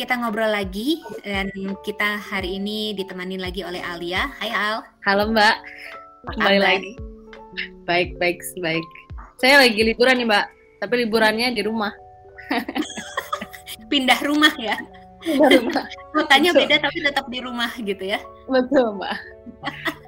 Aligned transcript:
kita 0.00 0.16
ngobrol 0.16 0.48
lagi 0.48 1.04
dan 1.20 1.52
kita 1.84 2.16
hari 2.16 2.56
ini 2.56 2.96
ditemani 2.96 3.36
lagi 3.36 3.60
oleh 3.60 3.84
Alia. 3.84 4.32
Hai 4.40 4.48
Al. 4.48 4.80
Halo 5.04 5.28
Mbak. 5.28 5.56
Kembali 6.24 6.56
lagi. 6.56 6.92
Baik, 7.84 8.16
baik, 8.16 8.40
baik. 8.64 8.80
Saya 9.44 9.60
lagi 9.60 9.76
liburan 9.76 10.16
nih 10.16 10.24
Mbak, 10.24 10.46
tapi 10.80 11.04
liburannya 11.04 11.52
di 11.52 11.60
rumah. 11.60 11.92
Pindah 13.92 14.16
rumah 14.24 14.48
ya. 14.56 14.80
Di 15.20 15.36
rumah. 15.36 15.84
Kotanya 16.16 16.56
Betul. 16.56 16.60
beda 16.64 16.76
tapi 16.80 16.98
tetap 17.04 17.26
di 17.28 17.38
rumah 17.44 17.68
gitu 17.76 18.00
ya. 18.00 18.24
Betul 18.48 18.96
Mbak. 18.96 19.16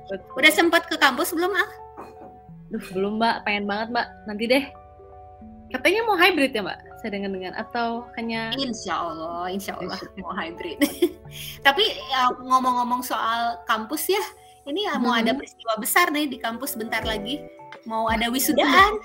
Betul. 0.08 0.32
Udah 0.40 0.52
sempat 0.56 0.88
ke 0.88 0.96
kampus 0.96 1.36
belum 1.36 1.52
Al? 1.52 1.68
Duh, 2.72 2.84
belum 2.96 3.20
Mbak, 3.20 3.44
pengen 3.44 3.68
banget 3.68 3.92
Mbak. 3.92 4.06
Nanti 4.24 4.44
deh. 4.48 4.64
Katanya 5.68 6.00
mau 6.08 6.16
hybrid 6.16 6.56
ya 6.56 6.64
Mbak? 6.64 6.80
Saya 7.02 7.18
dengar-dengar 7.18 7.52
atau 7.58 8.06
hanya 8.14 8.54
Insya 8.54 8.94
Allah, 8.94 9.50
insya 9.50 9.74
Allah 9.74 9.98
mau 10.22 10.30
hybrid. 10.30 10.78
tapi 11.66 11.82
ya, 11.82 12.30
ngomong-ngomong 12.38 13.02
soal 13.02 13.58
kampus 13.66 14.06
ya, 14.06 14.22
ini 14.70 14.86
ya 14.86 15.02
mau 15.02 15.10
Mhm. 15.10 15.20
ada 15.26 15.32
peristiwa 15.34 15.74
besar 15.82 16.14
nih 16.14 16.30
di 16.30 16.38
kampus 16.38 16.78
bentar 16.78 17.02
lagi. 17.02 17.42
Mau 17.90 18.06
ada 18.06 18.30
wisudaan. 18.30 19.02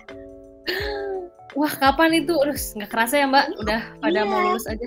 Wah, 1.58 1.74
kapan 1.74 2.22
itu? 2.22 2.38
Terus 2.38 2.78
nggak 2.78 2.92
kerasa 2.94 3.18
ya 3.18 3.26
Mbak, 3.26 3.46
udah 3.66 3.82
pada 3.98 4.20
Iya. 4.22 4.30
mau 4.30 4.40
lulus 4.46 4.70
aja. 4.70 4.86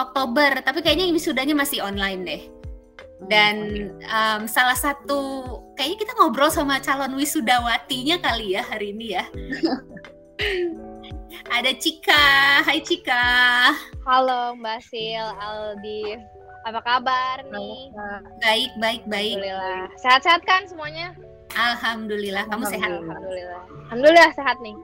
Oktober, 0.00 0.64
tapi 0.64 0.80
kayaknya 0.80 1.12
wisudanya 1.12 1.52
masih 1.52 1.84
online 1.84 2.20
deh. 2.24 2.42
Dan 3.28 3.56
um, 4.00 4.48
salah 4.48 4.72
satu 4.72 5.44
kayaknya 5.76 6.08
kita 6.08 6.12
ngobrol 6.16 6.48
sama 6.48 6.80
calon 6.80 7.12
wisudawatinya 7.20 8.16
kali 8.16 8.56
ya 8.56 8.64
hari 8.64 8.96
ini 8.96 9.06
ya. 9.12 9.24
Ada 11.48 11.72
Cika, 11.80 12.60
Hai 12.68 12.84
Cika. 12.84 13.24
Halo 14.04 14.52
Mbak 14.60 14.84
Sil, 14.84 15.24
Aldi. 15.40 16.20
Apa 16.68 16.84
kabar 16.84 17.40
nih? 17.48 17.88
Baik, 18.44 18.70
baik, 18.76 19.02
baik. 19.08 19.40
Alhamdulillah. 19.40 19.88
Sehat-sehat 19.96 20.44
kan 20.44 20.68
semuanya? 20.68 21.16
Alhamdulillah, 21.56 22.44
kamu 22.52 22.68
sehat. 22.68 22.90
Alhamdulillah. 22.92 23.62
Alhamdulillah 23.88 24.30
sehat 24.36 24.56
nih. 24.60 24.76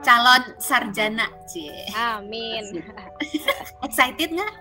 Calon 0.00 0.42
sarjana, 0.56 1.28
Cie. 1.44 1.84
Amin. 1.92 2.80
Excited 3.84 4.32
nggak? 4.32 4.54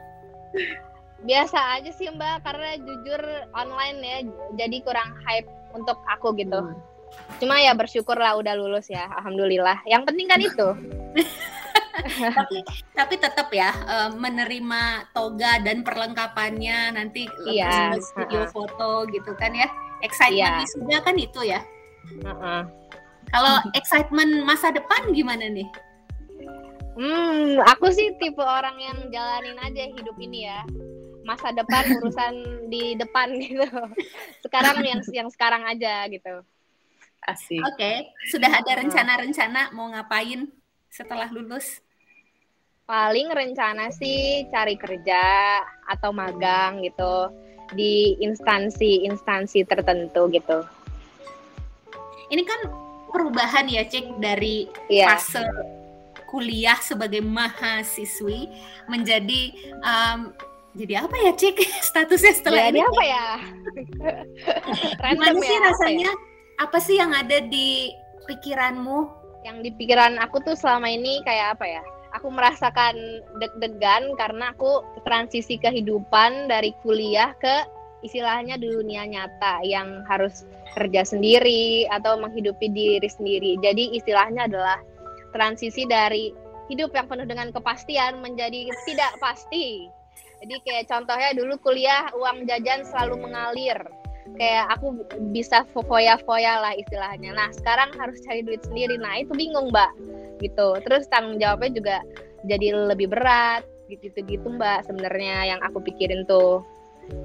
Biasa 1.24 1.80
aja 1.80 1.92
sih 1.96 2.12
Mbak, 2.12 2.44
karena 2.44 2.76
jujur 2.84 3.22
online 3.56 3.98
ya, 4.04 4.18
jadi 4.60 4.84
kurang 4.84 5.16
hype 5.24 5.48
untuk 5.72 5.96
aku 6.12 6.36
gitu. 6.36 6.60
Hmm. 6.60 6.89
Cuma 7.40 7.56
ya 7.58 7.72
bersyukur 7.72 8.16
lah 8.16 8.36
udah 8.36 8.54
lulus 8.54 8.88
ya, 8.88 9.08
Alhamdulillah. 9.16 9.82
Yang 9.88 10.04
penting 10.12 10.28
kan 10.28 10.40
itu. 10.40 10.68
tapi 12.32 12.64
tapi 12.96 13.16
tetap 13.20 13.52
ya 13.52 13.76
eh, 13.76 14.10
menerima 14.16 15.12
toga 15.12 15.60
dan 15.60 15.84
perlengkapannya 15.84 16.96
nanti 16.96 17.28
Iya, 17.44 17.92
terus 17.92 18.08
video 18.16 18.42
ha-ha. 18.48 18.54
foto 18.54 18.92
gitu 19.10 19.36
kan 19.36 19.52
ya. 19.52 19.68
Excitement 20.00 20.56
Iya. 20.56 20.64
wisuda 20.64 20.98
kan 21.04 21.16
itu 21.16 21.42
ya. 21.44 21.60
Heeh. 22.24 22.62
Kalau 23.30 23.56
excitement 23.76 24.42
masa 24.42 24.72
depan 24.72 25.12
gimana 25.12 25.46
nih? 25.48 25.68
Hmm, 26.96 27.64
aku 27.64 27.92
sih 27.92 28.12
tipe 28.18 28.42
orang 28.42 28.76
yang 28.76 28.98
jalanin 29.08 29.56
aja 29.60 29.84
hidup 29.88 30.16
ini 30.20 30.48
ya. 30.48 30.64
Masa 31.24 31.52
depan 31.52 31.84
urusan 32.00 32.34
di 32.68 32.96
depan 32.96 33.38
gitu. 33.38 33.68
Sekarang 34.42 34.82
yang 34.82 35.00
yang 35.14 35.30
sekarang 35.30 35.64
aja 35.64 36.08
gitu. 36.08 36.44
Asik. 37.28 37.62
Oke, 37.62 38.16
sudah 38.32 38.50
ada 38.50 38.80
rencana-rencana 38.80 39.76
mau 39.76 39.92
ngapain 39.92 40.48
setelah 40.90 41.28
lulus? 41.30 41.84
Paling 42.90 43.30
rencana 43.30 43.94
sih 43.94 44.50
cari 44.50 44.74
kerja 44.74 45.22
atau 45.86 46.10
magang 46.10 46.82
gitu 46.82 47.30
di 47.78 48.18
instansi-instansi 48.18 49.62
tertentu 49.70 50.26
gitu. 50.34 50.66
Ini 52.34 52.42
kan 52.46 52.60
perubahan 53.14 53.70
ya, 53.70 53.86
Cek, 53.86 54.18
dari 54.18 54.66
Iya. 54.90 55.18
fase 55.18 55.46
kuliah 56.30 56.78
sebagai 56.82 57.22
mahasiswi 57.26 58.50
menjadi 58.90 59.54
em, 59.86 60.34
jadi 60.74 61.06
apa 61.06 61.14
ya, 61.30 61.32
Cek? 61.38 61.58
Statusnya 61.94 62.34
setelah 62.34 62.70
Jadi 62.70 62.78
ini 62.78 62.82
apa 62.86 63.04
ya? 63.06 63.28
gimana 65.14 65.34
sih 65.38 65.50
ya, 65.54 65.58
apa 65.62 65.68
rasanya? 65.74 66.12
Apa 66.60 66.78
sih 66.84 67.00
yang 67.00 67.16
ada 67.16 67.40
di 67.40 67.96
pikiranmu? 68.28 69.20
yang 69.48 69.64
di 69.64 69.72
pikiran 69.72 70.20
aku 70.20 70.44
tuh 70.44 70.56
selama 70.56 70.92
ini 70.92 71.24
kayak 71.24 71.60
apa 71.60 71.66
ya? 71.66 71.84
Aku 72.18 72.34
merasakan 72.34 73.22
deg-degan 73.38 74.18
karena 74.18 74.50
aku 74.52 74.82
transisi 75.06 75.62
kehidupan 75.62 76.50
dari 76.50 76.74
kuliah 76.82 77.38
ke 77.38 77.70
istilahnya 78.02 78.58
dunia 78.58 79.06
nyata 79.06 79.62
yang 79.62 80.02
harus 80.10 80.48
kerja 80.74 81.06
sendiri 81.06 81.86
atau 81.94 82.18
menghidupi 82.18 82.66
diri 82.74 83.06
sendiri. 83.06 83.62
Jadi 83.62 83.94
istilahnya 83.94 84.50
adalah 84.50 84.82
transisi 85.30 85.86
dari 85.86 86.34
hidup 86.66 86.94
yang 86.98 87.06
penuh 87.06 87.30
dengan 87.30 87.54
kepastian 87.54 88.26
menjadi 88.26 88.74
tidak 88.90 89.14
pasti. 89.22 89.86
Jadi 90.42 90.56
kayak 90.66 90.90
contohnya 90.90 91.36
dulu 91.38 91.62
kuliah 91.62 92.10
uang 92.18 92.50
jajan 92.50 92.88
selalu 92.90 93.30
mengalir. 93.30 93.78
Kayak 94.36 94.66
aku 94.78 95.04
bisa 95.32 95.66
foya-foya 95.74 96.62
lah 96.62 96.74
istilahnya. 96.76 97.34
Nah 97.34 97.50
sekarang 97.56 97.92
harus 97.98 98.20
cari 98.24 98.44
duit 98.44 98.64
sendiri. 98.64 99.00
Nah 99.00 99.24
itu 99.24 99.32
bingung 99.36 99.74
mbak 99.74 99.92
gitu. 100.44 100.78
Terus 100.86 101.08
tanggung 101.12 101.40
jawabnya 101.40 101.72
juga 101.74 101.98
jadi 102.48 102.72
lebih 102.94 103.12
berat 103.12 103.68
gitu-gitu 103.90 104.46
mbak 104.46 104.86
sebenarnya 104.86 105.56
yang 105.56 105.60
aku 105.66 105.82
pikirin 105.84 106.24
tuh. 106.30 106.64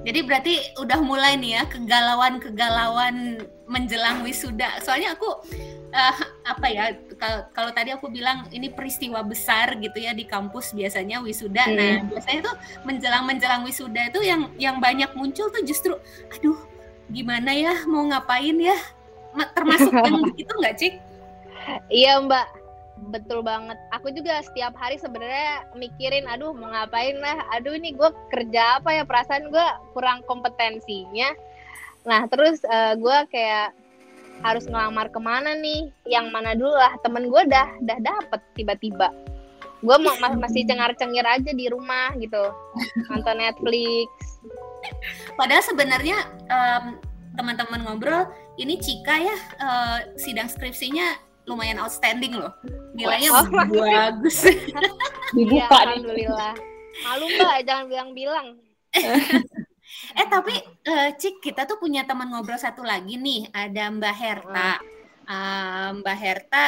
Jadi 0.01 0.19
berarti 0.25 0.53
udah 0.81 0.99
mulai 1.01 1.37
nih 1.37 1.61
ya 1.61 1.63
kegalauan-kegalauan 1.69 3.37
menjelang 3.69 4.25
wisuda. 4.25 4.81
Soalnya 4.81 5.13
aku 5.13 5.29
eh, 5.93 6.15
apa 6.45 6.67
ya 6.67 6.93
kalau 7.21 7.45
kalau 7.53 7.71
tadi 7.71 7.93
aku 7.93 8.09
bilang 8.09 8.49
ini 8.49 8.73
peristiwa 8.73 9.21
besar 9.21 9.77
gitu 9.77 9.97
ya 10.01 10.11
di 10.17 10.25
kampus 10.25 10.73
biasanya 10.73 11.21
wisuda. 11.21 11.69
Hmm. 11.69 11.77
Nah, 11.77 11.95
biasanya 12.09 12.41
tuh 12.49 12.55
menjelang-menjelang 12.83 13.61
wisuda 13.61 14.09
itu 14.09 14.25
yang 14.25 14.49
yang 14.57 14.77
banyak 14.81 15.09
muncul 15.13 15.53
tuh 15.53 15.61
justru 15.61 15.93
aduh 16.33 16.57
gimana 17.11 17.51
ya 17.53 17.73
mau 17.85 18.05
ngapain 18.09 18.57
ya? 18.57 18.77
Ma- 19.35 19.51
Termasuk 19.53 19.91
yang 20.05 20.23
begitu 20.25 20.51
nggak, 20.57 20.75
Cik? 20.79 20.93
Iya 21.89 22.21
mbak, 22.21 22.47
betul 23.09 23.41
banget. 23.41 23.77
Aku 23.93 24.13
juga 24.13 24.41
setiap 24.45 24.77
hari 24.77 25.01
sebenarnya 25.01 25.65
mikirin, 25.73 26.29
aduh 26.29 26.53
mau 26.53 26.69
ngapain 26.69 27.17
lah, 27.17 27.41
aduh 27.53 27.73
ini 27.73 27.93
gue 27.97 28.09
kerja 28.29 28.79
apa 28.81 28.93
ya, 28.93 29.03
perasaan 29.03 29.49
gue 29.49 29.67
kurang 29.97 30.21
kompetensinya. 30.29 31.33
Nah 32.05 32.29
terus 32.29 32.61
gue 33.01 33.17
kayak 33.33 33.73
harus 34.43 34.67
ngelamar 34.67 35.09
ke 35.09 35.17
mana 35.17 35.55
nih, 35.57 35.89
yang 36.05 36.29
mana 36.29 36.53
dulu 36.53 36.75
lah, 36.75 36.93
temen 37.01 37.31
gue 37.31 37.43
dah 37.49 37.71
dah 37.81 37.97
dapet 38.03 38.41
tiba-tiba. 38.53 39.09
Gue 39.81 39.97
mau 40.01 40.13
ma- 40.21 40.37
masih 40.37 40.65
cengar-cengir 40.65 41.25
aja 41.25 41.51
di 41.53 41.65
rumah 41.69 42.13
gitu, 42.17 42.53
nonton 43.09 43.37
Netflix. 43.37 44.09
Padahal 45.35 45.63
sebenarnya 45.63 46.17
em, 46.47 46.85
teman-teman 47.35 47.83
ngobrol 47.83 48.31
ini 48.55 48.79
Cika 48.79 49.15
ya 49.19 49.37
eh, 49.59 49.99
sidang 50.15 50.47
skripsinya 50.47 51.19
lumayan 51.45 51.77
outstanding 51.77 52.33
loh. 52.33 52.51
Nilainya 52.97 53.29
Oh, 53.35 53.45
bagus. 53.51 54.49
Dibuka 55.35 55.77
nih. 55.85 56.01
alhamdulillah. 56.01 56.53
Malu 57.05 57.25
mbak, 57.37 57.55
jangan 57.67 57.85
bilang-bilang. 57.91 58.47
eh 60.19 60.27
tapi 60.31 60.55
eh, 60.87 61.09
Cik 61.13 61.43
kita 61.43 61.67
tuh 61.67 61.77
punya 61.77 62.07
teman 62.07 62.31
ngobrol 62.31 62.57
satu 62.57 62.81
lagi 62.81 63.19
nih, 63.19 63.51
ada 63.51 63.91
Mbak 63.91 64.15
Herta. 64.15 64.71
Eh, 65.27 65.87
Mbak 66.01 66.17
Herta 66.17 66.65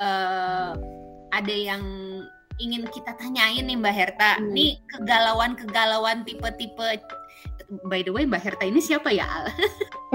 eh, 0.00 0.70
ada 1.30 1.54
yang 1.54 1.84
ingin 2.56 2.88
kita 2.88 3.12
tanyain 3.20 3.62
nih 3.68 3.76
Mbak 3.78 3.94
Herta. 3.94 4.30
Hmm. 4.40 4.50
Nih 4.56 4.80
kegalauan-kegalauan 4.90 6.24
tipe-tipe 6.24 7.04
By 7.66 8.06
the 8.06 8.14
way, 8.14 8.22
Mbak 8.22 8.42
Herta 8.46 8.64
ini 8.66 8.78
siapa 8.78 9.10
ya? 9.10 9.26
Al? 9.26 9.44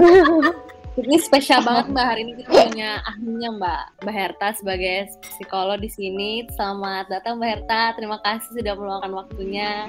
Ini 0.92 1.16
spesial 1.24 1.64
banget 1.64 1.88
Mbak 1.88 2.04
hari 2.04 2.20
ini 2.20 2.32
kita 2.36 2.68
punya 2.68 3.00
ahlinya 3.08 3.48
Mbak 3.56 4.04
Mbak 4.04 4.12
Herta 4.12 4.48
sebagai 4.60 5.08
psikolog 5.24 5.80
di 5.80 5.88
sini. 5.88 6.44
Selamat 6.52 7.08
datang 7.08 7.40
Mbak 7.40 7.48
Herta. 7.48 7.96
Terima 7.96 8.20
kasih 8.20 8.52
sudah 8.52 8.76
meluangkan 8.76 9.12
waktunya. 9.16 9.88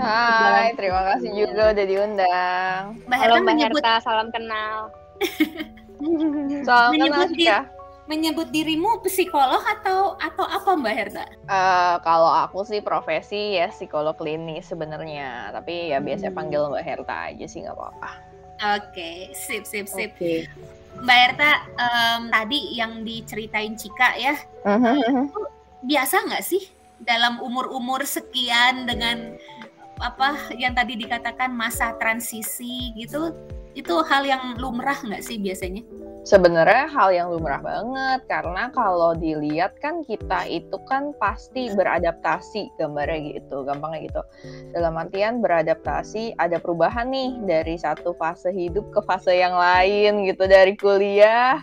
Hai, 0.00 0.72
terima 0.80 1.12
kasih 1.12 1.28
juga 1.36 1.76
udah 1.76 1.84
diundang. 1.84 2.80
Mbak 3.04 3.18
Halo 3.20 3.34
Herta 3.36 3.44
Mbak 3.44 3.52
menyebut 3.52 3.84
Herta, 3.84 4.00
salam 4.00 4.28
kenal. 4.32 4.88
Soal 6.64 6.88
Menyebut 6.96 7.12
kenal 7.12 7.28
diri. 7.36 7.44
Cika. 7.44 7.79
Menyebut 8.10 8.50
dirimu 8.50 8.98
psikolog 9.06 9.62
atau 9.62 10.18
atau 10.18 10.42
apa 10.42 10.74
Mbak 10.74 10.94
Herta? 10.98 11.24
Eh, 11.30 11.96
kalau 12.02 12.26
aku 12.26 12.66
sih 12.66 12.82
profesi 12.82 13.54
ya 13.54 13.70
psikolog 13.70 14.18
klinis 14.18 14.66
sebenarnya, 14.66 15.54
tapi 15.54 15.94
ya 15.94 16.02
biasa 16.02 16.28
Hmm. 16.28 16.36
panggil 16.36 16.66
Mbak 16.74 16.82
Herta 16.82 17.16
aja 17.30 17.46
sih 17.46 17.62
nggak 17.62 17.78
apa-apa. 17.78 18.10
Oke, 18.76 19.30
sip 19.32 19.62
sip 19.62 19.86
sip. 19.86 20.10
Oke. 20.18 20.50
Mbak 21.00 21.18
Herta 21.22 21.50
em, 21.78 22.20
tadi 22.28 22.60
yang 22.74 23.06
diceritain 23.06 23.78
Cika 23.78 24.18
ya, 24.18 24.34
biasa 25.80 26.26
nggak 26.26 26.44
sih 26.44 26.66
dalam 27.00 27.40
umur-umur 27.40 28.04
sekian 28.04 28.84
dengan 28.84 29.38
apa 30.00 30.36
yang 30.56 30.72
tadi 30.76 30.96
dikatakan 30.96 31.52
masa 31.52 31.92
transisi 31.96 32.92
gitu 32.96 33.32
itu 33.74 33.94
hal 34.02 34.22
yang 34.26 34.58
lumrah 34.58 34.98
nggak 34.98 35.22
sih 35.22 35.38
biasanya? 35.38 35.86
Sebenarnya 36.20 36.84
hal 36.92 37.16
yang 37.16 37.32
lumrah 37.32 37.64
banget 37.64 38.28
karena 38.28 38.68
kalau 38.76 39.16
dilihat 39.16 39.72
kan 39.80 40.04
kita 40.04 40.44
itu 40.52 40.76
kan 40.84 41.16
pasti 41.16 41.72
beradaptasi 41.72 42.76
gambarnya 42.76 43.40
gitu, 43.40 43.64
gampangnya 43.64 44.00
gitu. 44.04 44.22
Dalam 44.76 45.00
artian 45.00 45.40
beradaptasi 45.40 46.36
ada 46.36 46.60
perubahan 46.60 47.08
nih 47.08 47.40
dari 47.48 47.80
satu 47.80 48.12
fase 48.20 48.52
hidup 48.52 48.84
ke 48.92 49.00
fase 49.08 49.32
yang 49.32 49.56
lain 49.56 50.28
gitu 50.28 50.44
dari 50.44 50.76
kuliah. 50.76 51.56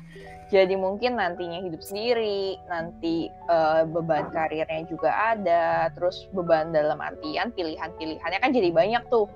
Jadi 0.48 0.80
mungkin 0.80 1.20
nantinya 1.20 1.60
hidup 1.60 1.84
sendiri, 1.84 2.56
nanti 2.72 3.28
uh, 3.52 3.84
beban 3.84 4.32
karirnya 4.32 4.88
juga 4.88 5.12
ada, 5.36 5.92
terus 5.92 6.24
beban 6.32 6.72
dalam 6.72 7.04
artian 7.04 7.52
pilihan-pilihannya 7.52 8.40
kan 8.40 8.56
jadi 8.56 8.72
banyak 8.72 9.04
tuh 9.12 9.28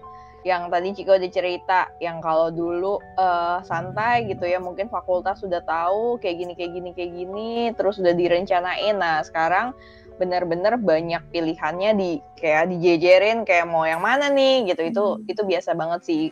yang 0.42 0.74
tadi 0.74 0.98
Ciko 0.98 1.14
udah 1.22 1.32
cerita 1.32 1.94
yang 2.02 2.18
kalau 2.18 2.50
dulu 2.50 2.98
uh, 3.18 3.62
santai 3.62 4.26
gitu 4.26 4.50
ya 4.50 4.58
mungkin 4.58 4.90
fakultas 4.90 5.38
sudah 5.46 5.62
tahu 5.62 6.18
kayak 6.18 6.42
gini 6.42 6.54
kayak 6.58 6.72
gini 6.74 6.90
kayak 6.98 7.12
gini 7.14 7.52
terus 7.78 8.02
udah 8.02 8.14
direncanain. 8.18 8.98
Nah 8.98 9.22
sekarang 9.22 9.78
benar-benar 10.18 10.82
banyak 10.82 11.22
pilihannya 11.30 11.92
di 11.98 12.12
kayak 12.42 12.74
dijejerin 12.74 13.46
kayak 13.46 13.70
mau 13.70 13.86
yang 13.86 14.02
mana 14.02 14.34
nih 14.34 14.66
gitu. 14.74 14.82
Itu 14.82 15.04
hmm. 15.22 15.30
itu 15.30 15.42
biasa 15.46 15.78
banget 15.78 16.02
sih. 16.10 16.24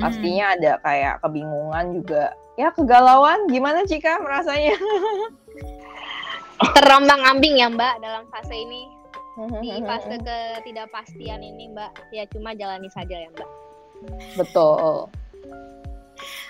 Pastinya 0.00 0.52
hmm. 0.52 0.54
ada 0.56 0.72
kayak 0.80 1.14
kebingungan 1.20 1.86
juga. 2.00 2.24
Ya 2.56 2.72
kegalauan 2.72 3.48
gimana 3.52 3.84
Cika 3.84 4.20
merasanya? 4.20 4.76
Terombang 6.76 7.20
ambing 7.26 7.60
ya 7.60 7.68
Mbak 7.68 7.94
dalam 8.00 8.24
fase 8.32 8.54
ini 8.54 9.01
di 9.62 9.68
fase 9.84 10.16
ketidakpastian 10.20 11.40
ini 11.40 11.72
Mbak. 11.72 12.12
Ya 12.12 12.24
cuma 12.28 12.52
jalani 12.52 12.88
saja 12.92 13.16
ya 13.16 13.28
Mbak. 13.32 13.50
Betul. 14.36 15.08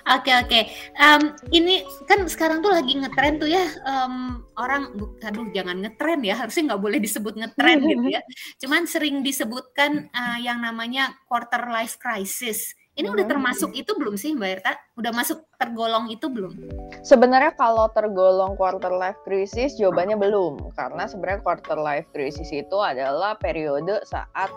Oke 0.03 0.35
oke, 0.35 0.61
um, 0.99 1.31
ini 1.55 1.87
kan 2.11 2.27
sekarang 2.27 2.59
tuh 2.59 2.75
lagi 2.75 2.99
ngetren 2.99 3.39
tuh 3.39 3.47
ya 3.47 3.63
um, 3.87 4.43
orang, 4.59 4.91
aduh 5.23 5.47
jangan 5.55 5.79
ngetren 5.79 6.27
ya, 6.27 6.35
harusnya 6.35 6.75
nggak 6.75 6.83
boleh 6.83 6.99
disebut 6.99 7.39
ngetren 7.39 7.79
gitu 7.87 8.11
ya. 8.11 8.21
Cuman 8.67 8.91
sering 8.91 9.23
disebutkan 9.23 10.11
uh, 10.11 10.43
yang 10.43 10.59
namanya 10.59 11.15
quarter 11.31 11.71
life 11.71 12.03
crisis. 12.03 12.75
Ini 12.93 13.09
udah 13.09 13.25
hmm. 13.25 13.33
termasuk 13.33 13.73
itu 13.73 13.97
belum 13.97 14.21
sih 14.21 14.37
Mbak 14.37 14.51
Erta? 14.61 14.77
Udah 15.01 15.17
masuk 15.17 15.49
tergolong 15.57 16.13
itu 16.13 16.29
belum? 16.29 16.53
Sebenarnya 17.01 17.57
kalau 17.57 17.89
tergolong 17.89 18.53
quarter 18.53 18.93
life 18.93 19.17
crisis 19.25 19.81
jawabannya 19.81 20.21
belum. 20.21 20.77
Karena 20.77 21.09
sebenarnya 21.09 21.41
quarter 21.41 21.81
life 21.81 22.05
crisis 22.13 22.53
itu 22.53 22.77
adalah 22.85 23.33
periode 23.41 23.97
saat 24.05 24.53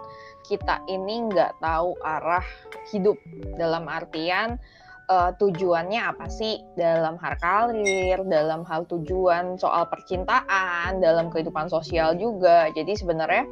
kita 0.52 0.84
ini 0.92 1.32
nggak 1.32 1.64
tahu 1.64 1.96
arah 2.04 2.44
hidup. 2.92 3.16
Dalam 3.56 3.88
artian 3.88 4.60
uh, 5.10 5.31
tujuannya 5.38 6.02
apa 6.02 6.28
sih 6.30 6.62
dalam 6.74 7.18
hal 7.22 7.36
karir, 7.38 8.19
dalam 8.25 8.66
hal 8.66 8.86
tujuan 8.90 9.57
soal 9.57 9.86
percintaan, 9.90 11.02
dalam 11.02 11.30
kehidupan 11.30 11.69
sosial 11.69 12.18
juga. 12.18 12.69
Jadi 12.74 12.98
sebenarnya 12.98 13.46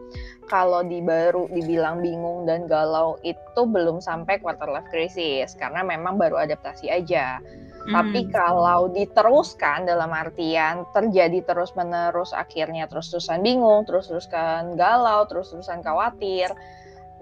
kalau 0.50 0.84
di 0.84 1.00
baru 1.00 1.48
dibilang 1.50 2.04
bingung 2.04 2.46
dan 2.50 2.66
galau 2.68 3.18
itu 3.24 3.62
belum 3.64 4.04
sampai 4.04 4.42
quarter 4.42 4.70
life 4.70 4.90
crisis 4.90 5.56
karena 5.56 5.86
memang 5.86 6.18
baru 6.18 6.42
adaptasi 6.42 6.90
aja. 6.90 7.40
Hmm. 7.84 7.92
Tapi 8.00 8.32
kalau 8.32 8.88
diteruskan 8.96 9.84
dalam 9.84 10.12
artian 10.16 10.88
terjadi 10.96 11.44
terus-menerus 11.44 12.32
akhirnya 12.32 12.88
terus-terusan 12.88 13.44
bingung, 13.44 13.84
terus-terusan 13.84 14.80
galau, 14.80 15.28
terus-terusan 15.28 15.84
khawatir, 15.84 16.48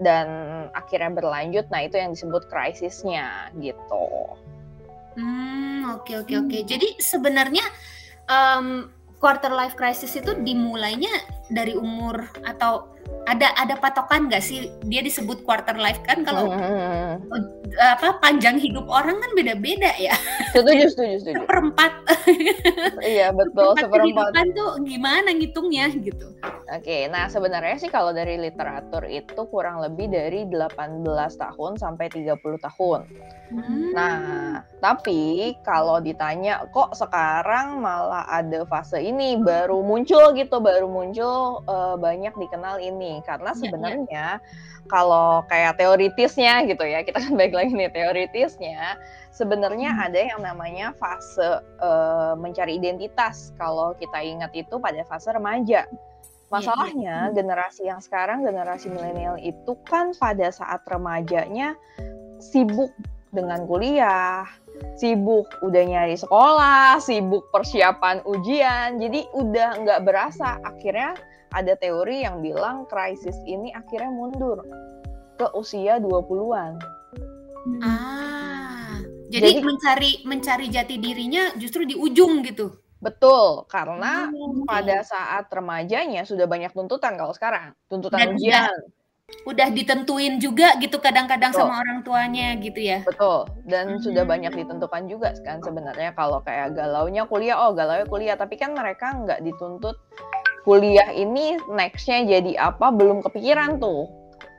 dan 0.00 0.26
akhirnya 0.72 1.12
berlanjut 1.12 1.68
nah 1.68 1.84
itu 1.84 2.00
yang 2.00 2.16
disebut 2.16 2.48
krisisnya 2.48 3.52
gitu. 3.60 4.38
Hmm 5.18 5.84
oke 5.92 6.24
oke 6.24 6.34
oke. 6.48 6.58
Jadi 6.64 6.96
sebenarnya 7.02 7.64
um, 8.30 8.88
quarter 9.20 9.52
life 9.52 9.76
crisis 9.78 10.16
itu 10.16 10.32
dimulainya 10.40 11.12
dari 11.52 11.76
umur 11.76 12.26
atau 12.42 12.90
ada 13.26 13.54
ada 13.54 13.74
patokan 13.78 14.26
nggak 14.26 14.42
sih? 14.42 14.70
Dia 14.86 15.00
disebut 15.02 15.46
quarter 15.46 15.78
life 15.78 16.02
kan? 16.02 16.26
Kalau 16.26 16.50
hmm. 16.50 17.22
apa 17.78 18.20
panjang 18.20 18.58
hidup 18.58 18.84
orang 18.90 19.16
kan 19.16 19.30
beda-beda 19.38 19.94
ya. 19.96 20.12
Setuju 20.52 20.90
setuju 20.92 21.14
setuju. 21.22 21.36
Seperempat. 21.46 21.92
Iya 23.00 23.32
betul 23.38 23.72
seperempat 23.78 24.34
kan 24.34 24.46
tuh 24.52 24.70
gimana 24.84 25.30
ngitungnya 25.32 25.88
gitu. 25.96 26.34
Oke 26.68 27.06
nah 27.08 27.30
sebenarnya 27.30 27.78
sih 27.78 27.90
kalau 27.92 28.10
dari 28.10 28.36
literatur 28.36 29.06
itu 29.06 29.40
kurang 29.48 29.80
lebih 29.80 30.10
dari 30.10 30.44
18 30.44 31.06
tahun 31.38 31.72
sampai 31.78 32.06
30 32.10 32.36
tahun. 32.58 33.00
Hmm. 33.52 33.92
nah 33.92 34.16
tapi 34.80 35.52
kalau 35.60 36.00
ditanya 36.00 36.64
kok 36.72 36.96
sekarang 36.96 37.80
malah 37.80 38.24
ada 38.28 38.64
fase 38.66 38.98
ini? 39.00 39.36
Baru 39.38 39.84
muncul 39.84 40.32
gitu 40.36 40.58
baru 40.58 40.88
muncul 40.88 41.60
uh, 41.68 41.96
banyak 42.00 42.32
dikenal 42.36 42.80
ini 42.80 43.01
karena 43.26 43.50
iya, 43.50 43.56
iya. 43.56 43.60
sebenarnya 43.60 44.26
kalau 44.90 45.46
kayak 45.46 45.78
teoritisnya 45.78 46.66
gitu 46.66 46.84
ya 46.84 47.02
kita 47.06 47.18
kan 47.22 47.32
baik 47.40 47.54
lagi 47.54 47.72
nih 47.74 47.90
teoritisnya 47.92 48.98
sebenarnya 49.32 49.90
hmm. 49.94 50.04
ada 50.06 50.20
yang 50.20 50.40
namanya 50.42 50.86
fase 50.96 51.62
uh, 51.80 52.34
mencari 52.36 52.78
identitas 52.78 53.50
kalau 53.56 53.94
kita 53.96 54.20
ingat 54.20 54.52
itu 54.52 54.76
pada 54.78 55.02
fase 55.06 55.30
remaja 55.32 55.86
masalahnya 56.52 57.30
hmm. 57.30 57.34
generasi 57.34 57.88
yang 57.88 58.00
sekarang 58.04 58.44
generasi 58.44 58.92
milenial 58.92 59.40
itu 59.40 59.72
kan 59.88 60.12
pada 60.18 60.52
saat 60.52 60.84
remajanya 60.84 61.78
sibuk 62.42 62.92
dengan 63.32 63.64
kuliah 63.64 64.44
sibuk 64.96 65.48
udah 65.64 65.82
nyari 65.82 66.16
sekolah, 66.18 67.00
sibuk 67.00 67.48
persiapan 67.50 68.22
ujian, 68.28 69.00
jadi 69.00 69.20
udah 69.34 69.68
nggak 69.82 70.00
berasa 70.04 70.58
akhirnya 70.62 71.16
ada 71.52 71.76
teori 71.76 72.24
yang 72.24 72.40
bilang 72.40 72.88
krisis 72.88 73.36
ini 73.44 73.72
akhirnya 73.72 74.10
mundur 74.12 74.64
ke 75.36 75.46
usia 75.56 76.00
20-an. 76.00 76.80
Ah. 77.84 78.98
Jadi, 79.32 79.48
jadi 79.48 79.60
mencari 79.64 80.10
mencari 80.28 80.66
jati 80.68 81.00
dirinya 81.00 81.56
justru 81.56 81.88
di 81.88 81.96
ujung 81.96 82.44
gitu. 82.44 82.76
Betul, 83.02 83.66
karena 83.66 84.30
hmm. 84.30 84.62
pada 84.62 85.02
saat 85.02 85.50
remajanya 85.50 86.22
sudah 86.22 86.46
banyak 86.46 86.70
tuntutan 86.70 87.18
kalau 87.18 87.34
sekarang, 87.34 87.74
tuntutan 87.90 88.30
Dan 88.30 88.38
ujian. 88.38 88.70
Udah, 88.70 88.70
udah 89.42 89.68
ditentuin 89.74 90.38
juga 90.38 90.78
gitu 90.78 91.02
kadang-kadang 91.02 91.50
sama 91.50 91.82
orang 91.82 92.06
tuanya 92.06 92.54
gitu 92.62 92.78
ya. 92.78 93.02
Betul. 93.02 93.50
Dan 93.66 93.98
hmm. 93.98 94.06
sudah 94.06 94.22
banyak 94.22 94.54
ditentukan 94.54 95.10
juga 95.10 95.34
kan 95.42 95.58
sebenarnya 95.64 96.14
kalau 96.14 96.44
kayak 96.46 96.78
galaunya 96.78 97.26
kuliah, 97.26 97.58
oh 97.58 97.74
galaunya 97.74 98.06
kuliah, 98.06 98.36
tapi 98.38 98.54
kan 98.54 98.70
mereka 98.70 99.18
nggak 99.18 99.42
dituntut 99.42 99.98
kuliah 100.62 101.10
ini 101.10 101.58
nextnya 101.70 102.26
jadi 102.38 102.72
apa 102.72 102.94
belum 102.94 103.22
kepikiran 103.26 103.82
tuh. 103.82 104.06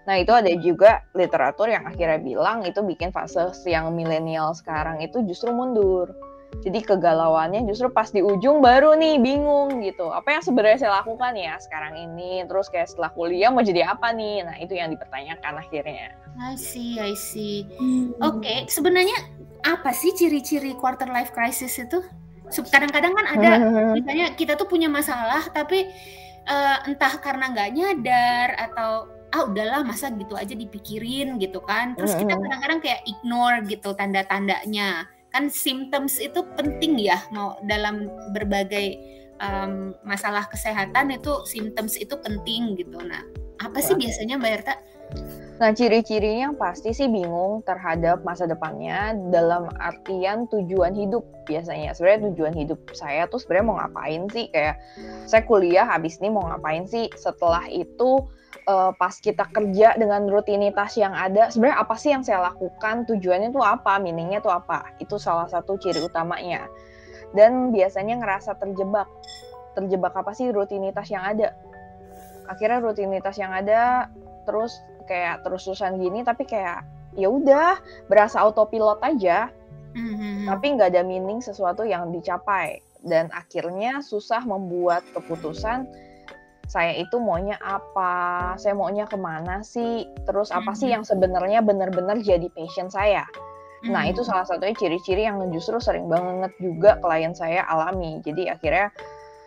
Nah 0.03 0.19
itu 0.19 0.35
ada 0.35 0.51
juga 0.59 0.99
literatur 1.15 1.71
yang 1.71 1.87
akhirnya 1.87 2.19
bilang 2.19 2.67
itu 2.67 2.83
bikin 2.83 3.15
fase 3.15 3.55
yang 3.67 3.95
milenial 3.95 4.51
sekarang 4.51 4.99
itu 4.99 5.23
justru 5.23 5.55
mundur. 5.55 6.11
Jadi 6.61 6.85
kegalauannya 6.85 7.65
justru 7.65 7.89
pas 7.89 8.13
di 8.13 8.21
ujung 8.21 8.61
baru 8.61 8.93
nih 8.93 9.17
bingung 9.17 9.81
gitu. 9.81 10.13
Apa 10.13 10.37
yang 10.37 10.43
sebenarnya 10.45 10.85
saya 10.85 11.01
lakukan 11.01 11.33
ya 11.33 11.57
sekarang 11.57 11.97
ini? 11.97 12.45
Terus 12.45 12.69
kayak 12.69 12.93
setelah 12.93 13.09
kuliah 13.15 13.49
mau 13.49 13.65
jadi 13.65 13.89
apa 13.89 14.13
nih? 14.13 14.45
Nah 14.45 14.55
itu 14.61 14.77
yang 14.77 14.93
dipertanyakan 14.93 15.59
akhirnya. 15.59 16.13
I 16.37 16.53
see, 16.53 17.01
I 17.01 17.17
see. 17.17 17.65
Hmm. 17.77 18.13
Oke, 18.21 18.45
okay. 18.45 18.59
sebenarnya 18.69 19.17
apa 19.65 19.93
sih 19.95 20.13
ciri-ciri 20.13 20.77
quarter 20.77 21.09
life 21.09 21.33
crisis 21.33 21.73
itu? 21.81 22.05
Kadang-kadang 22.61 23.17
kan 23.17 23.25
ada 23.25 23.51
misalnya 23.97 24.37
kita 24.37 24.53
tuh 24.53 24.69
punya 24.69 24.91
masalah 24.91 25.41
tapi 25.49 25.89
uh, 26.47 26.77
entah 26.85 27.13
karena 27.17 27.49
nggak 27.49 27.69
nyadar 27.73 28.47
atau 28.69 29.09
ah 29.33 29.49
udahlah 29.49 29.81
masa 29.81 30.13
gitu 30.13 30.37
aja 30.37 30.53
dipikirin 30.53 31.41
gitu 31.41 31.57
kan. 31.65 31.97
Terus 31.97 32.13
kita 32.13 32.37
kadang-kadang 32.37 32.79
kayak 32.85 33.01
ignore 33.09 33.65
gitu 33.65 33.97
tanda-tandanya. 33.97 35.09
Kan 35.33 35.49
symptoms 35.49 36.21
itu 36.21 36.45
penting 36.53 37.01
ya 37.01 37.17
mau 37.33 37.57
dalam 37.65 38.05
berbagai 38.29 38.93
um, 39.41 39.97
masalah 40.05 40.45
kesehatan 40.45 41.17
itu 41.17 41.41
symptoms 41.49 41.97
itu 41.97 42.13
penting 42.21 42.77
gitu. 42.77 43.01
Nah 43.01 43.25
apa 43.57 43.81
sih 43.81 43.97
biasanya 43.97 44.37
mbak 44.37 44.61
Erta? 44.61 44.75
Nah, 45.61 45.69
ciri-cirinya 45.69 46.49
pasti 46.57 46.97
sih 46.97 47.05
bingung 47.05 47.61
terhadap 47.61 48.25
masa 48.25 48.49
depannya 48.49 49.13
dalam 49.29 49.69
artian 49.77 50.49
tujuan 50.49 50.97
hidup 50.97 51.21
biasanya. 51.45 51.93
Sebenarnya 51.93 52.33
tujuan 52.33 52.53
hidup 52.57 52.79
saya 52.97 53.29
tuh 53.29 53.37
sebenarnya 53.37 53.65
mau 53.69 53.77
ngapain 53.77 54.25
sih? 54.33 54.49
Kayak 54.49 54.81
saya 55.29 55.45
kuliah 55.45 55.85
habis 55.85 56.17
ini 56.17 56.33
mau 56.33 56.41
ngapain 56.49 56.89
sih? 56.89 57.05
Setelah 57.13 57.69
itu 57.69 58.25
uh, 58.65 58.91
pas 58.97 59.13
kita 59.13 59.45
kerja 59.53 59.93
dengan 59.93 60.25
rutinitas 60.25 60.97
yang 60.97 61.13
ada, 61.13 61.53
sebenarnya 61.53 61.77
apa 61.85 61.95
sih 62.01 62.09
yang 62.09 62.25
saya 62.25 62.49
lakukan? 62.49 63.05
Tujuannya 63.05 63.53
tuh 63.53 63.61
apa? 63.61 64.01
Meaningnya 64.01 64.41
tuh 64.41 64.57
apa? 64.57 64.97
Itu 64.97 65.21
salah 65.21 65.45
satu 65.45 65.77
ciri 65.77 66.01
utamanya. 66.01 66.65
Dan 67.37 67.69
biasanya 67.69 68.17
ngerasa 68.17 68.57
terjebak. 68.57 69.05
Terjebak 69.77 70.17
apa 70.17 70.33
sih 70.33 70.49
rutinitas 70.49 71.13
yang 71.13 71.21
ada? 71.21 71.53
Akhirnya 72.49 72.81
rutinitas 72.81 73.37
yang 73.37 73.53
ada 73.53 74.09
terus 74.43 74.83
kayak 75.05 75.43
terus-terusan 75.45 75.99
gini 75.99 76.23
tapi 76.23 76.43
kayak 76.43 76.83
ya 77.13 77.29
udah 77.29 77.77
berasa 78.09 78.41
autopilot 78.41 78.99
aja 79.05 79.49
Mhm. 79.93 80.49
tapi 80.49 80.65
nggak 80.73 80.89
ada 80.89 81.05
meaning 81.05 81.37
sesuatu 81.37 81.85
yang 81.85 82.09
dicapai 82.09 82.81
dan 83.05 83.29
akhirnya 83.29 84.01
susah 84.01 84.41
membuat 84.41 85.05
keputusan 85.13 85.85
saya 86.65 86.95
itu 86.95 87.19
maunya 87.21 87.59
apa 87.61 88.55
saya 88.57 88.73
maunya 88.73 89.05
ke 89.05 89.19
mana 89.19 89.61
sih 89.61 90.09
terus 90.25 90.49
apa 90.49 90.73
sih 90.73 90.89
Mhm. 90.89 90.93
yang 90.97 91.03
sebenarnya 91.05 91.59
benar-benar 91.61 92.17
jadi 92.23 92.49
passion 92.49 92.89
saya 92.89 93.27
nah 93.83 94.07
Mhm. 94.07 94.15
itu 94.15 94.21
salah 94.23 94.47
satunya 94.47 94.73
ciri-ciri 94.79 95.27
yang 95.27 95.43
justru 95.51 95.75
sering 95.77 96.07
banget 96.07 96.55
juga 96.57 96.97
klien 97.03 97.35
saya 97.35 97.67
alami 97.67 98.23
jadi 98.23 98.55
akhirnya 98.55 98.95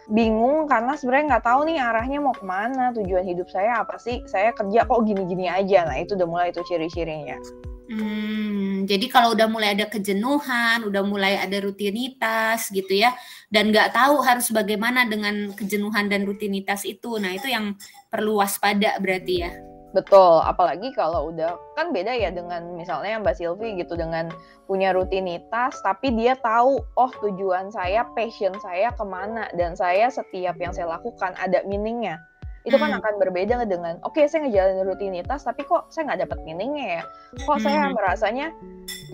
bingung 0.06 0.70
karena 0.70 0.94
sebenarnya 0.94 1.36
nggak 1.36 1.46
tahu 1.46 1.60
nih 1.66 1.78
arahnya 1.82 2.18
mau 2.22 2.34
ke 2.34 2.44
mana 2.46 2.94
tujuan 2.94 3.26
hidup 3.26 3.50
saya 3.50 3.82
apa 3.82 3.98
sih? 3.98 4.22
Saya 4.30 4.54
kerja 4.54 4.86
kok 4.86 5.02
gini-gini 5.02 5.50
aja. 5.50 5.86
Nah 5.86 5.98
itu 5.98 6.14
udah 6.14 6.28
mulai 6.28 6.54
itu 6.54 6.62
ciri-cirinya. 6.66 7.38
Hmm, 7.86 8.82
jadi 8.82 9.06
kalau 9.06 9.38
udah 9.38 9.46
mulai 9.46 9.78
ada 9.78 9.86
kejenuhan, 9.86 10.82
udah 10.82 11.06
mulai 11.06 11.38
ada 11.38 11.62
rutinitas 11.62 12.66
gitu 12.74 12.90
ya, 12.90 13.14
dan 13.46 13.70
nggak 13.70 13.94
tahu 13.94 14.26
harus 14.26 14.50
bagaimana 14.50 15.06
dengan 15.06 15.54
kejenuhan 15.54 16.10
dan 16.10 16.26
rutinitas 16.26 16.82
itu, 16.82 17.22
nah 17.22 17.30
itu 17.30 17.46
yang 17.46 17.78
perlu 18.10 18.42
waspada 18.42 18.98
berarti 18.98 19.34
ya. 19.38 19.54
Betul, 19.96 20.44
apalagi 20.44 20.92
kalau 20.92 21.32
udah 21.32 21.56
kan 21.72 21.88
beda 21.88 22.12
ya 22.12 22.28
dengan 22.28 22.76
misalnya 22.76 23.16
Mbak 23.16 23.32
Silvi 23.40 23.80
gitu 23.80 23.96
dengan 23.96 24.28
punya 24.68 24.92
rutinitas, 24.92 25.80
tapi 25.80 26.12
dia 26.12 26.36
tahu 26.36 26.84
oh 27.00 27.12
tujuan 27.24 27.72
saya, 27.72 28.04
passion 28.12 28.52
saya 28.60 28.92
ke 28.92 29.04
mana 29.08 29.48
dan 29.56 29.72
saya 29.72 30.12
setiap 30.12 30.60
yang 30.60 30.76
saya 30.76 31.00
lakukan 31.00 31.32
ada 31.40 31.64
meaningnya. 31.64 32.20
Itu 32.68 32.76
kan 32.76 32.92
Hmm. 32.92 33.00
akan 33.00 33.14
berbeda 33.24 33.64
dengan 33.64 33.96
oke 34.04 34.20
saya 34.28 34.44
ngejalanin 34.44 34.84
rutinitas, 34.84 35.48
tapi 35.48 35.64
kok 35.64 35.88
saya 35.88 36.12
nggak 36.12 36.28
dapat 36.28 36.38
meaningnya 36.44 37.00
ya? 37.00 37.02
Kok 37.48 37.58
saya 37.64 37.88
Hmm. 37.88 37.96
merasanya 37.96 38.46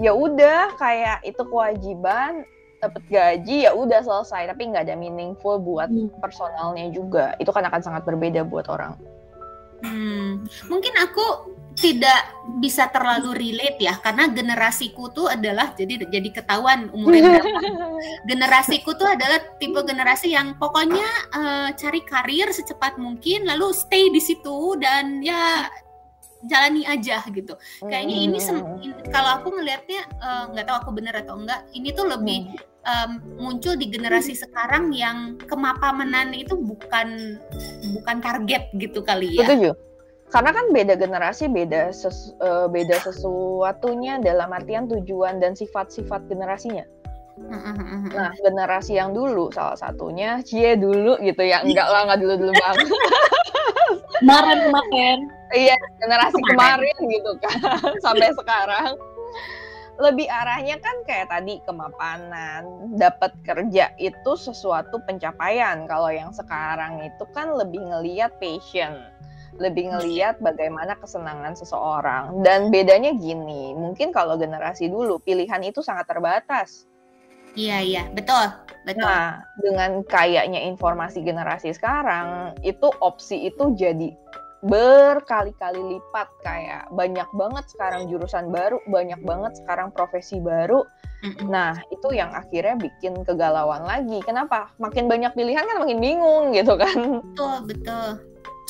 ya 0.03 0.11
udah 0.11 0.75
kayak 0.83 1.23
itu 1.23 1.47
kewajiban 1.47 2.43
dapat 2.83 3.07
gaji 3.07 3.71
ya 3.71 3.77
udah 3.79 4.03
selesai, 4.03 4.51
tapi 4.51 4.67
nggak 4.67 4.91
ada 4.91 4.99
meaningful 4.99 5.62
buat 5.62 5.87
Hmm. 5.87 6.11
personalnya 6.19 6.91
juga. 6.91 7.39
Itu 7.39 7.55
kan 7.55 7.62
akan 7.71 7.79
sangat 7.87 8.03
berbeda 8.03 8.43
buat 8.43 8.67
orang. 8.67 8.99
Hmm, 9.83 10.47
mungkin 10.71 10.95
aku 10.95 11.59
tidak 11.75 12.31
bisa 12.62 12.87
terlalu 12.93 13.35
relate 13.35 13.81
ya, 13.83 13.99
karena 13.99 14.31
generasiku 14.31 15.11
tuh 15.11 15.27
adalah 15.27 15.75
jadi 15.75 16.07
jadi 16.07 16.29
ketahuan 16.31 16.87
umurnya 16.95 17.43
generasiku 18.31 18.95
tuh 18.95 19.09
adalah 19.11 19.43
tipe 19.59 19.81
generasi 19.83 20.37
yang 20.37 20.55
pokoknya 20.61 21.09
eh, 21.35 21.69
cari 21.75 22.01
karir 22.07 22.53
secepat 22.55 23.01
mungkin 23.01 23.49
lalu 23.49 23.75
stay 23.75 24.12
di 24.12 24.21
situ 24.23 24.79
dan 24.79 25.25
ya 25.25 25.67
jalani 26.45 26.83
aja 26.85 27.23
gitu. 27.27 27.55
Kayaknya 27.81 28.17
ini 28.19 28.39
sem- 28.39 28.63
Hmm. 28.63 28.83
in- 28.83 28.99
kalau 29.11 29.41
aku 29.41 29.55
ngelihatnya 29.55 30.01
eh, 30.07 30.45
nggak 30.51 30.65
tahu 30.67 30.77
aku 30.83 30.91
bener 30.95 31.15
atau 31.15 31.39
enggak, 31.39 31.67
ini 31.73 31.91
tuh 31.91 32.07
lebih 32.07 32.51
em, 32.83 33.23
muncul 33.39 33.79
di 33.79 33.87
generasi 33.87 34.35
sekarang 34.35 34.91
yang 34.91 35.39
kemapanan 35.47 36.35
itu 36.35 36.59
bukan 36.59 37.39
bukan 37.95 38.17
target 38.19 38.75
gitu 38.75 39.07
kali 39.07 39.39
ya. 39.39 39.47
Setuju. 39.47 39.71
Karena 40.33 40.51
kan 40.51 40.67
beda 40.73 40.95
generasi, 40.97 41.47
beda 41.47 41.93
ses- 41.93 42.33
eh, 42.41 42.67
beda 42.67 42.99
sesuatunya 42.99 44.19
dalam 44.19 44.51
artian 44.51 44.89
tujuan 44.89 45.39
dan 45.39 45.53
sifat-sifat 45.55 46.27
generasinya. 46.27 46.83
Nah, 48.13 48.33
generasi 48.39 48.97
yang 48.97 49.13
dulu 49.17 49.51
salah 49.51 49.77
satunya, 49.77 50.39
cie 50.45 50.77
dulu 50.77 51.19
gitu 51.21 51.43
ya, 51.43 51.65
enggak 51.65 51.89
lah, 51.89 52.01
enggak 52.07 52.21
dulu-dulu 52.23 52.53
banget. 52.63 52.89
Kemarin 54.23 54.59
kemarin. 54.71 55.19
Iya, 55.53 55.77
generasi 56.01 56.39
Kemarin. 56.41 56.81
kemarin 56.81 56.97
gitu 57.11 57.33
kan, 57.43 57.59
sampai 58.05 58.31
sekarang. 58.33 58.93
Lebih 60.01 60.25
arahnya 60.25 60.81
kan 60.81 60.97
kayak 61.05 61.29
tadi 61.29 61.61
kemapanan, 61.69 62.65
dapat 62.97 63.37
kerja 63.45 63.93
itu 64.01 64.33
sesuatu 64.35 64.99
pencapaian. 65.05 65.85
Kalau 65.85 66.09
yang 66.09 66.33
sekarang 66.33 67.05
itu 67.05 67.25
kan 67.37 67.53
lebih 67.53 67.79
ngeliat 67.85 68.33
passion, 68.41 69.05
lebih 69.61 69.93
ngeliat 69.93 70.41
bagaimana 70.41 70.97
kesenangan 70.97 71.53
seseorang. 71.53 72.41
Dan 72.41 72.73
bedanya 72.73 73.13
gini, 73.13 73.77
mungkin 73.77 74.17
kalau 74.17 74.41
generasi 74.41 74.89
dulu 74.89 75.21
pilihan 75.21 75.61
itu 75.61 75.85
sangat 75.85 76.09
terbatas. 76.09 76.89
Iya 77.53 77.79
iya 77.85 78.03
betul 78.13 78.49
betul. 78.89 79.07
Nah, 79.07 79.45
dengan 79.61 80.03
kayaknya 80.09 80.65
informasi 80.67 81.23
generasi 81.23 81.71
sekarang, 81.77 82.57
itu 82.67 82.91
opsi 82.99 83.47
itu 83.47 83.77
jadi 83.79 84.11
berkali-kali 84.63 85.99
lipat 85.99 86.29
kayak 86.47 86.87
banyak 86.95 87.27
banget 87.35 87.65
sekarang 87.75 88.07
jurusan 88.07 88.55
baru, 88.55 88.79
banyak 88.87 89.19
banget 89.27 89.59
sekarang 89.59 89.91
profesi 89.91 90.39
baru. 90.39 90.87
Nah, 91.47 91.79
itu 91.91 92.15
yang 92.15 92.31
akhirnya 92.31 92.79
bikin 92.79 93.27
kegalauan 93.27 93.83
lagi. 93.87 94.23
Kenapa? 94.23 94.71
Makin 94.79 95.11
banyak 95.11 95.35
pilihan 95.35 95.67
kan 95.67 95.83
makin 95.83 95.99
bingung 95.99 96.55
gitu 96.55 96.79
kan. 96.79 97.23
Betul 97.35 97.57
betul. 97.71 98.07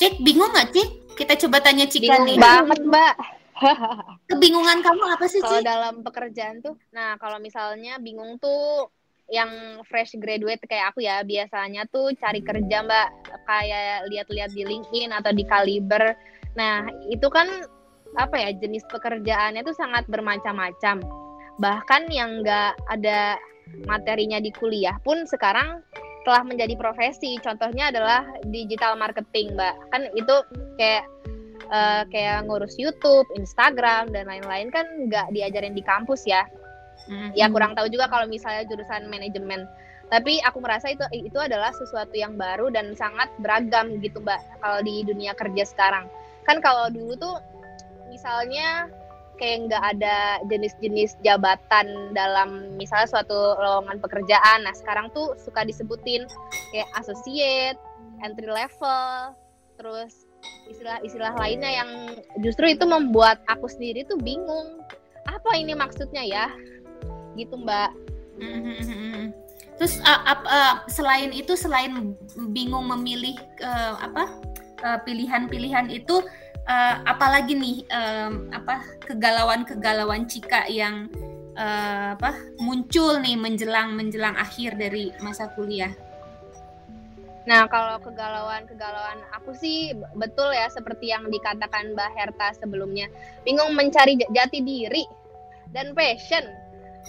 Cik 0.01 0.13
bingung 0.25 0.49
nggak 0.49 0.73
Cik? 0.73 0.89
Kita 1.13 1.33
coba 1.45 1.61
tanya 1.61 1.85
Cika 1.85 2.09
Bingung 2.09 2.25
nih. 2.25 2.37
banget, 2.41 2.79
Mbak. 2.81 3.15
Kebingungan 4.29 4.81
kamu 4.81 5.03
apa 5.13 5.25
sih 5.29 5.39
Kalau 5.41 5.61
dalam 5.61 6.01
pekerjaan 6.01 6.59
tuh, 6.63 6.75
nah 6.89 7.15
kalau 7.21 7.37
misalnya 7.37 8.01
bingung 8.01 8.41
tuh 8.41 8.89
yang 9.31 9.81
fresh 9.87 10.19
graduate 10.19 10.61
kayak 10.67 10.93
aku 10.93 11.05
ya, 11.05 11.23
biasanya 11.23 11.87
tuh 11.87 12.11
cari 12.19 12.43
kerja 12.43 12.83
Mbak, 12.83 13.07
kayak 13.47 14.09
lihat-lihat 14.11 14.51
di 14.51 14.63
LinkedIn 14.67 15.15
atau 15.15 15.31
di 15.31 15.47
Kaliber. 15.47 16.13
Nah, 16.59 16.85
itu 17.07 17.27
kan 17.31 17.47
apa 18.19 18.35
ya, 18.37 18.49
jenis 18.53 18.83
pekerjaannya 18.91 19.63
tuh 19.63 19.73
sangat 19.73 20.05
bermacam-macam. 20.11 21.01
Bahkan 21.57 22.01
yang 22.11 22.43
nggak 22.43 22.77
ada 22.91 23.39
materinya 23.87 24.37
di 24.43 24.51
kuliah 24.53 24.99
pun 25.01 25.23
sekarang 25.25 25.81
telah 26.27 26.43
menjadi 26.43 26.75
profesi. 26.75 27.39
Contohnya 27.39 27.89
adalah 27.89 28.27
digital 28.47 28.99
marketing, 28.99 29.55
Mbak. 29.55 29.75
Kan 29.91 30.01
itu 30.13 30.35
kayak 30.77 31.07
eh, 31.69 32.03
kayak 32.11 32.49
ngurus 32.49 32.75
YouTube, 32.75 33.27
Instagram 33.37 34.11
dan 34.11 34.27
lain-lain 34.27 34.73
kan 34.73 34.85
nggak 35.07 35.31
diajarin 35.31 35.75
di 35.75 35.83
kampus 35.83 36.27
ya. 36.27 36.43
Mm. 37.07 37.35
Ya 37.35 37.51
kurang 37.51 37.75
tahu 37.75 37.91
juga 37.91 38.07
kalau 38.07 38.27
misalnya 38.27 38.63
jurusan 38.67 39.11
manajemen. 39.11 39.67
Tapi 40.11 40.43
aku 40.45 40.61
merasa 40.61 40.93
itu 40.93 41.03
itu 41.15 41.39
adalah 41.39 41.73
sesuatu 41.73 42.13
yang 42.13 42.37
baru 42.37 42.69
dan 42.69 42.93
sangat 42.93 43.31
beragam 43.41 43.97
gitu 44.03 44.21
Mbak 44.21 44.61
kalau 44.61 44.79
di 44.85 45.01
dunia 45.07 45.33
kerja 45.33 45.63
sekarang. 45.65 46.05
Kan 46.43 46.59
kalau 46.59 46.91
dulu 46.91 47.17
tuh 47.17 47.35
misalnya 48.11 48.91
kayak 49.41 49.67
nggak 49.69 49.83
ada 49.97 50.17
jenis-jenis 50.47 51.17
jabatan 51.25 52.13
dalam 52.13 52.77
misalnya 52.77 53.09
suatu 53.09 53.57
lowongan 53.57 53.97
pekerjaan. 53.99 54.63
Nah 54.63 54.75
sekarang 54.77 55.09
tuh 55.11 55.33
suka 55.41 55.65
disebutin 55.65 56.29
kayak 56.69 56.89
associate, 57.01 57.79
entry 58.21 58.47
level, 58.47 59.33
terus 59.81 60.29
istilah-istilah 60.69 61.33
lainnya 61.37 61.83
yang 61.83 61.89
justru 62.41 62.73
itu 62.73 62.83
membuat 62.87 63.43
aku 63.47 63.67
sendiri 63.69 64.03
tuh 64.07 64.17
bingung 64.19 64.83
apa 65.27 65.55
ini 65.55 65.75
maksudnya 65.77 66.23
ya 66.23 66.47
gitu 67.37 67.57
mbak 67.57 67.91
Mhm. 68.39 69.33
Terus 69.77 69.97
uh, 70.05 70.21
uh, 70.45 70.75
selain 70.85 71.33
itu 71.33 71.57
selain 71.57 72.13
bingung 72.53 72.89
memilih 72.89 73.37
uh, 73.61 73.97
apa 73.99 74.23
uh, 74.85 74.99
pilihan-pilihan 75.01 75.89
itu 75.89 76.21
uh, 76.69 76.95
apalagi 77.09 77.57
nih 77.57 77.77
um, 77.89 78.49
apa 78.53 78.85
kegalauan-kegalauan 79.09 80.29
Cika 80.29 80.69
yang 80.69 81.09
uh, 81.57 82.13
apa 82.13 82.37
muncul 82.61 83.17
nih 83.21 83.37
menjelang 83.37 83.97
menjelang 83.97 84.37
akhir 84.37 84.77
dari 84.77 85.09
masa 85.25 85.49
kuliah. 85.57 85.93
Nah 87.43 87.67
kalau 87.67 87.99
kegalauan-kegalauan 87.99 89.19
aku 89.35 89.51
sih 89.51 89.91
betul 90.15 90.55
ya 90.55 90.71
seperti 90.71 91.11
yang 91.11 91.27
dikatakan 91.27 91.91
mbak 91.91 92.11
Herta 92.15 92.55
sebelumnya. 92.55 93.11
Bingung 93.43 93.75
mencari 93.75 94.15
jati 94.31 94.63
diri 94.63 95.03
dan 95.75 95.91
passion. 95.91 96.43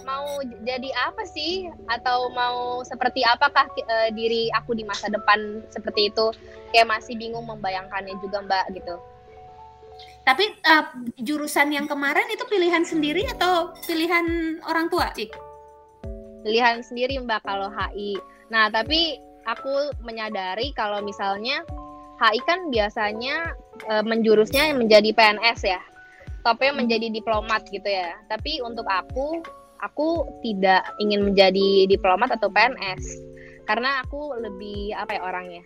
Mau 0.02 0.42
jadi 0.66 0.90
apa 1.06 1.22
sih? 1.22 1.70
Atau 1.86 2.34
mau 2.34 2.82
seperti 2.82 3.22
apakah 3.22 3.70
eh, 3.78 4.10
diri 4.10 4.50
aku 4.50 4.74
di 4.74 4.82
masa 4.82 5.06
depan 5.06 5.62
seperti 5.70 6.10
itu? 6.10 6.34
Kayak 6.74 6.98
masih 6.98 7.14
bingung 7.14 7.46
membayangkannya 7.46 8.18
juga 8.18 8.42
mbak 8.42 8.74
gitu. 8.74 8.98
Tapi 10.26 10.42
uh, 10.66 10.88
jurusan 11.22 11.70
yang 11.70 11.86
kemarin 11.86 12.26
itu 12.32 12.42
pilihan 12.50 12.82
sendiri 12.82 13.28
atau 13.38 13.76
pilihan 13.86 14.58
orang 14.66 14.90
tua, 14.90 15.12
Cik? 15.14 15.54
pilihan 16.44 16.84
sendiri 16.84 17.16
mbak 17.24 17.40
kalau 17.42 17.72
HI. 17.72 18.20
Nah 18.52 18.68
tapi 18.68 19.16
aku 19.44 19.92
menyadari 20.04 20.72
kalau 20.72 21.00
misalnya 21.04 21.64
HI 22.20 22.40
kan 22.46 22.70
biasanya 22.70 23.52
e, 23.84 23.94
menjurusnya 24.06 24.70
menjadi 24.76 25.10
PNS 25.12 25.60
ya, 25.66 25.80
topnya 26.46 26.72
menjadi 26.72 27.10
diplomat 27.10 27.66
gitu 27.68 27.86
ya. 27.86 28.14
Tapi 28.30 28.62
untuk 28.62 28.86
aku, 28.86 29.42
aku 29.82 30.08
tidak 30.40 30.86
ingin 31.02 31.26
menjadi 31.26 31.90
diplomat 31.90 32.38
atau 32.38 32.48
PNS 32.48 33.34
karena 33.64 34.04
aku 34.04 34.36
lebih 34.38 34.92
apa 34.94 35.18
ya 35.18 35.20
orangnya, 35.24 35.62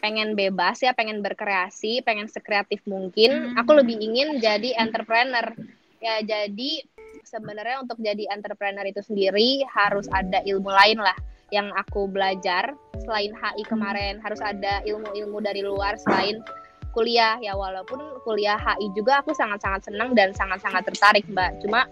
pengen 0.00 0.34
bebas 0.34 0.80
ya, 0.82 0.96
pengen 0.96 1.20
berkreasi, 1.20 2.02
pengen 2.02 2.26
sekreatif 2.26 2.82
mungkin. 2.88 3.54
Aku 3.60 3.76
lebih 3.76 4.00
ingin 4.00 4.40
jadi 4.40 4.74
entrepreneur. 4.80 5.52
Ya, 5.98 6.22
jadi 6.22 6.86
sebenarnya 7.26 7.84
untuk 7.84 8.00
jadi 8.00 8.30
entrepreneur 8.32 8.86
itu 8.88 9.04
sendiri 9.04 9.66
harus 9.68 10.08
ada 10.08 10.40
ilmu 10.46 10.70
lain 10.72 10.98
lah 11.02 11.14
yang 11.48 11.72
aku 11.76 12.08
belajar 12.08 12.76
selain 13.04 13.32
HI 13.32 13.64
kemarin 13.64 14.20
harus 14.20 14.40
ada 14.44 14.84
ilmu-ilmu 14.84 15.40
dari 15.40 15.64
luar 15.64 15.96
selain 15.96 16.44
kuliah 16.92 17.40
ya 17.40 17.56
walaupun 17.56 18.00
kuliah 18.24 18.58
HI 18.58 18.92
juga 18.92 19.24
aku 19.24 19.32
sangat-sangat 19.32 19.88
senang 19.88 20.12
dan 20.12 20.34
sangat-sangat 20.36 20.84
tertarik 20.88 21.24
mbak 21.32 21.56
cuma 21.64 21.88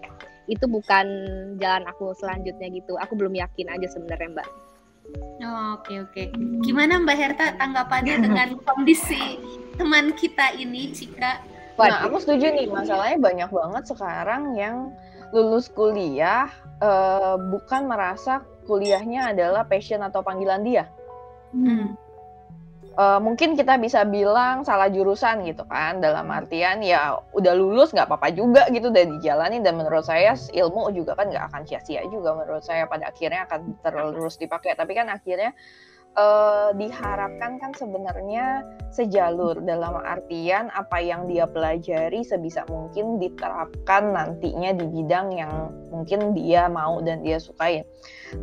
itu 0.47 0.63
bukan 0.69 1.05
jalan 1.59 1.83
aku 1.89 2.13
selanjutnya 2.15 2.69
gitu 2.69 2.95
aku 3.01 3.17
belum 3.17 3.33
yakin 3.35 3.67
aja 3.73 3.87
sebenarnya 3.89 4.41
mbak 4.41 4.49
Oh, 5.37 5.79
oke 5.79 5.93
oke. 6.09 6.23
Gimana 6.65 6.99
Mbak 6.99 7.15
Herta 7.15 7.55
tanggapannya 7.55 8.19
dengan 8.27 8.59
kondisi 8.65 9.39
teman 9.79 10.11
kita 10.17 10.51
ini, 10.57 10.91
Cika? 10.91 11.39
Nah, 11.77 12.09
aku 12.09 12.17
setuju 12.17 12.51
nih. 12.51 12.67
Masalahnya 12.67 13.21
banyak 13.21 13.49
banget 13.53 13.83
sekarang 13.87 14.57
yang 14.57 14.91
lulus 15.31 15.69
kuliah 15.69 16.49
uh, 16.81 17.37
bukan 17.37 17.85
merasa 17.85 18.41
kuliahnya 18.67 19.31
adalah 19.31 19.63
passion 19.63 20.03
atau 20.03 20.19
panggilan 20.21 20.61
dia. 20.61 20.85
Hmm. 21.55 21.95
Uh, 22.97 23.21
mungkin 23.21 23.53
kita 23.53 23.77
bisa 23.77 24.01
bilang 24.09 24.65
salah 24.65 24.89
jurusan 24.89 25.45
gitu 25.45 25.61
kan 25.69 26.01
dalam 26.01 26.25
artian 26.33 26.81
ya 26.81 27.21
udah 27.29 27.53
lulus 27.53 27.93
nggak 27.93 28.09
apa-apa 28.09 28.33
juga 28.33 28.65
gitu 28.73 28.89
udah 28.89 29.05
dijalani 29.05 29.61
dan 29.61 29.77
menurut 29.77 30.01
saya 30.01 30.33
ilmu 30.33 30.89
juga 30.97 31.13
kan 31.13 31.29
nggak 31.29 31.45
akan 31.53 31.61
sia-sia 31.69 32.01
juga 32.09 32.33
menurut 32.33 32.65
saya 32.65 32.89
pada 32.89 33.13
akhirnya 33.13 33.45
akan 33.45 33.77
terus 33.85 34.41
dipakai. 34.41 34.73
Tapi 34.73 34.97
kan 34.97 35.13
akhirnya 35.13 35.53
uh, 36.17 36.69
diharapkan 36.75 37.61
kan 37.61 37.71
sebenarnya 37.77 38.65
sejalur 38.89 39.61
dalam 39.63 40.01
artian 40.01 40.73
apa 40.73 40.97
yang 40.99 41.29
dia 41.29 41.45
pelajari 41.45 42.25
sebisa 42.25 42.65
mungkin 42.67 43.21
diterapkan 43.21 44.11
nantinya 44.11 44.73
di 44.73 44.85
bidang 44.89 45.37
yang 45.37 45.69
mungkin 45.93 46.33
dia 46.33 46.65
mau 46.67 46.99
dan 47.05 47.21
dia 47.21 47.37
sukain. 47.37 47.85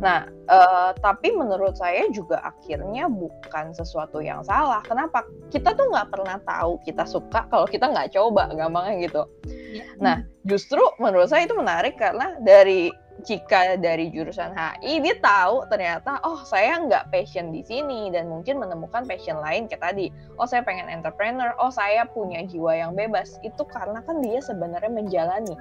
Nah, 0.01 0.25
uh, 0.49 0.91
tapi 0.97 1.35
menurut 1.35 1.77
saya 1.77 2.09
juga 2.09 2.41
akhirnya 2.41 3.05
bukan 3.11 3.75
sesuatu 3.75 4.23
yang 4.23 4.41
salah. 4.41 4.81
Kenapa? 4.81 5.21
Kita 5.53 5.77
tuh 5.77 5.91
nggak 5.91 6.09
pernah 6.09 6.41
tahu 6.41 6.81
kita 6.81 7.05
suka 7.05 7.45
kalau 7.51 7.67
kita 7.69 7.91
nggak 7.91 8.15
coba, 8.15 8.49
gampangnya 8.55 9.05
gitu. 9.05 9.23
Iya. 9.45 9.83
Nah, 10.01 10.17
justru 10.47 10.81
menurut 10.97 11.29
saya 11.29 11.45
itu 11.45 11.53
menarik 11.53 11.99
karena 11.99 12.33
dari 12.41 12.89
jika 13.25 13.75
dari 13.81 14.13
jurusan 14.13 14.53
HI 14.53 15.01
dia 15.01 15.17
tahu 15.17 15.65
ternyata 15.67 16.21
oh 16.21 16.45
saya 16.45 16.77
nggak 16.77 17.09
passion 17.09 17.49
di 17.49 17.65
sini 17.65 18.13
dan 18.13 18.29
mungkin 18.29 18.61
menemukan 18.61 19.03
passion 19.09 19.41
lain 19.41 19.65
kayak 19.65 19.81
tadi. 19.81 20.13
Oh 20.37 20.45
saya 20.45 20.61
pengen 20.61 20.87
entrepreneur. 20.87 21.57
Oh 21.57 21.73
saya 21.73 22.05
punya 22.05 22.45
jiwa 22.45 22.77
yang 22.77 22.93
bebas. 22.93 23.41
Itu 23.41 23.65
karena 23.65 24.05
kan 24.05 24.21
dia 24.21 24.39
sebenarnya 24.39 24.93
menjalani. 24.93 25.57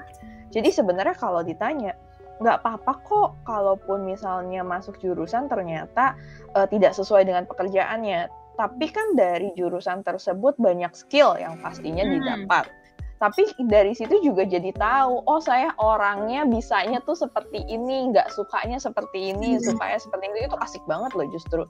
Jadi 0.52 0.68
sebenarnya 0.70 1.16
kalau 1.16 1.40
ditanya 1.40 1.96
nggak 2.38 2.60
apa-apa 2.60 2.92
kok 3.06 3.30
kalaupun 3.48 4.04
misalnya 4.04 4.60
masuk 4.66 4.98
jurusan 5.00 5.48
ternyata 5.48 6.18
uh, 6.52 6.68
tidak 6.68 6.92
sesuai 6.92 7.24
dengan 7.24 7.48
pekerjaannya. 7.48 8.28
Tapi 8.54 8.86
kan 8.92 9.18
dari 9.18 9.50
jurusan 9.58 10.06
tersebut 10.06 10.54
banyak 10.62 10.94
skill 10.94 11.34
yang 11.40 11.58
pastinya 11.58 12.06
hmm. 12.06 12.12
Tapi 13.24 13.48
dari 13.64 13.96
situ 13.96 14.20
juga 14.20 14.44
jadi 14.44 14.68
tahu 14.76 15.24
oh 15.24 15.40
saya 15.40 15.72
orangnya 15.80 16.44
bisanya 16.44 17.00
tuh 17.08 17.16
seperti 17.16 17.64
ini 17.72 18.12
nggak 18.12 18.28
sukanya 18.36 18.76
seperti 18.76 19.32
ini 19.32 19.56
hmm. 19.56 19.64
sukanya 19.64 19.96
seperti 19.96 20.28
ini 20.28 20.44
itu 20.44 20.56
asik 20.60 20.84
banget 20.84 21.16
loh 21.16 21.24
justru. 21.32 21.64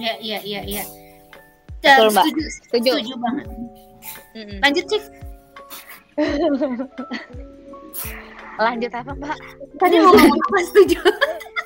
Iya 0.00 0.16
iya 0.24 0.40
iya 0.40 0.60
iya. 0.64 0.84
Betul, 1.84 2.16
mbak. 2.16 2.24
Setuju, 2.24 2.44
setuju. 2.48 2.90
setuju 2.96 3.14
banget. 3.20 3.46
Mm 4.32 4.56
lanjut 4.64 4.84
cik. 4.88 5.04
Lanjut 8.64 8.92
apa 8.96 9.12
mbak? 9.20 9.36
Tadi 9.76 9.96
mau 10.00 10.16
ngomong 10.16 10.40
apa? 10.48 10.58
Setuju. 10.64 10.96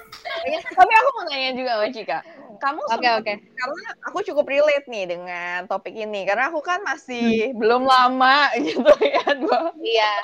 Tapi 0.75 0.93
aku 0.99 1.09
mau 1.15 1.23
nanya 1.31 1.55
juga 1.55 1.71
mbak 1.79 1.95
Cika 1.95 2.19
kamu 2.59 2.81
oke 2.85 2.99
okay, 2.99 3.11
oke 3.17 3.25
okay. 3.25 3.37
karena 3.55 3.89
aku 4.07 4.19
cukup 4.27 4.47
relate 4.51 4.87
nih 4.91 5.05
dengan 5.07 5.65
topik 5.71 5.95
ini 5.95 6.27
karena 6.27 6.51
aku 6.51 6.61
kan 6.61 6.83
masih 6.83 7.51
hmm. 7.51 7.59
belum 7.59 7.83
lama 7.87 8.51
gitu 8.67 8.93
ya 9.03 9.25
dua 9.39 9.73
iya 9.81 10.15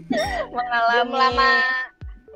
mengalami 0.56 0.96
belum 0.96 1.10
lama 1.12 1.52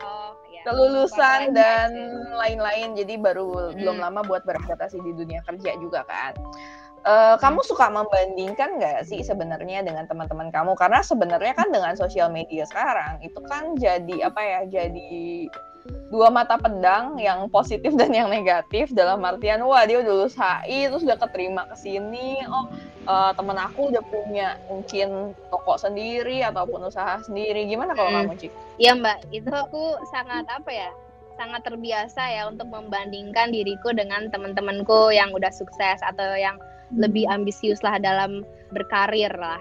oh, 0.03 0.31
iya. 0.51 0.63
kelulusan 0.67 1.41
dan 1.55 1.91
lain-lain 2.35 2.99
jadi 2.99 3.15
baru 3.19 3.73
hmm. 3.73 3.81
belum 3.81 3.97
lama 4.03 4.21
buat 4.27 4.43
beradaptasi 4.43 4.99
di 5.01 5.13
dunia 5.15 5.41
kerja 5.47 5.79
juga 5.79 6.03
kan 6.05 6.35
Uh, 7.05 7.37
kamu 7.37 7.61
suka 7.69 7.93
membandingkan 7.93 8.81
nggak 8.81 9.05
sih 9.05 9.21
sebenarnya 9.21 9.85
dengan 9.85 10.09
teman-teman 10.09 10.49
kamu? 10.49 10.73
Karena 10.73 11.05
sebenarnya 11.05 11.53
kan 11.53 11.69
dengan 11.69 11.93
sosial 12.01 12.33
media 12.33 12.65
sekarang 12.65 13.21
itu 13.21 13.37
kan 13.45 13.77
jadi 13.77 14.33
apa 14.33 14.41
ya? 14.41 14.61
Jadi 14.65 15.45
dua 16.09 16.33
mata 16.33 16.57
pedang 16.57 17.21
yang 17.21 17.45
positif 17.53 17.93
dan 18.01 18.13
yang 18.15 18.33
negatif 18.33 18.93
dalam 18.95 19.21
artian 19.21 19.61
wah 19.65 19.85
dia 19.85 20.01
udah 20.01 20.13
lulus 20.15 20.37
HI 20.37 20.89
terus 20.89 21.05
udah 21.05 21.19
keterima 21.21 21.69
ke 21.69 21.77
sini 21.77 22.41
oh 22.49 22.73
uh, 23.05 23.31
temen 23.37 23.57
aku 23.61 23.93
udah 23.93 24.03
punya 24.09 24.57
mungkin 24.69 25.37
toko 25.53 25.77
sendiri 25.77 26.41
ataupun 26.45 26.89
usaha 26.89 27.21
sendiri 27.25 27.69
gimana 27.69 27.93
kalau 27.93 28.11
hmm. 28.11 28.19
kamu 28.25 28.35
Cik? 28.41 28.53
Iya 28.81 28.93
Mbak 28.97 29.19
itu 29.31 29.51
aku 29.53 29.85
sangat 30.09 30.49
apa 30.49 30.71
ya 30.73 30.91
sangat 31.35 31.67
terbiasa 31.67 32.23
ya 32.31 32.47
untuk 32.47 32.71
membandingkan 32.71 33.51
diriku 33.51 33.91
dengan 33.91 34.31
teman-temanku 34.31 35.11
yang 35.11 35.35
udah 35.35 35.51
sukses 35.51 35.99
atau 35.99 36.39
yang 36.39 36.57
lebih 36.95 37.27
ambisius 37.27 37.83
lah 37.83 37.99
dalam 37.99 38.47
berkarir 38.71 39.35
lah 39.35 39.59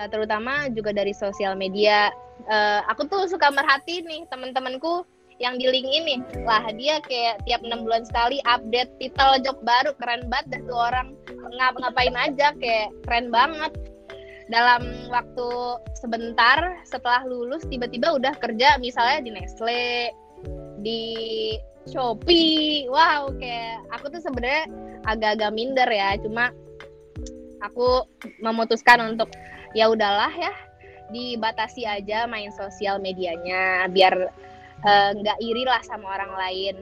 uh, 0.00 0.08
terutama 0.08 0.72
juga 0.72 0.96
dari 0.96 1.12
sosial 1.12 1.52
media 1.52 2.08
uh, 2.48 2.80
aku 2.88 3.04
tuh 3.12 3.28
suka 3.28 3.52
merhati 3.52 4.00
nih 4.08 4.24
teman-temanku 4.32 5.04
yang 5.38 5.60
di 5.60 5.68
link 5.68 5.88
ini. 5.88 6.20
Lah 6.44 6.64
dia 6.72 7.00
kayak 7.04 7.44
tiap 7.44 7.60
enam 7.64 7.84
bulan 7.84 8.04
sekali 8.08 8.40
update 8.48 8.90
titel 9.00 9.40
job 9.44 9.56
baru 9.62 9.92
keren 10.00 10.28
banget 10.32 10.46
dan 10.56 10.60
tuh 10.68 10.78
orang. 10.78 11.08
Ngap 11.28 11.74
ngapain 11.80 12.16
aja 12.16 12.56
kayak 12.56 12.88
keren 13.04 13.28
banget. 13.28 13.72
Dalam 14.46 15.10
waktu 15.10 15.48
sebentar 15.98 16.78
setelah 16.86 17.26
lulus 17.26 17.66
tiba-tiba 17.66 18.14
udah 18.14 18.32
kerja 18.38 18.78
misalnya 18.78 19.18
di 19.26 19.30
Nestle 19.34 20.14
di 20.80 21.02
Shopee. 21.90 22.86
Wow 22.88 23.34
kayak 23.36 23.90
aku 23.90 24.14
tuh 24.14 24.22
sebenarnya 24.22 24.70
agak-agak 25.04 25.50
minder 25.52 25.88
ya. 25.90 26.14
Cuma 26.22 26.54
aku 27.60 28.06
memutuskan 28.40 29.02
untuk 29.02 29.28
ya 29.74 29.90
udahlah 29.90 30.30
ya 30.32 30.54
dibatasi 31.10 31.86
aja 31.86 32.26
main 32.26 32.50
sosial 32.50 32.98
medianya 32.98 33.86
biar 33.90 34.30
nggak 34.84 35.38
uh, 35.40 35.46
iri 35.46 35.64
lah 35.64 35.80
sama 35.84 36.10
orang 36.16 36.32
lain. 36.36 36.76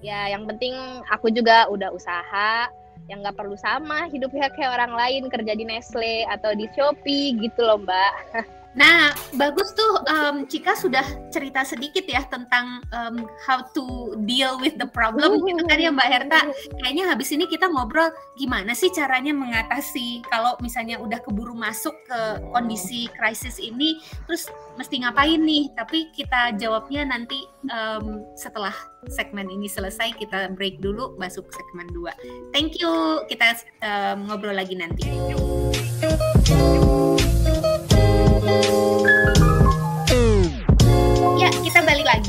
Ya 0.00 0.32
yang 0.32 0.48
penting 0.48 0.72
aku 1.12 1.28
juga 1.28 1.68
udah 1.68 1.92
usaha 1.92 2.70
yang 3.10 3.26
nggak 3.26 3.36
perlu 3.36 3.58
sama 3.58 4.06
hidupnya 4.06 4.46
kayak 4.54 4.78
orang 4.78 4.94
lain 4.94 5.26
kerja 5.26 5.52
di 5.58 5.66
Nestle 5.66 6.22
atau 6.30 6.54
di 6.54 6.70
Shopee 6.70 7.34
gitu 7.42 7.66
loh 7.66 7.82
mbak 7.82 8.12
Nah, 8.78 9.10
bagus 9.34 9.74
tuh 9.74 9.92
um, 10.06 10.46
Cika 10.46 10.78
sudah 10.78 11.02
cerita 11.34 11.66
sedikit 11.66 12.06
ya 12.06 12.22
tentang 12.30 12.78
um, 12.94 13.26
how 13.42 13.66
to 13.74 14.14
deal 14.30 14.62
with 14.62 14.78
the 14.78 14.86
problem 14.86 15.42
gitu 15.42 15.62
kan 15.66 15.78
ya 15.82 15.90
Mbak 15.90 16.08
Herta. 16.08 16.40
Kayaknya 16.78 17.04
habis 17.10 17.34
ini 17.34 17.50
kita 17.50 17.66
ngobrol 17.66 18.14
gimana 18.38 18.70
sih 18.70 18.94
caranya 18.94 19.34
mengatasi 19.34 20.22
kalau 20.30 20.54
misalnya 20.62 21.02
udah 21.02 21.18
keburu 21.18 21.54
masuk 21.58 21.94
ke 22.06 22.20
kondisi 22.54 23.10
krisis 23.18 23.58
ini, 23.58 23.98
terus 24.30 24.46
mesti 24.78 25.02
ngapain 25.02 25.42
nih? 25.42 25.74
Tapi 25.74 26.14
kita 26.14 26.54
jawabnya 26.54 27.10
nanti 27.10 27.42
um, 27.66 28.22
setelah 28.38 28.72
segmen 29.10 29.50
ini 29.50 29.66
selesai 29.66 30.14
kita 30.14 30.52
break 30.54 30.78
dulu 30.78 31.18
masuk 31.18 31.48
segmen 31.50 31.90
2. 31.90 32.54
Thank 32.54 32.78
you. 32.78 33.24
Kita 33.26 33.58
um, 33.82 34.30
ngobrol 34.30 34.54
lagi 34.54 34.78
nanti. 34.78 35.08
Ya, 35.08 35.36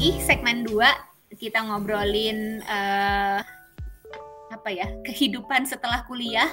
lagi 0.02 0.18
segmen 0.18 0.66
2. 0.66 1.38
Kita 1.38 1.62
ngobrolin 1.62 2.58
uh, 2.66 3.38
apa 4.50 4.70
ya? 4.74 4.90
kehidupan 5.06 5.70
setelah 5.70 6.02
kuliah. 6.10 6.50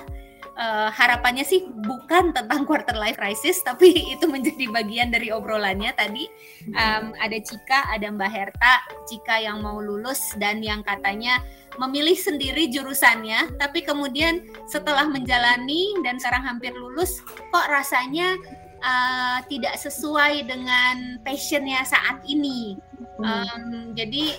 Uh, 0.53 0.93
harapannya 0.93 1.49
sih 1.49 1.65
bukan 1.65 2.37
tentang 2.37 2.69
quarter 2.69 2.93
life 2.93 3.17
crisis, 3.17 3.65
tapi 3.65 3.89
itu 4.21 4.29
menjadi 4.29 4.69
bagian 4.69 5.09
dari 5.09 5.33
obrolannya 5.33 5.97
tadi. 5.97 6.29
Um, 6.77 7.17
ada 7.17 7.41
Cika, 7.41 7.89
ada 7.89 8.13
Mbak 8.13 8.29
Herta, 8.29 8.85
Cika 9.09 9.41
yang 9.41 9.65
mau 9.65 9.81
lulus 9.81 10.37
dan 10.37 10.61
yang 10.61 10.85
katanya 10.85 11.41
memilih 11.81 12.21
sendiri 12.21 12.69
jurusannya, 12.69 13.57
tapi 13.57 13.81
kemudian 13.81 14.45
setelah 14.69 15.09
menjalani 15.09 15.97
dan 16.05 16.21
sekarang 16.21 16.45
hampir 16.45 16.77
lulus, 16.77 17.25
kok 17.25 17.65
rasanya 17.73 18.37
uh, 18.83 19.38
tidak 19.47 19.75
sesuai 19.79 20.47
dengan 20.47 21.23
passionnya 21.23 21.83
saat 21.87 22.23
ini. 22.27 22.79
Um, 23.19 23.95
jadi 23.99 24.38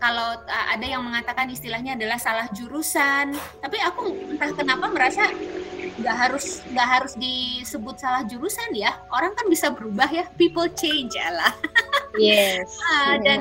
kalau 0.00 0.38
uh, 0.38 0.66
ada 0.72 0.86
yang 0.86 1.02
mengatakan 1.04 1.50
istilahnya 1.50 1.98
adalah 1.98 2.16
salah 2.16 2.48
jurusan 2.56 3.36
tapi 3.60 3.76
aku 3.82 4.16
entah 4.32 4.50
kenapa 4.56 4.88
merasa 4.88 5.28
nggak 6.00 6.16
harus 6.16 6.64
nggak 6.72 6.88
harus 6.88 7.12
disebut 7.18 8.00
salah 8.00 8.24
jurusan 8.24 8.72
ya. 8.72 8.96
Orang 9.12 9.36
kan 9.36 9.46
bisa 9.46 9.68
berubah 9.70 10.08
ya. 10.08 10.24
People 10.38 10.70
change 10.72 11.14
lah 11.18 11.54
yes. 12.18 12.66
Uh, 12.90 13.14
dan 13.26 13.40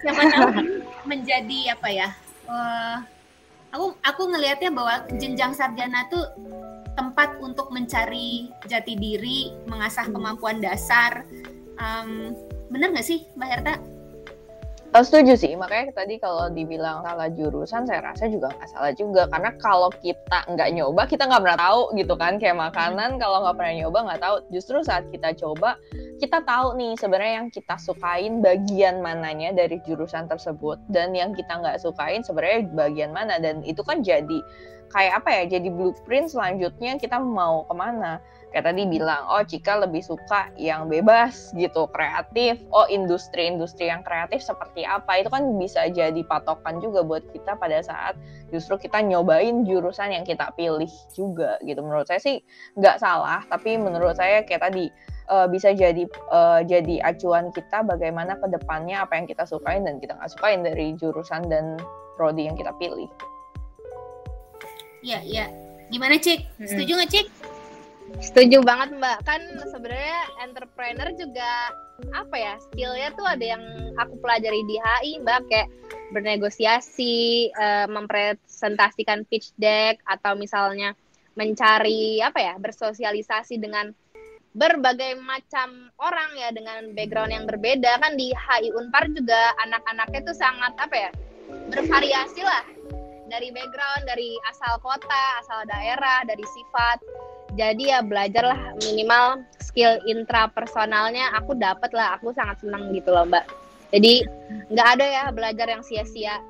siapa 0.00 0.22
tahu 0.30 0.48
menjadi 1.04 1.76
apa 1.76 1.88
ya 1.90 2.08
uh, 2.48 2.96
aku 3.74 3.86
aku 4.00 4.22
ngelihatnya 4.32 4.70
bahwa 4.72 5.04
jenjang 5.18 5.52
sarjana 5.52 6.06
tuh 6.08 6.24
tempat 6.96 7.38
untuk 7.44 7.68
mencari 7.70 8.50
jati 8.64 8.96
diri 8.96 9.52
mengasah 9.68 10.08
kemampuan 10.08 10.58
dasar 10.58 11.22
um, 11.76 12.32
bener 12.72 12.90
nggak 12.90 13.06
sih 13.06 13.28
mbak 13.36 13.48
Herta 13.52 13.76
Oh, 14.96 15.04
setuju 15.04 15.36
sih, 15.36 15.52
makanya 15.60 15.92
tadi 15.92 16.16
kalau 16.16 16.48
dibilang 16.48 17.04
salah 17.04 17.28
jurusan, 17.28 17.84
saya 17.84 18.00
rasa 18.00 18.32
juga 18.32 18.48
nggak 18.48 18.70
salah 18.72 18.92
juga. 18.96 19.28
Karena 19.28 19.52
kalau 19.60 19.92
kita 19.92 20.46
nggak 20.48 20.72
nyoba, 20.72 21.04
kita 21.04 21.28
nggak 21.28 21.42
pernah 21.44 21.60
tahu 21.60 21.80
gitu 22.00 22.14
kan. 22.16 22.40
Kayak 22.40 22.56
makanan, 22.70 23.20
kalau 23.20 23.44
nggak 23.44 23.56
pernah 23.60 23.74
nyoba 23.76 23.98
nggak 24.08 24.20
tahu. 24.24 24.36
Justru 24.56 24.80
saat 24.80 25.04
kita 25.12 25.36
coba, 25.36 25.76
kita 26.16 26.40
tahu 26.48 26.80
nih 26.80 26.96
sebenarnya 26.96 27.34
yang 27.44 27.48
kita 27.52 27.76
sukain 27.76 28.40
bagian 28.40 29.04
mananya 29.04 29.52
dari 29.52 29.76
jurusan 29.84 30.32
tersebut. 30.32 30.80
Dan 30.88 31.12
yang 31.12 31.36
kita 31.36 31.60
nggak 31.60 31.76
sukain 31.76 32.24
sebenarnya 32.24 32.64
bagian 32.72 33.12
mana. 33.12 33.36
Dan 33.36 33.60
itu 33.68 33.84
kan 33.84 34.00
jadi 34.00 34.40
kayak 34.92 35.22
apa 35.22 35.28
ya, 35.42 35.58
jadi 35.58 35.68
blueprint 35.70 36.32
selanjutnya 36.32 36.98
kita 36.98 37.18
mau 37.18 37.66
ke 37.66 37.74
mana? 37.74 38.22
Kayak 38.54 38.72
tadi 38.72 38.82
bilang 38.88 39.26
oh 39.28 39.44
Cika 39.44 39.84
lebih 39.84 40.00
suka 40.00 40.48
yang 40.56 40.88
bebas 40.88 41.52
gitu 41.52 41.84
kreatif. 41.92 42.56
Oh 42.72 42.88
industri-industri 42.88 43.92
yang 43.92 44.00
kreatif 44.00 44.40
seperti 44.40 44.86
apa? 44.88 45.20
Itu 45.20 45.28
kan 45.28 45.44
bisa 45.60 45.92
jadi 45.92 46.16
patokan 46.24 46.80
juga 46.80 47.04
buat 47.04 47.26
kita 47.36 47.60
pada 47.60 47.84
saat 47.84 48.16
justru 48.48 48.80
kita 48.80 49.04
nyobain 49.04 49.68
jurusan 49.68 50.16
yang 50.16 50.24
kita 50.24 50.48
pilih 50.56 50.88
juga 51.12 51.60
gitu. 51.68 51.84
Menurut 51.84 52.08
saya 52.08 52.22
sih 52.22 52.40
nggak 52.80 52.96
salah 52.96 53.44
tapi 53.52 53.76
menurut 53.76 54.16
saya 54.16 54.40
kayak 54.40 54.72
tadi 54.72 54.88
uh, 55.28 55.44
bisa 55.50 55.76
jadi 55.76 56.08
uh, 56.32 56.64
jadi 56.64 57.02
acuan 57.04 57.52
kita 57.52 57.84
bagaimana 57.84 58.40
ke 58.40 58.46
depannya 58.48 59.04
apa 59.04 59.20
yang 59.20 59.26
kita 59.28 59.44
sukain 59.44 59.84
dan 59.84 60.00
kita 60.00 60.16
nggak 60.16 60.32
sukain 60.32 60.64
dari 60.64 60.96
jurusan 60.96 61.44
dan 61.52 61.76
prodi 62.16 62.48
yang 62.48 62.56
kita 62.56 62.72
pilih. 62.80 63.10
Iya, 65.06 65.18
iya. 65.22 65.46
Gimana, 65.86 66.18
Cik? 66.18 66.42
Setuju 66.66 66.98
nggak, 66.98 67.10
Cik? 67.14 67.26
Setuju 68.18 68.58
banget 68.66 68.98
Mbak. 68.98 69.18
Kan 69.22 69.42
sebenarnya 69.70 70.20
entrepreneur 70.42 71.08
juga 71.14 71.70
apa 72.12 72.36
ya 72.36 72.54
skillnya 72.60 73.08
tuh 73.16 73.24
ada 73.24 73.44
yang 73.56 73.62
aku 73.96 74.20
pelajari 74.20 74.62
di 74.68 74.76
HI 74.76 75.12
Mbak 75.22 75.40
kayak 75.48 75.68
bernegosiasi, 76.14 77.50
uh, 77.56 77.86
mempresentasikan 77.90 79.26
pitch 79.26 79.54
deck 79.58 79.98
atau 80.06 80.38
misalnya 80.38 80.94
mencari 81.36 82.22
apa 82.24 82.40
ya 82.40 82.54
bersosialisasi 82.56 83.60
dengan 83.60 83.92
berbagai 84.56 85.20
macam 85.20 85.92
orang 86.00 86.32
ya 86.40 86.48
dengan 86.48 86.96
background 86.96 87.28
yang 87.28 87.44
berbeda 87.44 88.00
kan 88.00 88.16
di 88.16 88.32
HI 88.32 88.72
Unpar 88.72 89.04
juga 89.12 89.52
anak-anaknya 89.68 90.20
tuh 90.24 90.36
sangat 90.36 90.72
apa 90.80 90.96
ya 90.96 91.10
bervariasi 91.68 92.40
lah 92.40 92.64
dari 93.26 93.50
background 93.50 94.06
dari 94.06 94.38
asal 94.50 94.78
kota 94.80 95.24
asal 95.42 95.66
daerah 95.66 96.22
dari 96.26 96.42
sifat. 96.42 96.98
Jadi 97.56 97.88
ya 97.88 98.04
belajarlah 98.04 98.76
minimal 98.84 99.42
skill 99.62 99.98
intrapersonalnya. 100.04 101.32
Aku 101.42 101.56
dapat 101.56 101.90
lah 101.94 102.18
aku 102.18 102.34
sangat 102.36 102.62
senang 102.62 102.90
gitu 102.94 103.10
loh 103.14 103.26
mbak. 103.26 103.46
Jadi 103.94 104.26
nggak 104.70 104.88
ada 104.98 105.06
ya 105.06 105.24
belajar 105.30 105.66
yang 105.70 105.82
sia-sia. 105.82 106.42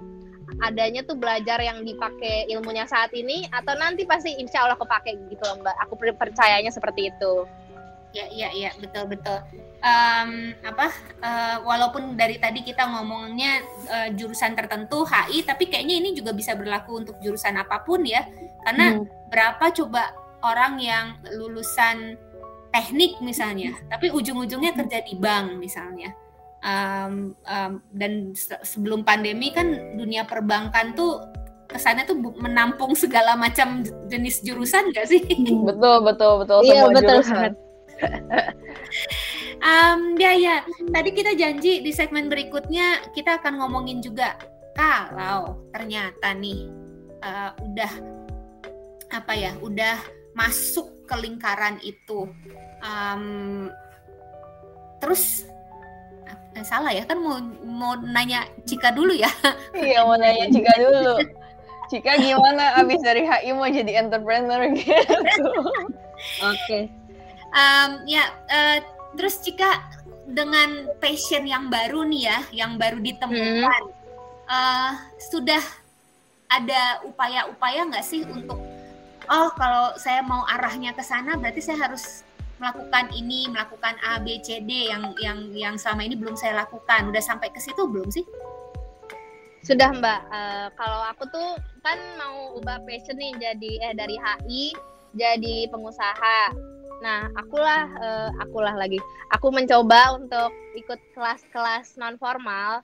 Adanya 0.64 1.04
tuh 1.04 1.20
belajar 1.20 1.60
yang 1.60 1.84
dipakai 1.84 2.48
ilmunya 2.48 2.88
saat 2.88 3.12
ini 3.12 3.44
atau 3.52 3.76
nanti 3.76 4.08
pasti 4.08 4.32
insya 4.40 4.64
Allah 4.64 4.78
kepake 4.80 5.18
gitu 5.28 5.42
loh 5.44 5.60
mbak. 5.60 5.76
Aku 5.84 5.94
percayanya 5.98 6.72
seperti 6.72 7.12
itu 7.12 7.44
ya 8.16 8.26
ya 8.32 8.48
ya 8.56 8.70
betul 8.80 9.04
betul 9.12 9.38
um, 9.84 10.30
apa 10.64 10.88
uh, 11.20 11.56
walaupun 11.68 12.16
dari 12.16 12.40
tadi 12.40 12.64
kita 12.64 12.88
ngomongnya 12.88 13.60
uh, 13.92 14.08
jurusan 14.16 14.56
tertentu 14.56 15.04
HI 15.04 15.44
tapi 15.44 15.68
kayaknya 15.68 16.00
ini 16.00 16.16
juga 16.16 16.32
bisa 16.32 16.56
berlaku 16.56 17.04
untuk 17.04 17.20
jurusan 17.20 17.60
apa 17.60 17.84
pun 17.84 18.00
ya 18.08 18.24
karena 18.64 18.96
hmm. 18.96 19.28
berapa 19.28 19.64
coba 19.76 20.16
orang 20.40 20.80
yang 20.80 21.06
lulusan 21.36 22.16
teknik 22.76 23.16
misalnya, 23.24 23.72
tapi 23.88 24.12
ujung-ujungnya 24.12 24.76
kerja 24.76 25.00
di 25.00 25.16
bank 25.16 25.56
misalnya. 25.56 26.12
Um, 26.66 27.36
um, 27.46 27.72
dan 27.94 28.34
se 28.34 28.58
sebelum 28.66 29.06
pandemi 29.06 29.54
kan 29.54 29.70
dunia 29.94 30.26
perbankan 30.26 30.98
tuh 30.98 31.22
kesannya 31.70 32.08
tuh 32.08 32.18
menampung 32.42 32.96
segala 32.96 33.38
macam 33.38 33.86
jenis 34.10 34.42
jurusan 34.42 34.90
gak 34.90 35.06
sih? 35.06 35.22
Betul 35.46 36.02
betul 36.02 36.42
betul. 36.42 36.58
Iya 36.66 36.90
betul 36.90 37.22
banget. 37.22 37.54
Um, 39.62 40.00
ya 40.16 40.32
ya, 40.36 40.56
tadi 40.92 41.10
kita 41.12 41.32
janji 41.36 41.80
di 41.80 41.92
segmen 41.92 42.28
berikutnya 42.28 43.12
kita 43.16 43.40
akan 43.40 43.60
ngomongin 43.60 44.04
juga 44.04 44.36
kalau 44.76 45.56
ternyata 45.72 46.36
nih 46.36 46.68
uh, 47.24 47.50
udah 47.64 47.92
apa 49.12 49.32
ya, 49.32 49.52
udah 49.64 49.96
masuk 50.36 51.08
ke 51.08 51.14
lingkaran 51.16 51.80
itu. 51.80 52.28
Um, 52.84 53.72
terus 55.00 55.48
eh, 56.28 56.64
salah 56.64 56.92
ya 56.92 57.04
kan 57.08 57.16
mau 57.20 57.40
mau 57.64 57.92
nanya 57.96 58.44
Cika 58.68 58.92
dulu 58.92 59.16
ya. 59.16 59.30
Iya 59.72 60.04
mau 60.04 60.20
nanya 60.20 60.52
Cika 60.52 60.72
dulu. 60.76 61.16
Cika 61.86 62.18
gimana 62.18 62.82
abis 62.82 62.98
dari 63.00 63.22
HI 63.22 63.54
mau 63.54 63.70
jadi 63.70 64.02
entrepreneur 64.02 64.58
gitu? 64.74 65.46
Oke. 65.62 65.86
okay. 66.42 66.82
Um, 67.56 67.90
ya 68.04 68.28
uh, 68.52 68.78
terus 69.16 69.40
Cika 69.40 69.80
dengan 70.28 70.92
passion 71.00 71.48
yang 71.48 71.72
baru 71.72 72.04
nih 72.04 72.22
ya 72.28 72.38
yang 72.52 72.76
baru 72.76 73.00
ditemukan 73.00 73.82
hmm. 73.88 73.96
uh, 74.50 74.92
sudah 75.32 75.62
ada 76.46 77.02
upaya-upaya 77.08 77.88
nggak 77.88 78.04
sih 78.06 78.22
untuk 78.28 78.60
oh 79.26 79.48
kalau 79.56 79.96
saya 79.98 80.22
mau 80.22 80.44
arahnya 80.46 80.94
ke 80.94 81.02
sana 81.02 81.34
berarti 81.34 81.58
saya 81.64 81.90
harus 81.90 82.22
melakukan 82.56 83.12
ini, 83.12 83.52
melakukan 83.52 84.00
A, 84.00 84.16
B, 84.16 84.40
C, 84.40 84.64
D 84.64 84.88
yang 84.88 85.12
yang 85.20 85.38
yang 85.52 85.74
selama 85.76 86.08
ini 86.08 86.16
belum 86.16 86.36
saya 86.40 86.64
lakukan. 86.64 87.12
Udah 87.12 87.20
sampai 87.20 87.52
ke 87.52 87.60
situ 87.60 87.84
belum 87.84 88.08
sih? 88.08 88.24
Sudah 89.60 89.92
Mbak. 89.92 90.20
Uh, 90.30 90.66
kalau 90.78 91.00
aku 91.10 91.28
tuh 91.28 91.48
kan 91.84 91.98
mau 92.16 92.56
ubah 92.56 92.80
passion 92.88 93.18
nih 93.18 93.34
jadi 93.36 93.70
eh 93.90 93.94
dari 93.98 94.16
HI 94.16 94.72
jadi 95.16 95.68
pengusaha. 95.68 96.54
Nah, 97.04 97.28
akulah 97.36 97.84
uh, 98.00 98.30
akulah 98.40 98.74
lagi. 98.76 99.00
Aku 99.34 99.52
mencoba 99.52 100.16
untuk 100.16 100.52
ikut 100.76 101.00
kelas-kelas 101.12 101.96
non 102.00 102.16
formal 102.16 102.80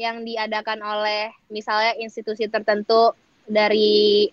yang 0.00 0.24
diadakan 0.24 0.80
oleh 0.80 1.30
misalnya 1.52 1.94
institusi 2.00 2.48
tertentu 2.48 3.12
dari 3.44 4.26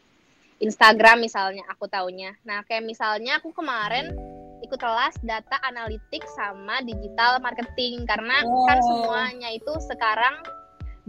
Instagram 0.60 1.24
misalnya 1.24 1.64
aku 1.72 1.88
taunya. 1.88 2.36
Nah, 2.44 2.64
kayak 2.68 2.84
misalnya 2.84 3.40
aku 3.40 3.56
kemarin 3.56 4.12
ikut 4.60 4.76
kelas 4.76 5.16
data 5.24 5.56
analitik 5.64 6.24
sama 6.36 6.84
digital 6.84 7.40
marketing 7.40 8.04
karena 8.04 8.44
oh. 8.44 8.68
kan 8.68 8.80
semuanya 8.84 9.50
itu 9.56 9.72
sekarang 9.88 10.36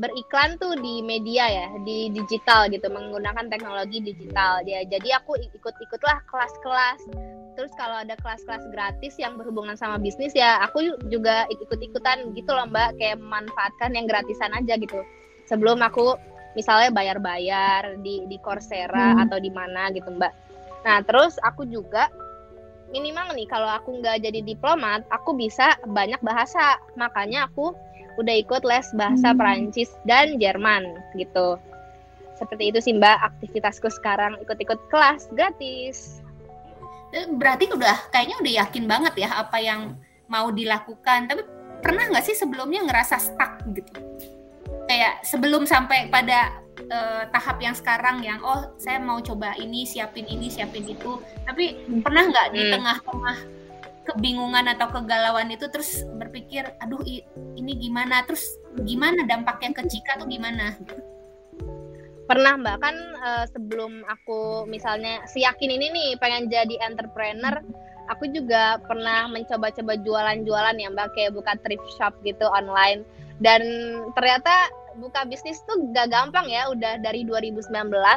beriklan 0.00 0.56
tuh 0.56 0.80
di 0.80 1.04
media 1.04 1.44
ya, 1.46 1.68
di 1.84 2.08
digital 2.08 2.72
gitu, 2.72 2.88
menggunakan 2.88 3.52
teknologi 3.52 4.00
digital. 4.00 4.64
Ya, 4.64 4.80
jadi 4.88 5.20
aku 5.20 5.36
ikut-ikutlah 5.36 6.24
kelas-kelas. 6.24 7.00
Terus 7.54 7.72
kalau 7.76 8.00
ada 8.00 8.16
kelas-kelas 8.24 8.64
gratis 8.72 9.20
yang 9.20 9.36
berhubungan 9.36 9.76
sama 9.76 10.00
bisnis 10.00 10.32
ya, 10.32 10.64
aku 10.64 10.96
juga 11.12 11.44
ikut-ikutan 11.52 12.32
gitu 12.32 12.50
loh 12.56 12.64
Mbak, 12.72 12.96
kayak 12.96 13.20
memanfaatkan 13.20 13.92
yang 13.92 14.08
gratisan 14.08 14.56
aja 14.56 14.80
gitu. 14.80 15.04
Sebelum 15.44 15.84
aku 15.84 16.16
misalnya 16.56 16.90
bayar-bayar 16.90 18.00
di 18.00 18.26
di 18.26 18.36
Coursera 18.40 19.14
hmm. 19.14 19.22
atau 19.28 19.38
di 19.38 19.52
mana 19.52 19.92
gitu 19.92 20.08
Mbak. 20.08 20.32
Nah 20.88 21.04
terus 21.04 21.36
aku 21.44 21.68
juga 21.68 22.08
minimal 22.90 23.38
nih 23.38 23.46
kalau 23.46 23.70
aku 23.70 24.02
nggak 24.02 24.18
jadi 24.26 24.42
diplomat 24.42 25.06
aku 25.14 25.38
bisa 25.38 25.78
banyak 25.86 26.18
bahasa 26.26 26.74
makanya 26.98 27.46
aku 27.46 27.70
udah 28.18 28.34
ikut 28.40 28.62
les 28.66 28.86
bahasa 28.96 29.30
hmm. 29.30 29.38
Perancis 29.38 29.90
dan 30.08 30.40
Jerman 30.40 30.98
gitu. 31.14 31.60
Seperti 32.34 32.72
itu 32.72 32.78
sih 32.80 32.96
Mbak 32.96 33.18
aktivitasku 33.36 33.92
sekarang 33.92 34.40
ikut-ikut 34.40 34.80
kelas 34.88 35.28
gratis. 35.36 36.24
Eh, 37.12 37.26
berarti 37.28 37.68
udah 37.68 38.08
kayaknya 38.14 38.36
udah 38.40 38.52
yakin 38.64 38.84
banget 38.88 39.14
ya 39.26 39.30
apa 39.44 39.58
yang 39.60 39.94
mau 40.30 40.48
dilakukan. 40.48 41.28
Tapi 41.28 41.42
pernah 41.84 42.08
nggak 42.08 42.24
sih 42.24 42.36
sebelumnya 42.38 42.86
ngerasa 42.86 43.20
stuck 43.20 43.60
gitu? 43.76 44.00
kayak 44.90 45.22
sebelum 45.22 45.62
sampai 45.70 46.10
pada 46.10 46.50
uh, 46.90 47.22
tahap 47.30 47.62
yang 47.62 47.78
sekarang 47.78 48.26
yang 48.26 48.42
oh 48.42 48.74
saya 48.74 48.98
mau 48.98 49.22
coba 49.22 49.54
ini 49.54 49.86
siapin 49.86 50.26
ini 50.26 50.50
siapin 50.50 50.82
itu 50.82 51.22
tapi 51.46 51.78
pernah 52.02 52.26
nggak 52.26 52.48
di 52.50 52.60
hmm. 52.66 52.72
Kebingungan 54.08 54.64
atau 54.76 54.88
kegalauan 54.88 55.52
itu 55.52 55.68
terus 55.68 56.02
berpikir 56.16 56.64
aduh 56.80 57.00
ini 57.56 57.72
gimana? 57.76 58.24
Terus 58.24 58.58
gimana 58.82 59.28
dampaknya 59.28 59.76
ke 59.76 59.82
Cika 59.86 60.18
tuh 60.20 60.28
gimana? 60.28 60.76
Pernah 62.24 62.54
Mbak. 62.62 62.76
Kan 62.80 62.96
uh, 63.20 63.44
sebelum 63.50 64.06
aku 64.06 64.64
misalnya 64.70 65.22
si 65.26 65.42
yakin 65.42 65.70
ini 65.70 65.86
nih 65.90 66.08
pengen 66.22 66.46
jadi 66.46 66.78
entrepreneur, 66.86 67.58
aku 68.06 68.30
juga 68.30 68.78
pernah 68.86 69.26
mencoba-coba 69.26 69.98
jualan-jualan 70.00 70.76
ya 70.78 70.88
Mbak. 70.94 71.08
Kayak 71.18 71.34
buka 71.34 71.52
thrift 71.66 71.86
shop 71.98 72.14
gitu 72.22 72.46
online. 72.46 73.02
Dan 73.40 73.62
ternyata 74.14 74.68
buka 75.00 75.24
bisnis 75.24 75.64
tuh 75.66 75.90
gak 75.90 76.14
gampang 76.14 76.46
ya. 76.46 76.70
Udah 76.70 77.02
dari 77.02 77.26
2019 77.26 77.66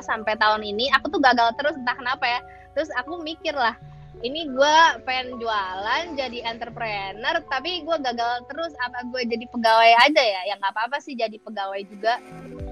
sampai 0.05 0.33
tahun 0.37 0.61
ini 0.61 0.93
aku 0.93 1.09
tuh 1.09 1.21
gagal 1.21 1.57
terus. 1.57 1.75
Entah 1.75 1.97
kenapa 1.97 2.25
ya. 2.29 2.39
Terus 2.77 2.89
aku 2.97 3.17
mikir 3.21 3.53
lah 3.57 3.73
ini 4.21 4.45
gue 4.45 4.77
pengen 5.03 5.41
jualan 5.41 6.13
jadi 6.13 6.45
entrepreneur 6.45 7.41
tapi 7.49 7.81
gue 7.81 7.97
gagal 7.97 8.45
terus 8.45 8.71
apa 8.85 9.09
gue 9.09 9.25
jadi 9.25 9.45
pegawai 9.49 9.91
aja 10.05 10.23
ya? 10.23 10.41
Yang 10.53 10.59
nggak 10.61 10.73
apa-apa 10.77 10.97
sih 11.01 11.17
jadi 11.17 11.35
pegawai 11.41 11.81
juga. 11.89 12.21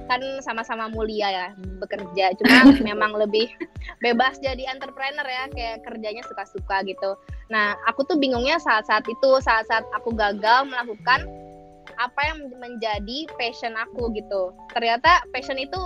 Kan 0.06 0.22
sama-sama 0.46 0.92
mulia 0.92 1.28
ya 1.28 1.48
bekerja. 1.82 2.38
Cuma 2.38 2.72
memang 2.94 3.18
lebih 3.18 3.50
bebas 4.06 4.38
jadi 4.38 4.70
entrepreneur 4.70 5.26
ya 5.26 5.50
kayak 5.50 5.82
kerjanya 5.82 6.22
suka-suka 6.30 6.86
gitu. 6.86 7.18
Nah 7.50 7.74
aku 7.90 8.06
tuh 8.06 8.22
bingungnya 8.22 8.62
saat-saat 8.62 9.04
itu 9.10 9.30
saat-saat 9.42 9.84
aku 9.98 10.14
gagal 10.14 10.70
melakukan 10.70 11.26
apa 11.98 12.22
yang 12.32 12.48
menjadi 12.62 13.28
passion 13.36 13.74
aku 13.76 14.14
gitu. 14.16 14.56
Ternyata 14.72 15.26
passion 15.34 15.60
itu 15.60 15.80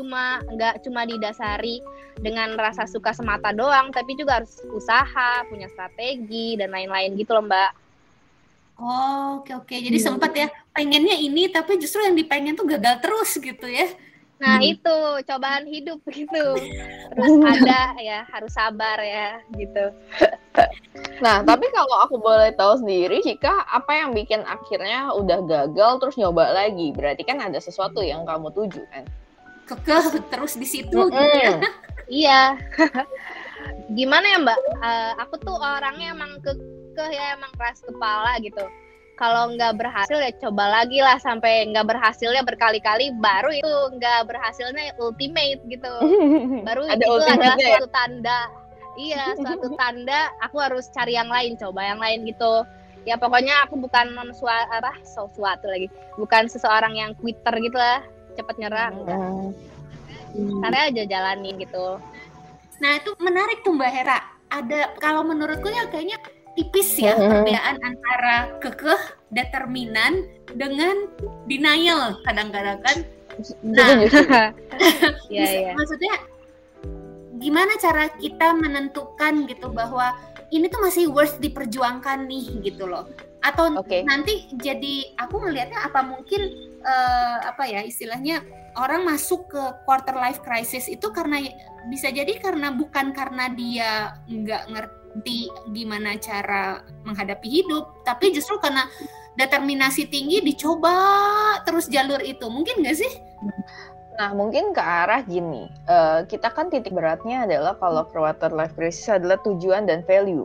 cuma 0.00 0.40
nggak 0.48 0.80
cuma 0.80 1.04
didasari 1.04 1.84
dengan 2.16 2.56
rasa 2.56 2.88
suka 2.88 3.12
semata 3.12 3.52
doang 3.52 3.92
tapi 3.92 4.16
juga 4.16 4.40
harus 4.40 4.56
usaha 4.72 5.44
punya 5.52 5.68
strategi 5.68 6.56
dan 6.56 6.72
lain-lain 6.72 7.12
gitu 7.20 7.36
loh 7.36 7.44
mbak 7.44 7.70
oh, 8.80 9.44
oke 9.44 9.52
oke 9.60 9.76
jadi 9.76 9.98
hmm. 10.00 10.06
sempat 10.08 10.32
ya 10.32 10.48
pengennya 10.72 11.20
ini 11.20 11.52
tapi 11.52 11.76
justru 11.76 12.00
yang 12.00 12.16
dipengen 12.16 12.56
tuh 12.56 12.64
gagal 12.64 13.04
terus 13.04 13.36
gitu 13.36 13.68
ya 13.68 13.92
Nah 14.40 14.56
hmm. 14.56 14.72
itu 14.72 14.96
cobaan 15.28 15.68
hidup 15.68 16.00
gitu. 16.08 16.44
Terus 17.12 17.34
ada 17.44 17.92
ya 18.00 18.24
harus 18.32 18.52
sabar 18.56 18.98
ya 18.98 19.38
gitu. 19.54 19.84
Nah 21.20 21.44
tapi 21.44 21.68
kalau 21.68 22.00
aku 22.00 22.16
boleh 22.16 22.48
tahu 22.56 22.80
sendiri, 22.80 23.20
jika 23.20 23.68
apa 23.68 23.92
yang 23.92 24.16
bikin 24.16 24.40
akhirnya 24.40 25.12
udah 25.12 25.44
gagal 25.44 26.00
terus 26.00 26.16
nyoba 26.16 26.48
lagi? 26.48 26.96
Berarti 26.96 27.28
kan 27.28 27.44
ada 27.44 27.60
sesuatu 27.60 28.00
yang 28.00 28.24
kamu 28.24 28.48
tuju 28.56 28.80
kan? 28.88 29.04
Kekeh 29.68 30.22
terus 30.28 30.54
di 30.56 30.66
situ 30.68 30.96
mm 30.96 31.08
-hmm. 31.08 31.16
gitu 31.16 31.36
ya. 31.36 31.56
Iya. 32.10 32.42
Gimana 33.98 34.26
ya 34.26 34.38
Mbak? 34.42 34.58
Uh, 34.80 35.12
aku 35.22 35.34
tuh 35.42 35.56
orangnya 35.58 36.14
emang 36.14 36.38
kekeh 36.42 37.10
ya 37.10 37.38
emang 37.38 37.50
keras 37.54 37.82
kepala 37.82 38.38
gitu. 38.42 38.64
Kalau 39.20 39.52
nggak 39.52 39.76
berhasil 39.76 40.16
ya 40.16 40.32
coba 40.40 40.80
lagi 40.80 41.04
lah 41.04 41.20
sampai 41.20 41.68
nggak 41.68 41.92
berhasilnya 41.92 42.40
berkali-kali 42.40 43.12
baru 43.20 43.52
itu 43.52 43.74
nggak 44.00 44.26
berhasilnya 44.26 44.96
ultimate 44.96 45.60
gitu. 45.68 45.92
Baru 46.66 46.88
Ada 46.88 47.04
itu 47.04 47.12
adalah 47.28 47.56
ya? 47.60 47.68
suatu 47.76 47.88
tanda. 47.92 48.40
Iya, 48.96 49.24
suatu 49.36 49.68
tanda 49.80 50.32
aku 50.40 50.56
harus 50.56 50.88
cari 50.88 51.20
yang 51.20 51.28
lain, 51.28 51.60
coba 51.60 51.84
yang 51.84 52.00
lain 52.00 52.24
gitu 52.24 52.64
ya 53.08 53.16
pokoknya 53.16 53.64
aku 53.64 53.80
bukan 53.80 54.12
apa 54.12 54.92
sesuatu 55.04 55.66
lagi 55.68 55.88
bukan 56.20 56.48
seseorang 56.50 56.96
yang 56.96 57.16
quitter 57.16 57.54
gitu 57.60 57.78
lah 57.80 58.04
cepet 58.40 58.56
nyerah 58.56 58.90
hmm. 58.96 60.60
karena 60.64 60.78
aja 60.88 61.02
jalanin 61.04 61.60
gitu. 61.60 62.00
Nah 62.80 62.90
itu 62.96 63.10
menarik 63.20 63.60
tuh 63.60 63.76
mbak 63.76 63.92
Hera. 63.92 64.18
Ada 64.50 64.98
kalau 64.98 65.22
menurutku 65.22 65.70
ya 65.70 65.86
kayaknya 65.92 66.18
tipis 66.58 66.98
ya 66.98 67.14
hmm. 67.14 67.22
perbedaan 67.22 67.76
antara 67.84 68.36
kekeh 68.58 69.02
determinan 69.30 70.26
dengan 70.56 71.06
denial 71.46 72.18
kadang-kadang 72.24 72.80
kan. 72.82 72.96
Nah 73.62 73.88
ya, 75.32 75.44
ya. 75.44 75.72
maksudnya 75.76 76.14
gimana 77.40 77.72
cara 77.80 78.12
kita 78.20 78.52
menentukan 78.52 79.48
gitu 79.48 79.72
bahwa 79.72 80.12
ini 80.50 80.66
tuh 80.66 80.82
masih 80.82 81.08
worth 81.08 81.38
diperjuangkan 81.40 82.26
nih 82.28 82.60
gitu 82.66 82.84
loh 82.84 83.08
atau 83.40 83.72
okay. 83.80 84.04
nanti 84.04 84.52
jadi 84.60 85.16
aku 85.16 85.40
ngelihatnya 85.40 85.80
apa 85.88 86.04
mungkin 86.04 86.40
uh, 86.84 87.48
apa 87.48 87.64
ya 87.64 87.80
istilahnya 87.80 88.44
orang 88.76 89.08
masuk 89.08 89.50
ke 89.50 89.62
quarter 89.88 90.14
life 90.14 90.44
crisis 90.44 90.86
itu 90.86 91.10
karena 91.10 91.42
bisa 91.88 92.12
jadi 92.12 92.36
karena 92.38 92.70
bukan 92.70 93.10
karena 93.16 93.50
dia 93.50 94.14
nggak 94.28 94.64
ngerti 94.70 95.50
gimana 95.74 96.14
cara 96.20 96.84
menghadapi 97.02 97.48
hidup, 97.50 98.04
tapi 98.06 98.30
justru 98.30 98.60
karena 98.62 98.86
determinasi 99.34 100.06
tinggi 100.06 100.44
dicoba 100.44 100.92
terus 101.64 101.88
jalur 101.88 102.20
itu 102.22 102.46
mungkin 102.46 102.84
nggak 102.84 102.98
sih? 102.98 103.12
Nah, 104.20 104.36
mungkin 104.36 104.76
ke 104.76 104.82
arah 104.84 105.24
gini. 105.24 105.64
Uh, 105.88 106.28
kita 106.28 106.52
kan 106.52 106.68
titik 106.68 106.92
beratnya 106.92 107.48
adalah 107.48 107.72
kalau 107.80 108.04
quarter 108.04 108.52
life 108.52 108.76
crisis 108.76 109.08
adalah 109.08 109.40
tujuan 109.40 109.88
dan 109.88 110.04
value. 110.04 110.44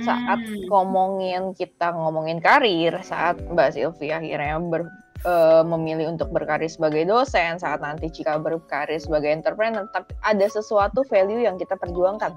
Saat 0.00 0.40
hmm. 0.40 0.72
ngomongin 0.72 1.42
kita 1.52 1.92
ngomongin 1.92 2.40
karir, 2.40 2.96
saat 3.04 3.36
Mbak 3.44 3.76
Sylvia 3.76 4.16
akhirnya 4.16 4.56
ber, 4.56 4.88
uh, 5.28 5.60
memilih 5.60 6.08
untuk 6.16 6.32
berkarir 6.32 6.72
sebagai 6.72 7.04
dosen, 7.04 7.60
saat 7.60 7.84
nanti 7.84 8.08
jika 8.08 8.40
berkarir 8.40 8.96
sebagai 8.96 9.28
entrepreneur, 9.28 9.84
tapi 9.92 10.16
ada 10.24 10.46
sesuatu 10.48 11.04
value 11.04 11.44
yang 11.44 11.60
kita 11.60 11.76
perjuangkan. 11.76 12.32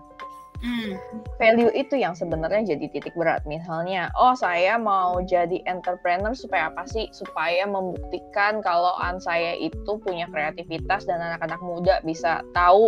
Hmm. 0.64 0.98
Value 1.36 1.70
itu 1.76 2.00
yang 2.00 2.16
sebenarnya 2.16 2.76
jadi 2.76 2.88
titik 2.90 3.14
berat. 3.14 3.44
Misalnya, 3.44 4.10
oh 4.16 4.34
saya 4.34 4.80
mau 4.80 5.20
jadi 5.22 5.62
entrepreneur 5.68 6.32
supaya 6.32 6.72
apa 6.72 6.88
sih? 6.88 7.12
Supaya 7.12 7.68
membuktikan 7.68 8.64
kalau 8.64 8.96
an 8.98 9.20
saya 9.20 9.54
itu 9.60 10.00
punya 10.00 10.26
kreativitas 10.32 11.06
dan 11.06 11.20
anak-anak 11.20 11.60
muda 11.60 11.96
bisa 12.08 12.42
tahu 12.56 12.88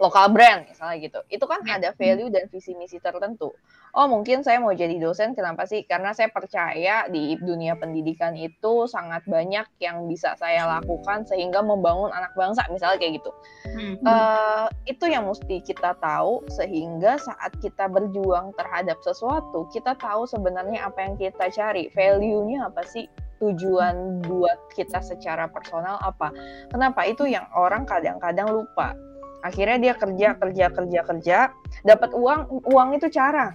lokal 0.00 0.32
brand 0.32 0.64
misalnya 0.68 0.96
gitu. 1.02 1.20
Itu 1.28 1.44
kan 1.44 1.60
ya. 1.66 1.78
ada 1.78 1.92
value 1.94 2.32
dan 2.32 2.48
visi 2.48 2.72
misi 2.78 2.96
tertentu. 3.02 3.52
Oh, 3.92 4.08
mungkin 4.08 4.40
saya 4.40 4.56
mau 4.56 4.72
jadi 4.72 4.96
dosen 4.96 5.36
kenapa 5.36 5.68
sih? 5.68 5.84
Karena 5.84 6.16
saya 6.16 6.32
percaya 6.32 7.04
di 7.12 7.36
dunia 7.36 7.76
pendidikan 7.76 8.32
itu 8.32 8.88
sangat 8.88 9.20
banyak 9.28 9.68
yang 9.84 10.08
bisa 10.08 10.32
saya 10.40 10.64
lakukan 10.64 11.28
sehingga 11.28 11.60
membangun 11.60 12.08
anak 12.08 12.32
bangsa 12.32 12.64
misalnya 12.72 12.96
kayak 12.96 13.20
gitu. 13.20 13.30
Hmm. 13.76 13.94
Uh, 14.00 14.66
itu 14.88 15.04
yang 15.12 15.28
mesti 15.28 15.60
kita 15.60 15.92
tahu 16.00 16.40
sehingga 16.48 17.20
saat 17.20 17.52
kita 17.60 17.84
berjuang 17.92 18.56
terhadap 18.56 18.96
sesuatu, 19.04 19.68
kita 19.68 19.92
tahu 20.00 20.24
sebenarnya 20.24 20.88
apa 20.88 20.98
yang 21.04 21.14
kita 21.20 21.52
cari, 21.52 21.92
value-nya 21.92 22.72
apa 22.72 22.80
sih? 22.88 23.04
tujuan 23.42 24.22
buat 24.22 24.70
kita 24.70 25.02
secara 25.02 25.50
personal 25.50 25.98
apa. 25.98 26.30
Kenapa? 26.70 27.02
Itu 27.10 27.26
yang 27.26 27.42
orang 27.58 27.82
kadang-kadang 27.82 28.46
lupa 28.54 28.94
akhirnya 29.42 29.78
dia 29.78 29.94
kerja 29.98 30.28
kerja 30.38 30.66
kerja 30.70 31.00
kerja 31.02 31.38
dapat 31.82 32.10
uang 32.14 32.62
uang 32.66 32.88
itu 32.96 33.10
cara. 33.10 33.54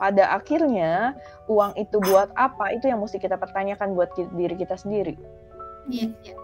Pada 0.00 0.32
akhirnya 0.32 1.12
uang 1.44 1.76
itu 1.76 2.00
buat 2.00 2.32
apa? 2.32 2.72
Itu 2.72 2.88
yang 2.88 3.04
mesti 3.04 3.20
kita 3.20 3.36
pertanyakan 3.36 3.92
buat 3.92 4.16
diri 4.16 4.56
kita 4.56 4.80
sendiri. 4.80 5.16
Iya, 5.90 6.12
iya. 6.22 6.34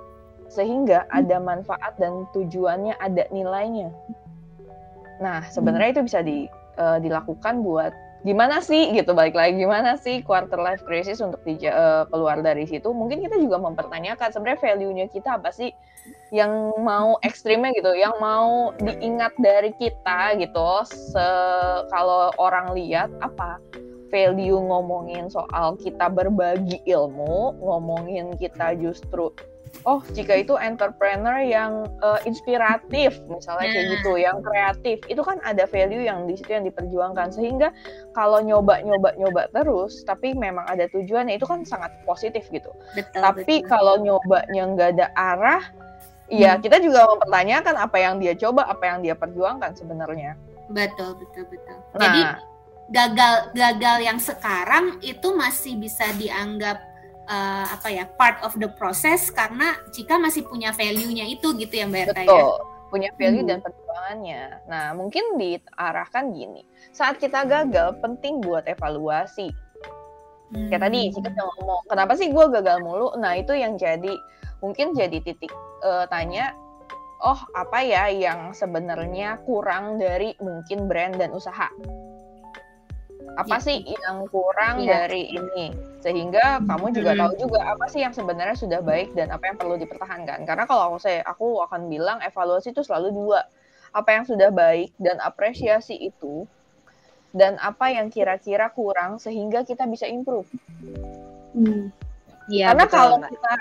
sehingga 0.48 1.04
ada 1.12 1.36
manfaat 1.36 1.96
dan 2.00 2.24
tujuannya 2.32 2.96
ada 2.96 3.28
nilainya. 3.28 3.92
Nah 5.20 5.44
sebenarnya 5.48 6.00
itu 6.00 6.02
bisa 6.08 6.20
di, 6.24 6.48
uh, 6.80 6.98
dilakukan 7.00 7.60
buat 7.60 7.92
gimana 8.26 8.58
sih 8.58 8.90
gitu 8.90 9.14
balik 9.14 9.38
lagi 9.38 9.62
gimana 9.62 9.94
sih 9.94 10.18
quarter 10.26 10.58
life 10.58 10.82
crisis 10.82 11.22
untuk 11.22 11.38
di, 11.46 11.62
uh, 11.70 12.02
keluar 12.10 12.42
dari 12.42 12.66
situ? 12.66 12.90
Mungkin 12.90 13.22
kita 13.22 13.38
juga 13.38 13.62
mempertanyakan 13.62 14.34
sebenarnya 14.34 14.58
value-nya 14.58 15.06
kita 15.14 15.38
apa 15.38 15.54
sih 15.54 15.70
yang 16.34 16.74
mau 16.82 17.14
ekstrimnya 17.22 17.70
gitu 17.78 17.94
yang 17.94 18.18
mau 18.18 18.74
diingat 18.82 19.30
dari 19.38 19.70
kita 19.78 20.34
gitu. 20.42 20.82
Se 20.90 21.26
kalau 21.94 22.34
orang 22.42 22.74
lihat 22.74 23.14
apa? 23.22 23.62
Value 24.10 24.58
ngomongin 24.58 25.30
soal 25.30 25.78
kita 25.78 26.10
berbagi 26.10 26.82
ilmu 26.86 27.58
ngomongin 27.62 28.34
kita 28.38 28.74
justru 28.78 29.30
oh 29.86 30.02
jika 30.12 30.34
itu 30.42 30.58
entrepreneur 30.58 31.38
yang 31.46 31.86
uh, 32.02 32.18
inspiratif 32.26 33.22
misalnya 33.30 33.70
kayak 33.70 33.86
gitu 33.96 34.12
nah. 34.18 34.20
yang 34.20 34.36
kreatif 34.42 34.98
itu 35.06 35.22
kan 35.22 35.38
ada 35.46 35.64
value 35.70 36.02
yang 36.02 36.26
di 36.26 36.34
situ 36.34 36.50
yang 36.50 36.66
diperjuangkan 36.66 37.30
sehingga 37.30 37.70
kalau 38.10 38.42
nyoba 38.42 38.82
nyoba 38.82 39.14
nyoba 39.14 39.46
terus 39.54 40.02
tapi 40.02 40.34
memang 40.34 40.66
ada 40.66 40.90
tujuannya 40.90 41.38
itu 41.38 41.46
kan 41.46 41.62
sangat 41.62 41.94
positif 42.02 42.50
gitu 42.50 42.74
betul, 42.98 43.22
tapi 43.22 43.62
betul. 43.62 43.70
kalau 43.70 43.94
nyobanya 44.02 44.62
nggak 44.74 44.90
ada 44.98 45.06
arah 45.14 45.64
Iya, 46.26 46.58
hmm. 46.58 46.62
kita 46.66 46.82
juga 46.82 47.06
mempertanyakan 47.06 47.74
apa 47.78 47.96
yang 48.02 48.18
dia 48.18 48.34
coba, 48.34 48.66
apa 48.66 48.82
yang 48.82 48.98
dia 48.98 49.14
perjuangkan 49.14 49.78
sebenarnya. 49.78 50.34
Betul, 50.66 51.14
betul, 51.22 51.46
betul. 51.46 51.78
Nah, 51.94 52.02
Jadi 52.02 52.20
gagal 52.90 53.34
gagal 53.54 53.96
yang 54.02 54.18
sekarang 54.18 54.98
itu 55.06 55.28
masih 55.38 55.78
bisa 55.78 56.10
dianggap 56.18 56.82
uh, 57.26 57.66
apa 57.70 57.88
ya 57.90 58.04
part 58.16 58.40
of 58.46 58.54
the 58.56 58.70
process 58.78 59.28
karena 59.28 59.74
jika 59.92 60.16
masih 60.16 60.46
punya 60.46 60.70
value-nya 60.72 61.26
itu 61.26 61.52
gitu 61.58 61.74
ya 61.74 61.84
Mbak 61.86 62.02
Erta 62.10 62.22
ya. 62.22 62.44
punya 62.86 63.10
value 63.18 63.42
hmm. 63.42 63.50
dan 63.50 63.58
perjuangannya. 63.60 64.42
Nah, 64.70 64.94
mungkin 64.94 65.36
diarahkan 65.36 66.30
gini. 66.30 66.62
Saat 66.94 67.18
kita 67.18 67.42
gagal 67.44 67.98
penting 67.98 68.38
buat 68.40 68.62
evaluasi. 68.70 69.50
Hmm. 70.54 70.70
Kayak 70.70 70.86
tadi 70.86 71.10
Cika 71.10 71.26
udah 71.26 71.44
ngomong, 71.58 71.82
kenapa 71.90 72.12
sih 72.14 72.30
gue 72.30 72.46
gagal 72.54 72.78
mulu? 72.78 73.10
Nah 73.18 73.34
itu 73.34 73.50
yang 73.58 73.74
jadi 73.74 74.14
mungkin 74.62 74.94
jadi 74.94 75.18
titik 75.18 75.50
uh, 75.82 76.06
tanya, 76.06 76.54
oh 77.26 77.40
apa 77.58 77.82
ya 77.82 78.06
yang 78.14 78.54
sebenarnya 78.54 79.42
kurang 79.42 79.98
dari 79.98 80.38
mungkin 80.38 80.86
brand 80.86 81.18
dan 81.18 81.34
usaha? 81.34 81.66
Apa 83.34 83.58
ya. 83.58 83.64
sih 83.66 83.78
yang 83.82 84.30
kurang 84.30 84.86
ya. 84.86 85.04
dari 85.04 85.34
ini? 85.34 85.74
Sehingga 85.98 86.62
kamu 86.62 86.94
juga 86.94 87.12
hmm. 87.12 87.20
tahu 87.20 87.32
juga 87.42 87.60
apa 87.66 87.86
sih 87.90 88.06
yang 88.06 88.14
sebenarnya 88.14 88.54
sudah 88.54 88.80
baik 88.80 89.12
dan 89.18 89.34
apa 89.34 89.50
yang 89.50 89.56
perlu 89.58 89.74
dipertahankan. 89.76 90.46
Karena 90.46 90.64
kalau 90.64 90.94
aku 90.94 90.98
saya, 91.02 91.26
aku 91.26 91.58
akan 91.66 91.90
bilang 91.90 92.22
evaluasi 92.22 92.70
itu 92.70 92.86
selalu 92.86 93.10
dua. 93.10 93.42
Apa 93.90 94.14
yang 94.14 94.24
sudah 94.28 94.52
baik 94.54 94.94
dan 95.00 95.18
apresiasi 95.18 95.96
itu 95.96 96.46
dan 97.36 97.60
apa 97.60 97.92
yang 97.92 98.08
kira-kira 98.08 98.72
kurang 98.72 99.20
sehingga 99.20 99.66
kita 99.66 99.84
bisa 99.84 100.08
improve. 100.08 100.48
Hmm. 101.52 101.92
Ya, 102.46 102.70
Karena 102.72 102.84
betul, 102.86 102.96
kalau 102.96 103.18
kita 103.26 103.54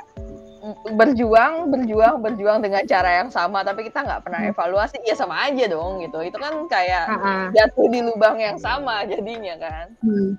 berjuang, 0.98 1.70
berjuang, 1.70 2.16
berjuang 2.22 2.58
dengan 2.64 2.82
cara 2.90 3.22
yang 3.22 3.30
sama, 3.30 3.62
tapi 3.62 3.86
kita 3.86 4.02
nggak 4.02 4.22
pernah 4.26 4.42
hmm. 4.42 4.52
evaluasi, 4.52 4.98
ya 5.06 5.14
sama 5.14 5.46
aja 5.46 5.70
dong 5.70 6.02
gitu. 6.02 6.18
Itu 6.26 6.38
kan 6.42 6.66
kayak 6.66 7.06
uh-uh. 7.06 7.44
jatuh 7.54 7.88
di 7.94 8.00
lubang 8.02 8.42
yang 8.42 8.58
sama 8.58 9.06
jadinya 9.06 9.56
kan. 9.62 9.86
Hmm. 10.02 10.32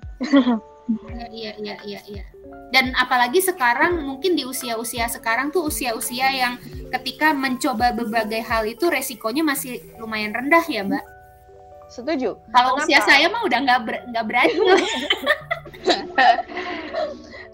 Iya, 1.27 1.51
iya, 1.59 1.75
iya, 1.83 1.99
iya. 2.07 2.23
Dan 2.71 2.95
apalagi 2.95 3.43
sekarang 3.43 4.07
mungkin 4.07 4.39
di 4.39 4.47
usia-usia 4.47 5.11
sekarang 5.11 5.51
tuh 5.51 5.67
usia-usia 5.67 6.31
yang 6.31 6.55
ketika 6.95 7.35
mencoba 7.35 7.91
berbagai 7.91 8.39
hal 8.47 8.63
itu 8.63 8.87
resikonya 8.87 9.43
masih 9.43 9.83
lumayan 9.99 10.31
rendah 10.31 10.63
ya, 10.63 10.87
Mbak. 10.87 11.05
Setuju. 11.87 12.39
Kalau 12.51 12.79
usia 12.79 12.99
saya 13.03 13.27
mah 13.31 13.43
udah 13.47 13.59
nggak 13.63 13.79
ber, 13.83 13.95
nggak 14.11 14.25
berani. 14.27 14.55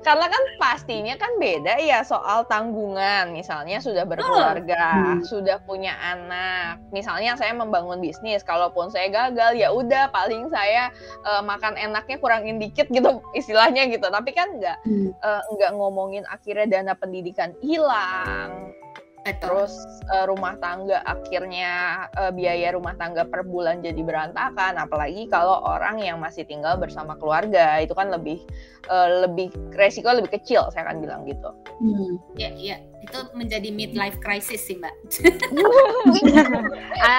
Karena 0.03 0.27
kan 0.27 0.43
pastinya 0.59 1.15
kan 1.15 1.39
beda 1.39 1.79
ya 1.79 2.03
soal 2.03 2.43
tanggungan. 2.45 3.31
Misalnya 3.31 3.79
sudah 3.79 4.03
berkeluarga, 4.03 5.17
hmm. 5.17 5.23
sudah 5.23 5.63
punya 5.63 5.95
anak. 6.03 6.83
Misalnya 6.91 7.39
saya 7.39 7.55
membangun 7.55 8.03
bisnis, 8.03 8.43
kalaupun 8.43 8.91
saya 8.91 9.07
gagal 9.07 9.55
ya 9.55 9.71
udah 9.71 10.11
paling 10.11 10.51
saya 10.51 10.91
uh, 11.23 11.39
makan 11.39 11.79
enaknya 11.79 12.19
kurangin 12.19 12.59
dikit 12.59 12.91
gitu 12.91 13.23
istilahnya 13.39 13.87
gitu. 13.87 14.05
Tapi 14.11 14.35
kan 14.35 14.59
nggak 14.59 14.77
hmm. 14.83 15.15
uh, 15.23 15.41
nggak 15.55 15.71
ngomongin 15.73 16.27
akhirnya 16.27 16.67
dana 16.67 16.93
pendidikan 16.93 17.55
hilang, 17.63 18.75
Terus 19.23 19.71
uh, 20.11 20.27
rumah 20.27 20.59
tangga 20.59 20.99
akhirnya 21.07 22.05
uh, 22.19 22.31
biaya 22.35 22.75
rumah 22.75 22.91
tangga 22.99 23.23
per 23.23 23.47
bulan 23.47 23.79
jadi 23.79 24.03
berantakan, 24.03 24.75
apalagi 24.75 25.31
kalau 25.31 25.63
orang 25.63 26.03
yang 26.03 26.19
masih 26.19 26.43
tinggal 26.43 26.75
bersama 26.75 27.15
keluarga 27.15 27.79
itu 27.79 27.95
kan 27.95 28.11
lebih 28.11 28.43
uh, 28.91 29.23
lebih 29.23 29.47
resiko 29.79 30.11
lebih 30.11 30.35
kecil, 30.35 30.67
saya 30.75 30.91
akan 30.91 30.99
bilang 30.99 31.23
gitu. 31.23 31.55
Hmm. 31.79 32.19
Ya, 32.35 32.51
ya, 32.51 32.83
itu 32.99 33.19
menjadi 33.31 33.71
midlife 33.71 34.19
crisis 34.19 34.59
sih 34.67 34.75
mbak. 34.75 34.91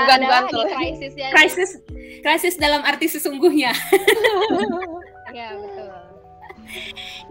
bukan 0.05 0.21
bukan 0.29 0.45
krisis 0.77 1.12
ya. 1.17 1.33
Krisis, 1.33 1.71
krisis 2.21 2.55
dalam 2.61 2.85
arti 2.85 3.09
sesungguhnya. 3.09 3.73
ya 5.37 5.57
betul. 5.57 5.88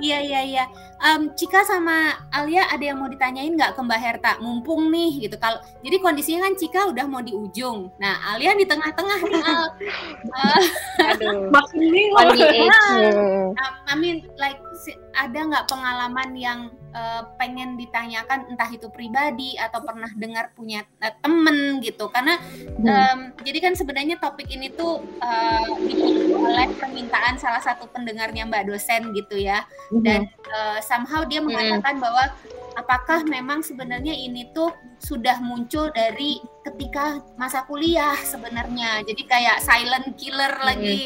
Iya 0.02 0.18
iya 0.22 0.42
iya. 0.46 0.66
Um, 1.04 1.36
Cika 1.36 1.68
sama 1.68 2.16
Alia 2.32 2.64
ada 2.72 2.80
yang 2.80 2.96
mau 2.96 3.12
ditanyain 3.12 3.52
nggak 3.52 3.76
ke 3.76 3.82
Mbak 3.84 4.00
Herta? 4.00 4.32
Mumpung 4.40 4.88
nih 4.88 5.28
gitu. 5.28 5.36
Kalau 5.36 5.60
jadi 5.84 6.00
kondisinya 6.00 6.48
kan 6.48 6.56
Cika 6.56 6.82
udah 6.96 7.06
mau 7.12 7.20
di 7.20 7.36
ujung. 7.36 7.92
Nah 8.00 8.32
Alia 8.32 8.56
di 8.56 8.64
tengah-tengah 8.64 9.20
nih. 9.20 9.44
uh, 9.44 9.68
Aduh. 11.12 11.52
Makin 11.52 11.80
ini 11.84 12.04
I 13.92 13.96
mean 14.00 14.24
like 14.40 14.64
ada 15.14 15.40
nggak 15.44 15.68
pengalaman 15.70 16.30
yang 16.34 16.60
uh, 16.94 17.22
pengen 17.38 17.76
ditanyakan 17.76 18.50
entah 18.54 18.70
itu 18.70 18.88
pribadi 18.90 19.58
atau 19.58 19.82
pernah 19.86 20.10
dengar 20.18 20.54
punya 20.58 20.86
uh, 21.02 21.14
temen 21.22 21.82
gitu 21.82 22.08
karena 22.10 22.38
um, 22.82 23.34
jadi 23.42 23.60
kan 23.70 23.74
sebenarnya 23.78 24.18
topik 24.22 24.50
ini 24.50 24.74
tuh 24.74 25.02
uh, 25.22 25.68
oleh 26.34 26.68
permintaan 26.78 27.38
salah 27.38 27.62
satu 27.62 27.90
pendengarnya 27.94 28.50
mbak 28.50 28.70
dosen 28.70 29.14
gitu 29.14 29.38
ya 29.38 29.66
hmm. 29.94 30.02
dan 30.02 30.30
uh, 30.50 30.80
somehow 30.94 31.26
dia 31.26 31.42
mengatakan 31.42 31.98
hmm. 31.98 32.04
bahwa 32.06 32.24
apakah 32.78 33.26
memang 33.26 33.66
sebenarnya 33.66 34.14
ini 34.14 34.54
tuh 34.54 34.70
sudah 35.02 35.42
muncul 35.42 35.90
dari 35.90 36.38
ketika 36.62 37.22
masa 37.34 37.66
kuliah 37.66 38.14
sebenarnya 38.22 39.02
jadi 39.02 39.24
kayak 39.26 39.58
silent 39.66 40.14
killer 40.14 40.54
hmm. 40.54 40.66
lagi 40.70 41.02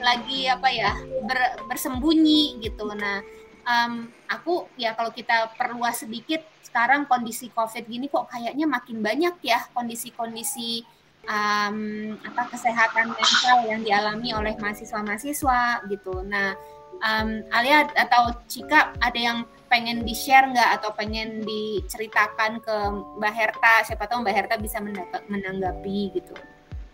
lagi 0.00 0.40
apa 0.48 0.68
ya 0.72 0.92
ber, 1.28 1.68
bersembunyi 1.68 2.64
gitu 2.64 2.88
nah 2.96 3.20
um, 3.68 4.08
aku 4.32 4.72
ya 4.80 4.96
kalau 4.96 5.12
kita 5.12 5.52
perluas 5.60 6.00
sedikit 6.00 6.40
sekarang 6.64 7.04
kondisi 7.04 7.52
COVID 7.52 7.84
gini 7.84 8.08
kok 8.08 8.32
kayaknya 8.32 8.64
makin 8.64 9.00
banyak 9.04 9.36
ya 9.44 9.64
kondisi-kondisi 9.72 10.84
um, 11.26 11.78
apa 12.22 12.42
kesehatan 12.50 13.12
mental 13.12 13.58
yang 13.66 13.80
dialami 13.82 14.32
oleh 14.32 14.54
mahasiswa-mahasiswa 14.58 15.86
gitu. 15.90 16.22
Nah, 16.26 16.54
um, 17.02 17.28
Alia 17.52 17.88
atau 17.96 18.32
Cika 18.46 18.96
ada 19.00 19.18
yang 19.18 19.38
pengen 19.66 20.06
di-share 20.06 20.46
nggak 20.46 20.80
atau 20.80 20.94
pengen 20.94 21.42
diceritakan 21.42 22.62
ke 22.62 22.76
Mbak 23.18 23.34
Herta? 23.34 23.74
Siapa 23.86 24.06
tahu 24.06 24.22
Mbak 24.22 24.34
Herta 24.34 24.54
bisa 24.56 24.78
menanggapi 25.26 26.14
gitu. 26.14 26.34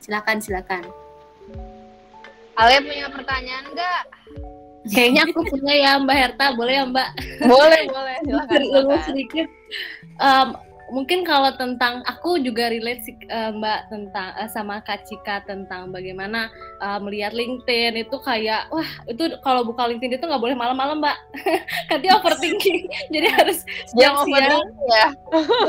Silakan, 0.01 0.41
silakan. 0.41 0.83
Alia 2.57 2.81
punya 2.85 3.07
pertanyaan 3.13 3.65
nggak? 3.73 4.03
Kayaknya 4.91 5.23
aku 5.31 5.41
punya 5.47 5.75
ya 5.79 5.93
Mbak 6.03 6.17
Herta, 6.19 6.47
boleh 6.59 6.75
ya 6.75 6.85
Mbak? 6.91 7.09
Boleh, 7.47 7.83
boleh. 7.87 8.17
Silakan. 8.27 8.61
silakan. 8.67 9.01
sedikit. 9.07 9.49
Um, 10.19 10.49
mungkin 10.93 11.25
kalau 11.25 11.49
tentang 11.57 12.05
aku 12.05 12.37
juga 12.37 12.69
relate 12.69 13.01
sih 13.09 13.17
uh, 13.33 13.49
Mbak 13.57 13.81
tentang 13.89 14.29
uh, 14.37 14.51
sama 14.53 14.85
Kak 14.85 15.09
Cika 15.09 15.41
tentang 15.49 15.89
bagaimana 15.89 16.53
uh, 16.85 17.01
melihat 17.01 17.33
LinkedIn 17.33 18.05
itu 18.05 18.17
kayak 18.21 18.69
wah 18.69 18.85
itu 19.09 19.33
kalau 19.41 19.65
buka 19.65 19.89
LinkedIn 19.89 20.21
itu 20.21 20.25
nggak 20.29 20.43
boleh 20.45 20.53
malam-malam 20.53 21.01
Mbak. 21.01 21.19
Dia 22.05 22.21
overthinking. 22.21 22.93
Jadi 23.15 23.27
harus 23.33 23.65
siang-siang. 23.97 24.61
ya. 24.93 25.09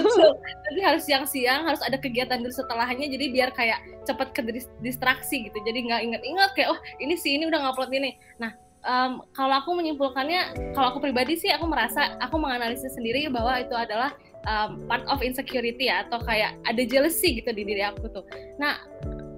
Jadi 0.68 0.80
harus 0.84 1.04
siang-siang 1.08 1.64
harus 1.64 1.80
ada 1.80 1.96
kegiatan 1.96 2.44
dulu 2.44 2.52
setelahnya 2.52 3.08
jadi 3.08 3.26
biar 3.32 3.50
kayak 3.56 3.80
cepat 4.04 4.36
ke 4.36 4.42
distraksi 4.84 5.48
gitu. 5.48 5.58
Jadi 5.64 5.88
nggak 5.88 6.02
inget-inget 6.04 6.52
kayak 6.58 6.70
oh 6.76 6.80
ini 7.00 7.16
sih 7.16 7.40
ini 7.40 7.48
udah 7.48 7.64
ngupload 7.64 7.96
ini. 7.96 8.20
Nah 8.42 8.52
um, 8.84 9.24
kalau 9.32 9.64
aku 9.64 9.72
menyimpulkannya, 9.78 10.74
kalau 10.76 10.94
aku 10.94 11.00
pribadi 11.00 11.40
sih 11.40 11.50
aku 11.52 11.66
merasa 11.68 12.16
aku 12.20 12.36
menganalisis 12.38 12.94
sendiri 12.94 13.28
bahwa 13.32 13.60
itu 13.60 13.74
adalah 13.74 14.12
um, 14.48 14.84
part 14.88 15.04
of 15.08 15.20
insecurity 15.24 15.88
ya 15.88 16.08
atau 16.08 16.20
kayak 16.24 16.56
ada 16.68 16.82
jealousy 16.84 17.40
gitu 17.42 17.50
di 17.52 17.64
diri 17.64 17.84
aku 17.84 18.08
tuh. 18.12 18.26
Nah 18.60 18.80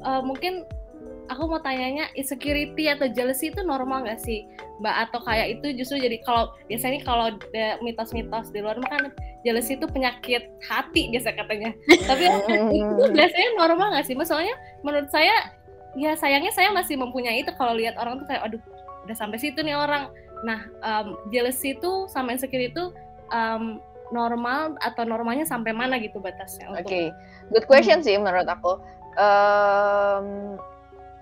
uh, 0.06 0.22
mungkin 0.22 0.66
aku 1.30 1.50
mau 1.50 1.62
tanyanya 1.62 2.10
insecurity 2.14 2.86
atau 2.90 3.10
jealousy 3.10 3.50
itu 3.50 3.62
normal 3.66 4.06
gak 4.06 4.22
sih 4.22 4.46
mbak? 4.82 5.10
Atau 5.10 5.20
kayak 5.26 5.60
itu 5.60 5.82
justru 5.82 6.02
jadi 6.02 6.22
kalau 6.22 6.54
biasanya 6.70 7.02
kalau 7.02 7.34
mitos-mitos 7.82 8.54
di 8.54 8.60
luar 8.62 8.78
kan 8.86 9.10
jealousy 9.42 9.78
itu 9.78 9.86
penyakit 9.90 10.50
hati 10.66 11.10
biasa 11.14 11.34
katanya. 11.34 11.74
Tapi 12.10 12.24
itu 12.74 13.04
biasanya 13.14 13.50
normal 13.58 13.88
gak 13.98 14.06
sih? 14.06 14.16
Soalnya 14.26 14.56
menurut 14.86 15.10
saya 15.10 15.34
ya 15.96 16.12
sayangnya 16.14 16.52
saya 16.52 16.76
masih 16.76 17.00
mempunyai 17.00 17.40
itu 17.40 17.52
kalau 17.56 17.72
lihat 17.72 17.96
orang 17.96 18.20
tuh 18.20 18.28
kayak 18.28 18.44
aduh 18.44 18.62
udah 19.08 19.16
sampai 19.18 19.38
situ 19.42 19.62
nih 19.62 19.78
orang. 19.78 20.10
Nah 20.46 20.70
um, 20.86 21.18
jealousy 21.34 21.74
itu 21.74 22.06
sama 22.12 22.36
insecure 22.36 22.70
itu 22.70 22.94
um, 23.34 23.82
normal 24.14 24.78
atau 24.82 25.04
normalnya 25.08 25.46
sampai 25.46 25.74
mana 25.74 25.98
gitu 25.98 26.22
batasnya 26.22 26.70
oke 26.70 26.86
okay. 26.86 27.10
good 27.50 27.66
question 27.66 28.02
hmm. 28.02 28.06
sih 28.06 28.16
menurut 28.18 28.46
aku. 28.46 28.82
Um, 29.16 30.60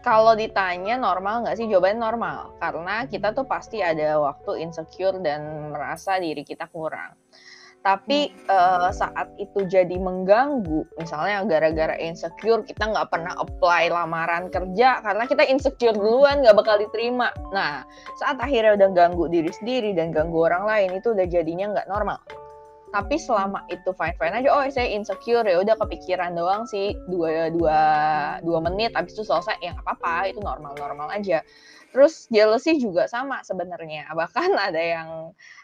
kalau 0.03 0.36
ditanya 0.36 0.99
normal 0.99 1.47
nggak 1.47 1.55
sih? 1.55 1.65
Jawabannya 1.71 1.99
normal 2.03 2.38
karena 2.59 3.07
kita 3.07 3.31
tuh 3.31 3.47
pasti 3.47 3.79
ada 3.79 4.19
waktu 4.19 4.59
insecure 4.59 5.15
dan 5.23 5.71
merasa 5.71 6.19
diri 6.19 6.43
kita 6.43 6.67
kurang. 6.67 7.15
Tapi 7.84 8.31
uh, 8.47 8.91
saat 8.95 9.31
itu 9.36 9.67
jadi 9.67 9.95
mengganggu 9.99 10.88
misalnya 10.95 11.43
gara-gara 11.43 11.95
insecure 11.99 12.63
kita 12.63 12.91
nggak 12.91 13.11
pernah 13.11 13.36
apply 13.39 13.91
lamaran 13.91 14.47
kerja 14.47 15.03
karena 15.03 15.23
kita 15.27 15.43
insecure 15.47 15.95
duluan 15.95 16.43
nggak 16.43 16.55
bakal 16.55 16.75
diterima. 16.79 17.31
Nah 17.55 17.88
saat 18.19 18.39
akhirnya 18.43 18.75
udah 18.75 18.89
ganggu 18.91 19.31
diri 19.31 19.51
sendiri 19.51 19.95
dan 19.95 20.11
ganggu 20.11 20.47
orang 20.47 20.67
lain 20.67 20.99
itu 20.99 21.15
udah 21.15 21.27
jadinya 21.27 21.79
nggak 21.79 21.88
normal 21.88 22.19
tapi 22.93 23.17
selama 23.17 23.65
itu 23.73 23.89
fine 23.97 24.13
fine 24.21 24.37
aja 24.37 24.49
oh 24.53 24.63
saya 24.69 24.85
insecure 24.93 25.43
ya 25.43 25.57
udah 25.59 25.73
kepikiran 25.81 26.37
doang 26.37 26.69
sih 26.69 26.93
dua 27.09 27.49
dua 27.49 27.79
dua 28.45 28.59
menit 28.61 28.93
habis 28.93 29.17
itu 29.17 29.25
selesai 29.25 29.57
ya 29.65 29.73
nggak 29.73 29.81
apa-apa 29.81 30.29
itu 30.29 30.39
normal 30.45 30.77
normal 30.77 31.09
aja 31.09 31.41
Terus 31.93 32.25
jealousy 32.33 32.81
juga 32.81 33.05
sama 33.05 33.45
sebenarnya. 33.45 34.09
Bahkan 34.19 34.57
ada 34.57 34.81
yang 34.81 35.09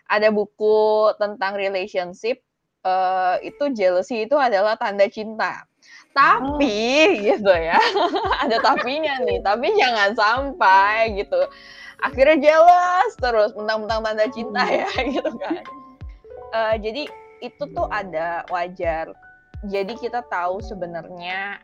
ada 0.05 0.29
buku 0.29 1.11
tentang 1.17 1.57
relationship 1.57 2.39
uh, 2.85 3.41
itu 3.41 3.73
jealousy 3.73 4.29
itu 4.29 4.37
adalah 4.37 4.77
tanda 4.77 5.09
cinta. 5.09 5.65
Tapi 6.13 6.77
oh. 7.17 7.21
gitu 7.25 7.53
ya, 7.53 7.81
ada 8.45 8.61
tapinya 8.61 9.17
nih. 9.25 9.41
Tapi 9.41 9.73
jangan 9.73 10.13
sampai 10.13 11.17
gitu. 11.17 11.41
Akhirnya 11.99 12.37
jealous 12.39 13.11
terus, 13.19 13.51
mentang-mentang 13.57 14.05
tanda 14.05 14.25
cinta 14.31 14.63
hmm. 14.63 14.77
ya 14.77 14.89
gitu 15.17 15.31
kan. 15.35 15.65
Uh, 16.49 16.75
jadi 16.81 17.05
itu 17.39 17.63
tuh 17.71 17.87
ada 17.89 18.43
wajar. 18.49 19.11
Jadi 19.67 19.95
kita 19.99 20.23
tahu 20.31 20.63
sebenarnya 20.63 21.59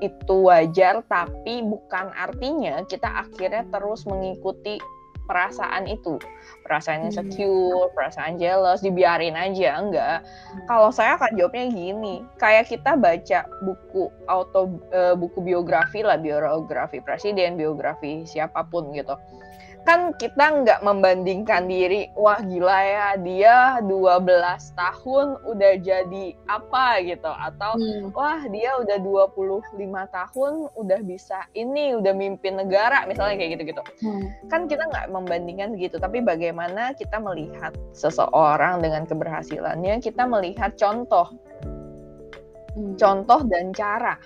itu 0.00 0.36
wajar, 0.48 1.04
tapi 1.06 1.60
bukan 1.60 2.08
artinya 2.16 2.82
kita 2.88 3.28
akhirnya 3.28 3.68
terus 3.68 4.08
mengikuti 4.08 4.80
perasaan 5.24 5.88
itu 5.88 6.20
perasaan 6.64 7.04
hmm. 7.04 7.08
insecure 7.08 7.88
perasaan 7.96 8.36
jealous 8.36 8.84
dibiarin 8.84 9.36
aja 9.36 9.80
enggak 9.80 10.18
hmm. 10.20 10.68
kalau 10.68 10.92
saya 10.92 11.16
akan 11.16 11.32
jawabnya 11.36 11.72
gini 11.72 12.20
kayak 12.36 12.68
kita 12.68 12.96
baca 12.96 13.48
buku 13.64 14.12
auto 14.28 14.80
uh, 14.92 15.16
buku 15.16 15.40
biografi 15.40 16.04
lah 16.04 16.20
biografi 16.20 17.00
presiden 17.00 17.56
biografi 17.56 18.28
siapa 18.28 18.68
pun 18.68 18.92
gitu 18.92 19.16
kan 19.84 20.16
kita 20.16 20.64
nggak 20.64 20.80
membandingkan 20.80 21.68
diri 21.68 22.08
wah 22.16 22.40
gila 22.40 22.80
ya 22.80 23.08
dia 23.20 23.56
12 23.84 24.24
tahun 24.72 25.26
udah 25.44 25.72
jadi 25.84 26.26
apa 26.48 27.04
gitu 27.04 27.28
atau 27.28 27.76
hmm. 27.76 28.16
wah 28.16 28.40
dia 28.48 28.80
udah 28.80 28.96
25 28.96 29.76
tahun 30.08 30.52
udah 30.72 31.00
bisa 31.04 31.44
ini 31.52 32.00
udah 32.00 32.16
mimpin 32.16 32.56
negara 32.56 33.04
misalnya 33.04 33.36
kayak 33.36 33.60
gitu-gitu 33.60 33.82
hmm. 34.00 34.48
kan 34.48 34.64
kita 34.64 34.88
nggak 34.88 35.12
membandingkan 35.12 35.76
gitu 35.76 36.00
tapi 36.00 36.24
bagaimana 36.24 36.96
kita 36.96 37.20
melihat 37.20 37.76
seseorang 37.92 38.80
dengan 38.80 39.04
keberhasilannya 39.04 40.00
kita 40.00 40.24
melihat 40.24 40.72
contoh 40.80 41.28
hmm. 42.72 42.96
contoh 42.96 43.44
dan 43.52 43.68
cara 43.76 44.16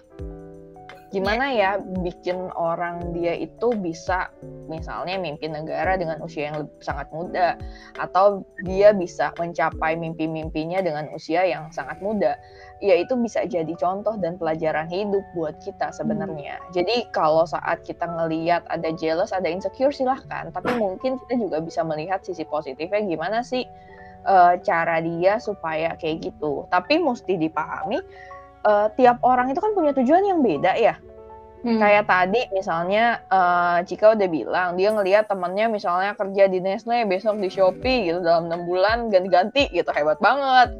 gimana 1.08 1.48
ya 1.56 1.80
bikin 2.04 2.52
orang 2.52 3.16
dia 3.16 3.32
itu 3.32 3.72
bisa 3.80 4.28
misalnya 4.68 5.16
mimpin 5.16 5.56
negara 5.56 5.96
dengan 5.96 6.20
usia 6.20 6.52
yang 6.52 6.68
sangat 6.84 7.08
muda 7.16 7.56
atau 7.96 8.44
dia 8.68 8.92
bisa 8.92 9.32
mencapai 9.40 9.96
mimpi-mimpinya 9.96 10.84
dengan 10.84 11.08
usia 11.16 11.48
yang 11.48 11.72
sangat 11.72 11.96
muda 12.04 12.36
ya 12.84 12.94
itu 12.94 13.16
bisa 13.16 13.42
jadi 13.48 13.72
contoh 13.80 14.20
dan 14.20 14.36
pelajaran 14.36 14.86
hidup 14.92 15.24
buat 15.32 15.56
kita 15.64 15.90
sebenarnya. 15.96 16.60
Hmm. 16.60 16.70
jadi 16.76 17.08
kalau 17.10 17.48
saat 17.48 17.82
kita 17.82 18.06
ngeliat 18.06 18.62
ada 18.68 18.92
jealous 18.94 19.32
ada 19.34 19.48
insecure 19.48 19.90
silahkan. 19.90 20.52
Tapi 20.52 20.76
mungkin 20.76 21.18
kita 21.24 21.34
juga 21.40 21.58
bisa 21.64 21.82
melihat 21.82 22.22
sisi 22.22 22.44
positifnya 22.46 23.02
gimana 23.02 23.40
sih 23.42 23.66
uh, 24.28 24.54
cara 24.62 25.02
dia 25.02 25.40
supaya 25.42 25.96
kayak 25.98 26.30
gitu. 26.30 26.68
Tapi 26.70 27.00
mesti 27.02 27.34
dipahami 27.40 27.98
uh, 28.64 28.88
tiap 28.96 29.18
orang 29.22 29.52
itu 29.52 29.60
kan 29.60 29.74
punya 29.76 29.92
tujuan 29.94 30.24
yang 30.24 30.40
beda 30.42 30.74
ya. 30.78 30.94
Hmm. 31.66 31.82
Kayak 31.82 32.06
tadi 32.06 32.40
misalnya 32.54 33.18
uh, 33.34 33.82
Cika 33.82 34.14
udah 34.14 34.28
bilang 34.30 34.78
dia 34.78 34.94
ngelihat 34.94 35.26
temennya 35.26 35.66
misalnya 35.66 36.14
kerja 36.14 36.46
di 36.46 36.62
Nestle 36.62 37.02
besok 37.02 37.42
di 37.42 37.50
Shopee 37.50 38.06
gitu 38.06 38.22
dalam 38.22 38.46
enam 38.46 38.62
bulan 38.62 39.10
ganti-ganti 39.10 39.66
gitu 39.74 39.90
hebat 39.90 40.22
banget. 40.22 40.70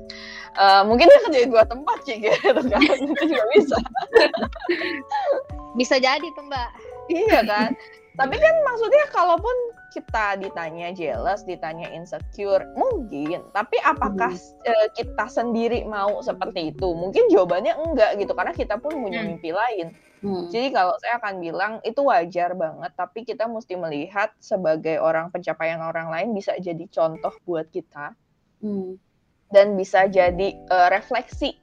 Uh, 0.55 0.87
mungkin 0.87 1.11
dia 1.11 1.20
kerja 1.26 1.39
di 1.45 1.49
dua 1.51 1.66
tempat 1.66 1.99
sih 2.07 2.18
gitu 2.24 2.62
kan 2.70 2.83
itu 2.95 3.22
juga 3.26 3.45
bisa. 3.51 3.79
bisa 5.74 5.95
jadi 5.99 6.26
tuh 6.39 6.47
mbak. 6.47 6.70
Iya 7.11 7.41
kan. 7.43 7.70
Tapi 8.19 8.35
kan 8.35 8.55
maksudnya 8.66 9.05
kalaupun 9.14 9.57
kita 9.95 10.43
ditanya 10.43 10.91
jealous, 10.91 11.47
ditanya 11.47 11.87
insecure, 11.95 12.66
mungkin. 12.75 13.47
Tapi 13.55 13.79
apakah 13.87 14.35
hmm. 14.35 14.91
kita 14.99 15.31
sendiri 15.31 15.87
mau 15.87 16.19
seperti 16.19 16.75
itu? 16.75 16.89
Mungkin 16.99 17.31
jawabannya 17.31 17.79
enggak 17.79 18.19
gitu, 18.19 18.35
karena 18.35 18.53
kita 18.59 18.75
pun 18.83 18.99
punya 18.99 19.23
hmm. 19.23 19.29
mimpi 19.39 19.55
lain. 19.55 19.95
Hmm. 20.19 20.51
Jadi 20.51 20.75
kalau 20.75 20.99
saya 20.99 21.23
akan 21.23 21.35
bilang 21.39 21.73
itu 21.87 22.03
wajar 22.03 22.59
banget, 22.59 22.91
tapi 22.99 23.23
kita 23.23 23.47
mesti 23.47 23.79
melihat 23.79 24.35
sebagai 24.43 24.99
orang 24.99 25.31
pencapaian 25.31 25.79
orang 25.79 26.11
lain 26.11 26.35
bisa 26.35 26.59
jadi 26.59 26.85
contoh 26.91 27.31
buat 27.47 27.71
kita. 27.71 28.19
Hmm. 28.59 28.99
Dan 29.49 29.79
bisa 29.79 30.11
jadi 30.11 30.59
uh, 30.75 30.91
refleksi 30.91 31.55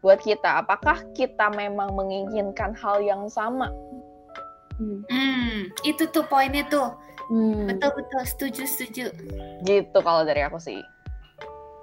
buat 0.00 0.24
kita. 0.24 0.64
Apakah 0.64 1.04
kita 1.14 1.52
memang 1.52 1.94
menginginkan 1.94 2.74
hal 2.74 3.04
yang 3.04 3.28
sama 3.28 3.70
Hmm. 4.82 4.98
hmm, 5.06 5.54
itu 5.86 6.02
tuh 6.10 6.26
poinnya 6.26 6.66
tuh. 6.66 6.98
Hmm. 7.30 7.70
Betul 7.70 7.90
betul 8.02 8.22
setuju 8.26 8.62
setuju. 8.66 9.06
Gitu 9.62 9.98
kalau 10.02 10.26
dari 10.26 10.42
aku 10.42 10.58
sih. 10.58 10.82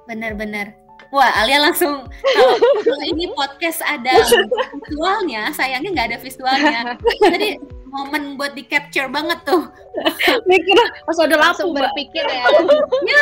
Benar-benar. 0.05 0.75
Wah, 1.09 1.31
Alia 1.41 1.63
langsung 1.63 2.05
kalau, 2.05 2.55
kalau 2.85 3.05
ini 3.07 3.31
podcast 3.33 3.81
ada 3.81 4.13
visualnya, 4.85 5.49
sayangnya 5.55 5.89
nggak 5.95 6.07
ada 6.13 6.19
visualnya. 6.21 6.79
Jadi 7.33 7.57
momen 7.89 8.37
buat 8.37 8.53
di 8.53 8.61
capture 8.67 9.09
banget 9.09 9.41
tuh. 9.41 9.65
Mikir 10.45 10.77
pas 11.09 11.17
ada 11.17 11.33
lampu 11.33 11.65
langsung 11.65 11.69
berpikir 11.73 12.21
ya. 12.21 12.45
ya. 13.09 13.21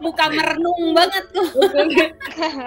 Muka 0.00 0.32
merenung 0.32 0.96
banget 0.96 1.24
tuh. 1.36 1.48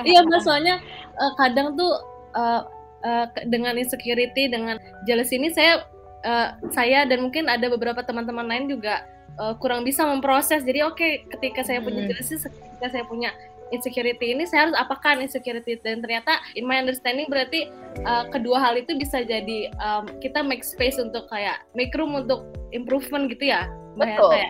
iya, 0.05 0.21
mas 0.21 0.45
soalnya 0.45 0.77
uh, 1.17 1.33
kadang 1.41 1.73
tuh 1.73 1.97
uh, 2.37 2.61
uh, 3.06 3.26
dengan 3.45 3.78
insecurity 3.78 4.49
dengan 4.49 4.82
jealous 5.06 5.30
ini 5.30 5.53
saya 5.53 5.86
uh, 6.26 6.58
saya 6.74 7.06
dan 7.06 7.30
mungkin 7.30 7.45
ada 7.45 7.70
beberapa 7.70 8.01
teman-teman 8.01 8.49
lain 8.49 8.66
juga 8.68 9.06
uh, 9.38 9.53
kurang 9.62 9.86
bisa 9.86 10.03
memproses 10.03 10.66
jadi 10.66 10.89
oke 10.89 10.97
okay, 10.97 11.24
ketika 11.38 11.62
saya 11.62 11.80
punya 11.80 12.03
hmm. 12.03 12.10
jealousy 12.12 12.36
ketika 12.41 12.88
saya 12.89 13.06
punya 13.06 13.30
insecurity 13.74 14.34
ini 14.34 14.45
saya 14.45 14.70
harus 14.70 14.78
apakan 14.78 15.26
insecurity 15.26 15.78
dan 15.82 16.01
ternyata 16.01 16.38
in 16.53 16.70
my 16.70 16.78
understanding 16.78 17.26
berarti 17.30 17.70
uh, 18.06 18.30
kedua 18.30 18.62
hal 18.62 18.78
itu 18.78 18.93
bisa 18.97 19.26
jadi 19.26 19.74
um, 19.82 20.06
kita 20.22 20.45
make 20.45 20.62
space 20.62 21.01
untuk 21.01 21.26
kayak 21.34 21.66
make 21.74 21.93
room 21.97 22.14
untuk 22.14 22.45
improvement 22.74 23.30
gitu 23.30 23.49
ya 23.49 23.66
Betul. 23.97 24.38
ya 24.38 24.49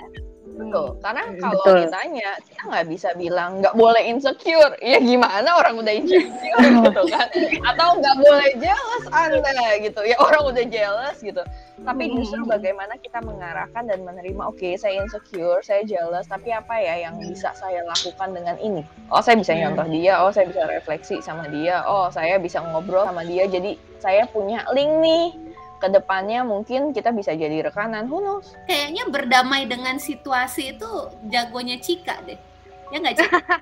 Betul, 0.56 0.88
hmm. 0.96 1.00
karena 1.04 1.24
kalau 1.36 1.64
Betul. 1.68 1.76
ditanya 1.84 2.30
kita 2.48 2.62
nggak 2.72 2.86
bisa 2.88 3.10
bilang 3.20 3.50
nggak 3.60 3.76
boleh 3.76 4.04
insecure. 4.08 4.74
Ya 4.86 5.02
gimana 5.02 5.50
orang 5.60 5.82
udah 5.82 5.94
insecure 5.94 6.62
gitu 6.88 7.02
kan? 7.12 7.28
Atau 7.74 7.88
nggak 8.00 8.16
boleh 8.22 8.50
jealous 8.62 9.06
anda 9.12 9.66
gitu. 9.84 10.02
Ya 10.08 10.16
orang 10.22 10.42
udah 10.48 10.64
jealous 10.70 11.18
gitu. 11.20 11.44
Tapi 11.84 12.08
justru 12.16 12.48
bagaimana 12.48 12.96
kita 12.98 13.20
mengarahkan 13.20 13.84
dan 13.86 14.08
menerima, 14.08 14.48
oke 14.48 14.58
okay, 14.58 14.74
saya 14.80 15.04
insecure, 15.04 15.60
saya 15.60 15.84
jealous, 15.84 16.26
tapi 16.26 16.56
apa 16.56 16.80
ya 16.80 17.10
yang 17.10 17.20
bisa 17.20 17.52
saya 17.54 17.84
lakukan 17.84 18.32
dengan 18.32 18.56
ini? 18.64 18.82
Oh 19.12 19.20
saya 19.20 19.36
bisa 19.36 19.52
nyontoh 19.52 19.86
dia, 19.92 20.24
oh 20.24 20.32
saya 20.32 20.48
bisa 20.48 20.64
refleksi 20.72 21.20
sama 21.20 21.52
dia, 21.52 21.84
oh 21.84 22.08
saya 22.10 22.40
bisa 22.40 22.64
ngobrol 22.64 23.04
sama 23.04 23.28
dia. 23.28 23.46
Jadi 23.46 23.76
saya 24.00 24.24
punya 24.32 24.64
link 24.72 24.92
nih 25.04 25.45
ke 25.86 25.94
depannya 25.94 26.42
mungkin 26.42 26.90
kita 26.98 27.14
bisa 27.14 27.38
jadi 27.38 27.70
rekanan, 27.70 28.10
who 28.10 28.18
knows? 28.18 28.58
Kayaknya 28.66 29.06
berdamai 29.14 29.70
dengan 29.70 30.02
situasi 30.02 30.74
itu 30.74 30.90
jagonya 31.30 31.78
Cika 31.78 32.26
deh. 32.26 32.42
Ya 32.90 32.98
nggak 32.98 33.16
Cika? 33.22 33.40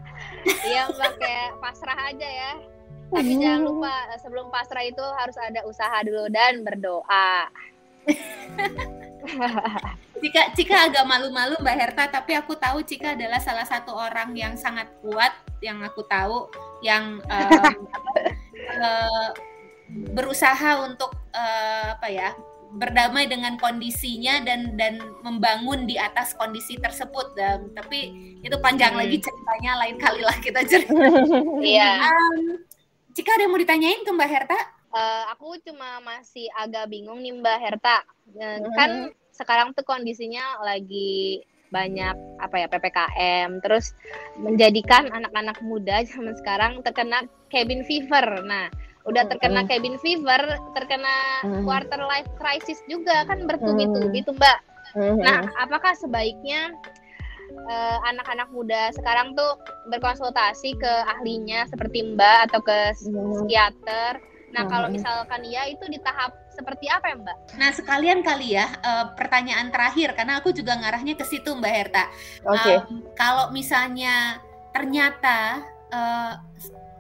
Iya 0.43 0.91
mbak 0.91 1.11
kayak 1.19 1.55
pasrah 1.59 1.99
aja 2.11 2.27
ya. 2.27 2.51
Tapi 3.11 3.31
hmm. 3.35 3.39
jangan 3.43 3.61
lupa 3.63 3.95
sebelum 4.19 4.47
pasrah 4.51 4.83
itu 4.87 5.03
harus 5.19 5.35
ada 5.35 5.63
usaha 5.67 5.99
dulu 6.03 6.31
dan 6.31 6.63
berdoa. 6.63 7.51
Cika, 10.23 10.55
Cika 10.55 10.87
agak 10.91 11.03
malu-malu 11.07 11.59
Mbak 11.59 11.75
Herta, 11.79 12.07
tapi 12.11 12.35
aku 12.35 12.55
tahu 12.55 12.83
Cika 12.83 13.15
adalah 13.15 13.39
salah 13.39 13.67
satu 13.67 13.91
orang 13.95 14.35
yang 14.35 14.55
sangat 14.59 14.87
kuat 14.99 15.31
yang 15.63 15.79
aku 15.79 16.03
tahu 16.07 16.51
yang 16.83 17.23
um, 17.23 17.75
uh, 18.83 19.31
berusaha 20.13 20.83
untuk 20.85 21.13
uh, 21.33 21.97
apa 21.97 22.07
ya 22.09 22.29
berdamai 22.73 23.29
dengan 23.29 23.53
kondisinya 23.61 24.41
dan 24.41 24.73
dan 24.73 24.97
membangun 25.21 25.85
di 25.85 25.93
atas 25.93 26.33
kondisi 26.33 26.73
tersebut 26.81 27.37
dan 27.37 27.69
tapi 27.77 28.09
itu 28.41 28.57
panjang 28.57 28.97
hmm. 28.97 29.01
lagi 29.05 29.17
ceritanya 29.21 29.71
lain 29.85 29.97
kali 30.01 30.21
lah 30.25 30.37
kita 30.41 30.61
cerita. 30.65 30.89
Iya. 31.61 32.09
um, 32.09 32.57
jika 33.13 33.29
ada 33.37 33.45
yang 33.45 33.53
mau 33.53 33.61
ditanyain 33.61 34.01
ke 34.01 34.09
Mbak 34.09 34.29
Herta? 34.29 34.59
Uh, 34.93 35.23
aku 35.33 35.57
cuma 35.61 36.01
masih 36.01 36.49
agak 36.57 36.89
bingung 36.89 37.21
nih 37.21 37.37
Mbak 37.37 37.57
Herta. 37.61 38.01
Uh, 38.33 38.57
hmm. 38.57 38.73
Kan 38.73 38.91
sekarang 39.33 39.77
tuh 39.77 39.85
kondisinya 39.85 40.61
lagi 40.65 41.45
banyak 41.73 42.13
apa 42.37 42.55
ya 42.61 42.67
PPKM 42.69 43.57
terus 43.65 43.97
menjadikan 44.37 45.09
anak-anak 45.09 45.57
muda 45.65 46.05
zaman 46.05 46.37
sekarang 46.37 46.81
terkena 46.85 47.25
cabin 47.49 47.81
fever. 47.85 48.45
Nah, 48.45 48.69
udah 49.03 49.23
terkena 49.27 49.67
cabin 49.67 49.99
fever, 49.99 50.41
terkena 50.75 51.43
quarter 51.67 52.01
life 52.07 52.29
crisis 52.39 52.79
juga 52.87 53.27
kan 53.27 53.43
bertubi-tubi 53.43 54.23
tuh 54.23 54.35
Mbak. 54.35 54.59
Nah, 55.19 55.49
apakah 55.59 55.91
sebaiknya 55.97 56.71
uh, 57.67 57.97
anak-anak 58.07 58.49
muda 58.53 58.93
sekarang 58.95 59.35
tuh 59.35 59.59
berkonsultasi 59.91 60.79
ke 60.79 60.93
ahlinya 61.17 61.67
seperti 61.67 62.15
Mbak 62.15 62.39
atau 62.51 62.59
ke 62.63 62.77
psikiater? 62.95 64.23
Nah, 64.53 64.69
kalau 64.69 64.85
misalkan 64.85 65.41
ya 65.49 65.65
itu 65.65 65.81
di 65.89 65.97
tahap 65.97 66.29
seperti 66.53 66.85
apa 66.85 67.09
ya 67.09 67.15
Mbak? 67.17 67.37
Nah, 67.57 67.69
sekalian 67.73 68.21
kali 68.21 68.53
ya 68.53 68.69
uh, 68.85 69.11
pertanyaan 69.17 69.73
terakhir 69.73 70.13
karena 70.13 70.37
aku 70.39 70.53
juga 70.53 70.77
ngarahnya 70.77 71.17
ke 71.17 71.25
situ 71.25 71.57
Mbak 71.57 71.73
Herta. 71.73 72.05
Oke. 72.45 72.61
Okay. 72.61 72.77
Um, 72.85 73.01
kalau 73.17 73.49
misalnya 73.49 74.37
ternyata 74.69 75.65
uh, 75.89 76.37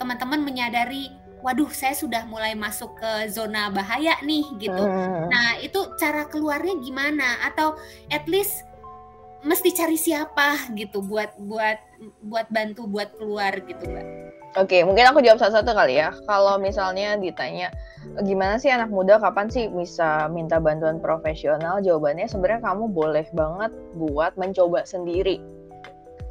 teman-teman 0.01 0.41
menyadari 0.41 1.13
waduh 1.43 1.67
saya 1.75 1.91
sudah 1.91 2.23
mulai 2.23 2.55
masuk 2.55 2.95
ke 2.95 3.27
zona 3.27 3.67
bahaya 3.67 4.15
nih 4.23 4.47
gitu. 4.57 4.79
Hmm. 4.79 5.27
Nah, 5.27 5.59
itu 5.59 5.91
cara 5.99 6.23
keluarnya 6.31 6.79
gimana 6.79 7.43
atau 7.43 7.75
at 8.07 8.23
least 8.31 8.63
mesti 9.43 9.75
cari 9.75 9.99
siapa 9.99 10.71
gitu 10.71 11.03
buat 11.03 11.35
buat 11.35 11.77
buat 12.23 12.47
bantu 12.47 12.87
buat 12.87 13.11
keluar 13.19 13.59
gitu, 13.67 13.83
Mbak. 13.91 14.07
Oke, 14.53 14.85
mungkin 14.85 15.09
aku 15.09 15.19
jawab 15.19 15.41
satu-satu 15.41 15.75
kali 15.75 15.99
ya. 15.99 16.15
Kalau 16.29 16.55
misalnya 16.61 17.19
ditanya 17.19 17.73
gimana 18.23 18.55
sih 18.61 18.71
anak 18.71 18.93
muda 18.93 19.19
kapan 19.19 19.51
sih 19.51 19.67
bisa 19.67 20.31
minta 20.31 20.63
bantuan 20.63 21.01
profesional? 21.03 21.83
Jawabannya 21.83 22.29
sebenarnya 22.29 22.61
kamu 22.63 22.87
boleh 22.87 23.25
banget 23.35 23.71
buat 23.99 24.31
mencoba 24.39 24.87
sendiri 24.87 25.41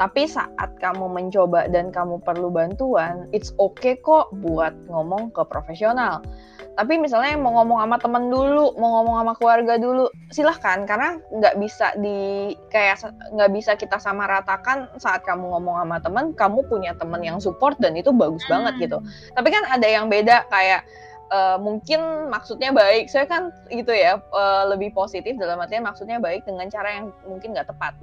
tapi 0.03 0.27
saat 0.27 0.75
kamu 0.83 1.07
mencoba 1.07 1.71
dan 1.71 1.95
kamu 1.95 2.19
perlu 2.27 2.51
bantuan, 2.51 3.31
it's 3.31 3.55
okay 3.63 3.95
kok 4.03 4.35
buat 4.43 4.75
ngomong 4.91 5.31
ke 5.31 5.47
profesional. 5.47 6.27
Tapi 6.75 6.99
misalnya 6.99 7.39
mau 7.39 7.55
ngomong 7.63 7.87
sama 7.87 7.97
temen 8.03 8.27
dulu, 8.27 8.75
mau 8.83 8.99
ngomong 8.99 9.23
sama 9.23 9.33
keluarga 9.39 9.79
dulu, 9.79 10.11
silahkan 10.35 10.83
karena 10.91 11.23
nggak 11.31 11.55
bisa 11.55 11.95
di 12.03 12.51
kayak 12.75 13.15
nggak 13.31 13.51
bisa 13.55 13.79
kita 13.79 14.03
sama 14.03 14.27
ratakan 14.27 14.91
saat 14.99 15.23
kamu 15.23 15.55
ngomong 15.55 15.87
sama 15.87 15.97
temen, 16.03 16.25
kamu 16.35 16.67
punya 16.67 16.99
temen 16.99 17.23
yang 17.23 17.39
support 17.39 17.79
dan 17.79 17.95
itu 17.95 18.11
bagus 18.11 18.43
hmm. 18.51 18.59
banget 18.59 18.91
gitu. 18.91 18.99
Tapi 19.39 19.55
kan 19.55 19.63
ada 19.71 19.87
yang 19.87 20.11
beda 20.11 20.51
kayak 20.51 20.83
uh, 21.31 21.63
mungkin 21.63 22.27
maksudnya 22.27 22.75
baik, 22.75 23.07
saya 23.07 23.31
kan 23.31 23.55
gitu 23.71 23.95
ya 23.95 24.19
uh, 24.35 24.67
lebih 24.67 24.91
positif 24.91 25.39
dalam 25.39 25.63
artian 25.63 25.87
maksudnya 25.87 26.19
baik 26.19 26.43
dengan 26.43 26.67
cara 26.67 26.91
yang 26.91 27.15
mungkin 27.23 27.55
nggak 27.55 27.71
tepat. 27.71 27.95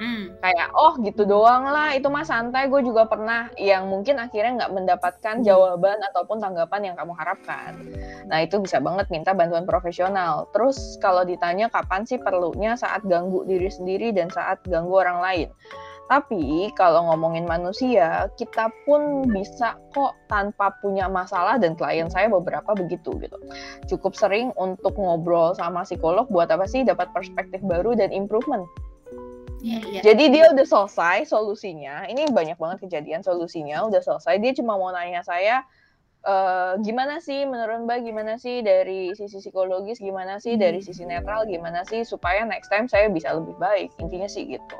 Hmm. 0.00 0.32
Kayak 0.40 0.72
oh 0.72 0.96
gitu 1.04 1.28
doang 1.28 1.68
lah 1.68 1.92
itu 1.92 2.08
mah 2.08 2.24
santai 2.24 2.72
gue 2.72 2.80
juga 2.80 3.04
pernah 3.04 3.52
yang 3.60 3.84
mungkin 3.92 4.16
akhirnya 4.16 4.64
nggak 4.64 4.72
mendapatkan 4.72 5.34
hmm. 5.38 5.44
jawaban 5.44 6.00
ataupun 6.00 6.40
tanggapan 6.40 6.80
yang 6.88 6.96
kamu 6.96 7.12
harapkan. 7.12 7.76
Nah 8.24 8.40
itu 8.40 8.56
bisa 8.64 8.80
banget 8.80 9.12
minta 9.12 9.36
bantuan 9.36 9.68
profesional. 9.68 10.48
Terus 10.56 10.96
kalau 11.04 11.28
ditanya 11.28 11.68
kapan 11.68 12.08
sih 12.08 12.16
perlunya 12.16 12.80
saat 12.80 13.04
ganggu 13.04 13.44
diri 13.44 13.68
sendiri 13.68 14.16
dan 14.16 14.32
saat 14.32 14.64
ganggu 14.64 15.04
orang 15.04 15.20
lain. 15.20 15.48
Tapi 16.10 16.74
kalau 16.74 17.06
ngomongin 17.06 17.46
manusia, 17.46 18.26
kita 18.34 18.66
pun 18.82 19.30
bisa 19.30 19.78
kok 19.94 20.18
tanpa 20.26 20.74
punya 20.82 21.06
masalah 21.06 21.54
dan 21.54 21.78
klien 21.78 22.10
saya 22.10 22.26
beberapa 22.26 22.74
begitu 22.74 23.14
gitu. 23.22 23.38
Cukup 23.86 24.18
sering 24.18 24.50
untuk 24.58 24.98
ngobrol 24.98 25.54
sama 25.54 25.86
psikolog 25.86 26.26
buat 26.26 26.50
apa 26.50 26.66
sih 26.66 26.82
dapat 26.82 27.14
perspektif 27.14 27.62
baru 27.62 27.94
dan 27.94 28.10
improvement 28.10 28.66
Yeah, 29.60 29.84
yeah. 29.84 30.02
Jadi 30.02 30.32
dia 30.32 30.44
udah 30.52 30.64
selesai 30.64 31.28
solusinya. 31.28 32.08
Ini 32.08 32.32
banyak 32.32 32.56
banget 32.56 32.88
kejadian 32.88 33.20
solusinya 33.20 33.84
udah 33.84 34.00
selesai. 34.00 34.40
Dia 34.40 34.56
cuma 34.56 34.80
mau 34.80 34.88
nanya 34.88 35.20
saya 35.20 35.60
e, 36.24 36.34
gimana 36.80 37.20
sih 37.20 37.44
menurut 37.44 37.84
Mbak 37.84 37.98
gimana 38.04 38.32
sih 38.40 38.64
dari 38.64 39.12
sisi 39.12 39.40
psikologis 39.40 40.00
gimana 40.00 40.40
sih 40.40 40.56
hmm. 40.56 40.62
dari 40.64 40.80
sisi 40.80 41.04
netral 41.04 41.44
gimana 41.44 41.84
sih 41.84 42.04
supaya 42.08 42.44
next 42.48 42.72
time 42.72 42.88
saya 42.88 43.12
bisa 43.12 43.36
lebih 43.36 43.56
baik. 43.60 43.92
Intinya 44.00 44.28
sih 44.28 44.48
gitu. 44.48 44.78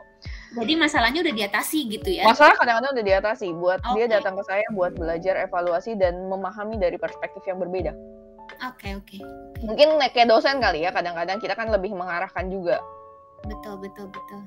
Jadi 0.57 0.75
masalahnya 0.75 1.23
udah 1.23 1.35
diatasi 1.37 1.79
gitu 2.01 2.11
ya? 2.11 2.27
Masalah 2.27 2.59
kadang-kadang 2.59 2.93
udah 2.97 3.07
diatasi. 3.07 3.49
Buat 3.55 3.81
okay. 3.85 4.09
dia 4.09 4.19
datang 4.19 4.35
ke 4.35 4.43
saya 4.49 4.67
buat 4.75 4.97
belajar 4.97 5.39
evaluasi 5.45 5.95
dan 5.95 6.27
memahami 6.27 6.81
dari 6.81 6.97
perspektif 6.97 7.45
yang 7.47 7.61
berbeda. 7.61 7.95
Oke 8.67 8.91
okay, 8.91 8.93
oke. 8.99 9.17
Okay. 9.17 9.23
Mungkin 9.63 9.89
kayak 10.11 10.29
dosen 10.29 10.59
kali 10.59 10.83
ya. 10.83 10.91
Kadang-kadang 10.91 11.39
kita 11.39 11.55
kan 11.55 11.71
lebih 11.71 11.95
mengarahkan 11.95 12.51
juga. 12.51 12.83
Betul 13.47 13.81
betul 13.81 14.11
betul. 14.13 14.43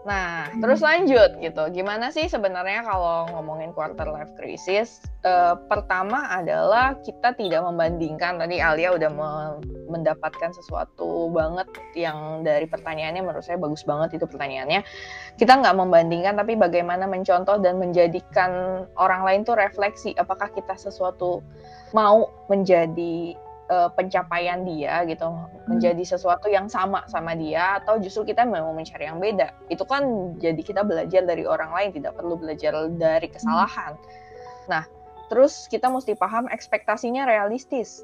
Nah, 0.00 0.48
hmm. 0.48 0.64
terus 0.64 0.80
lanjut 0.80 1.36
gitu. 1.44 1.62
Gimana 1.76 2.08
sih 2.08 2.24
sebenarnya 2.24 2.88
kalau 2.88 3.28
ngomongin 3.36 3.76
quarter 3.76 4.08
life 4.08 4.32
crisis? 4.40 5.04
Uh, 5.20 5.52
pertama 5.68 6.24
adalah 6.32 6.96
kita 7.04 7.36
tidak 7.36 7.60
membandingkan. 7.60 8.40
Tadi 8.40 8.56
Alia 8.64 8.96
udah 8.96 9.10
me 9.12 9.30
mendapatkan 9.90 10.56
sesuatu 10.56 11.28
banget 11.34 11.68
yang 11.98 12.46
dari 12.46 12.64
pertanyaannya 12.64 13.20
menurut 13.20 13.44
saya 13.44 13.60
bagus 13.60 13.84
banget 13.84 14.16
itu 14.16 14.24
pertanyaannya. 14.24 14.80
Kita 15.36 15.60
nggak 15.60 15.76
membandingkan, 15.76 16.40
tapi 16.40 16.56
bagaimana 16.56 17.04
mencontoh 17.04 17.60
dan 17.60 17.76
menjadikan 17.76 18.84
orang 18.96 19.20
lain 19.28 19.40
tuh 19.44 19.60
refleksi. 19.60 20.16
Apakah 20.16 20.48
kita 20.56 20.80
sesuatu 20.80 21.44
mau 21.92 22.32
menjadi 22.48 23.36
uh, 23.70 23.88
pencapaian 23.94 24.66
dia 24.66 25.06
gitu 25.06 25.30
hmm. 25.30 25.70
menjadi 25.70 26.02
sesuatu 26.02 26.50
yang 26.50 26.66
sama 26.66 27.06
sama 27.06 27.38
dia 27.38 27.78
atau 27.78 28.02
justru 28.02 28.34
kita 28.34 28.42
mau 28.44 28.74
mencari 28.74 29.06
yang 29.06 29.22
beda. 29.22 29.54
Itu 29.70 29.86
kan 29.86 30.34
jadi 30.42 30.58
kita 30.58 30.82
belajar 30.82 31.22
dari 31.24 31.46
orang 31.46 31.70
lain 31.70 31.90
tidak 31.94 32.18
perlu 32.18 32.34
belajar 32.36 32.74
dari 32.90 33.30
kesalahan. 33.30 33.94
Nah 34.66 34.84
terus 35.30 35.70
kita 35.70 35.86
mesti 35.86 36.18
paham 36.18 36.50
ekspektasinya 36.50 37.22
realistis 37.22 38.02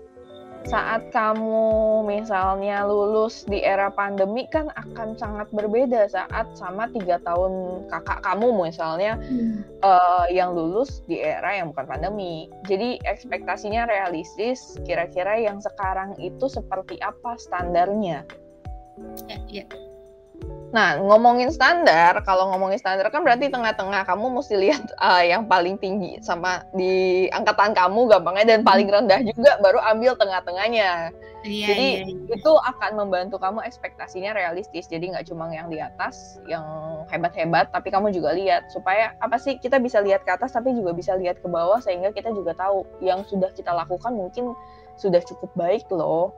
saat 0.66 1.14
kamu 1.14 2.02
misalnya 2.02 2.82
lulus 2.84 3.46
di 3.46 3.62
era 3.62 3.88
pandemi 3.90 4.50
kan 4.50 4.66
akan 4.74 5.14
sangat 5.14 5.46
berbeda 5.54 6.10
saat 6.10 6.50
sama 6.58 6.90
tiga 6.90 7.22
tahun 7.22 7.86
kakak 7.86 8.20
kamu 8.26 8.66
misalnya 8.66 9.14
hmm. 9.22 9.62
uh, 9.86 10.26
yang 10.28 10.52
lulus 10.52 11.06
di 11.06 11.22
era 11.22 11.54
yang 11.54 11.70
bukan 11.70 11.86
pandemi. 11.86 12.50
Jadi 12.66 12.98
ekspektasinya 13.06 13.86
realistis. 13.86 14.78
Kira-kira 14.82 15.38
yang 15.38 15.62
sekarang 15.62 16.18
itu 16.18 16.50
seperti 16.50 16.98
apa 17.00 17.38
standarnya? 17.38 18.26
Ya, 19.30 19.38
ya. 19.62 19.66
Nah, 20.76 21.00
ngomongin 21.00 21.48
standar, 21.48 22.20
kalau 22.28 22.52
ngomongin 22.52 22.76
standar 22.76 23.08
kan 23.08 23.24
berarti 23.24 23.48
tengah-tengah 23.48 24.04
kamu 24.04 24.28
mesti 24.28 24.60
lihat 24.60 24.84
uh, 25.00 25.24
yang 25.24 25.48
paling 25.48 25.80
tinggi 25.80 26.20
sama 26.20 26.68
di 26.76 27.24
angkatan 27.32 27.72
kamu 27.72 28.04
gampangnya 28.12 28.44
dan 28.44 28.60
paling 28.60 28.84
hmm. 28.84 28.96
rendah 29.00 29.20
juga 29.24 29.56
baru 29.64 29.80
ambil 29.96 30.20
tengah-tengahnya. 30.20 31.16
Iya, 31.46 31.66
Jadi 31.72 31.88
iya, 31.88 32.04
iya. 32.12 32.36
itu 32.36 32.52
akan 32.52 32.92
membantu 32.92 33.40
kamu 33.40 33.64
ekspektasinya 33.64 34.36
realistis. 34.36 34.84
Jadi 34.84 35.16
nggak 35.16 35.32
cuma 35.32 35.48
yang 35.48 35.72
di 35.72 35.80
atas 35.80 36.36
yang 36.44 36.66
hebat-hebat, 37.08 37.72
tapi 37.72 37.88
kamu 37.88 38.12
juga 38.12 38.36
lihat 38.36 38.68
supaya 38.68 39.16
apa 39.24 39.40
sih 39.40 39.56
kita 39.56 39.80
bisa 39.80 40.04
lihat 40.04 40.28
ke 40.28 40.30
atas 40.36 40.52
tapi 40.52 40.76
juga 40.76 40.92
bisa 40.92 41.16
lihat 41.16 41.40
ke 41.40 41.48
bawah 41.48 41.80
sehingga 41.80 42.12
kita 42.12 42.36
juga 42.36 42.52
tahu 42.52 42.84
yang 43.00 43.24
sudah 43.24 43.48
kita 43.56 43.72
lakukan 43.72 44.12
mungkin 44.12 44.52
sudah 45.00 45.24
cukup 45.24 45.48
baik 45.56 45.88
loh 45.88 46.36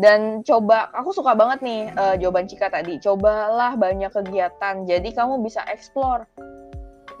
dan 0.00 0.40
coba 0.40 0.88
aku 0.96 1.12
suka 1.12 1.36
banget 1.36 1.60
nih 1.60 1.80
uh, 1.92 2.16
jawaban 2.16 2.48
Cika 2.48 2.72
tadi. 2.72 2.96
Cobalah 2.96 3.76
banyak 3.76 4.08
kegiatan 4.08 4.88
jadi 4.88 5.08
kamu 5.12 5.44
bisa 5.44 5.60
explore. 5.68 6.24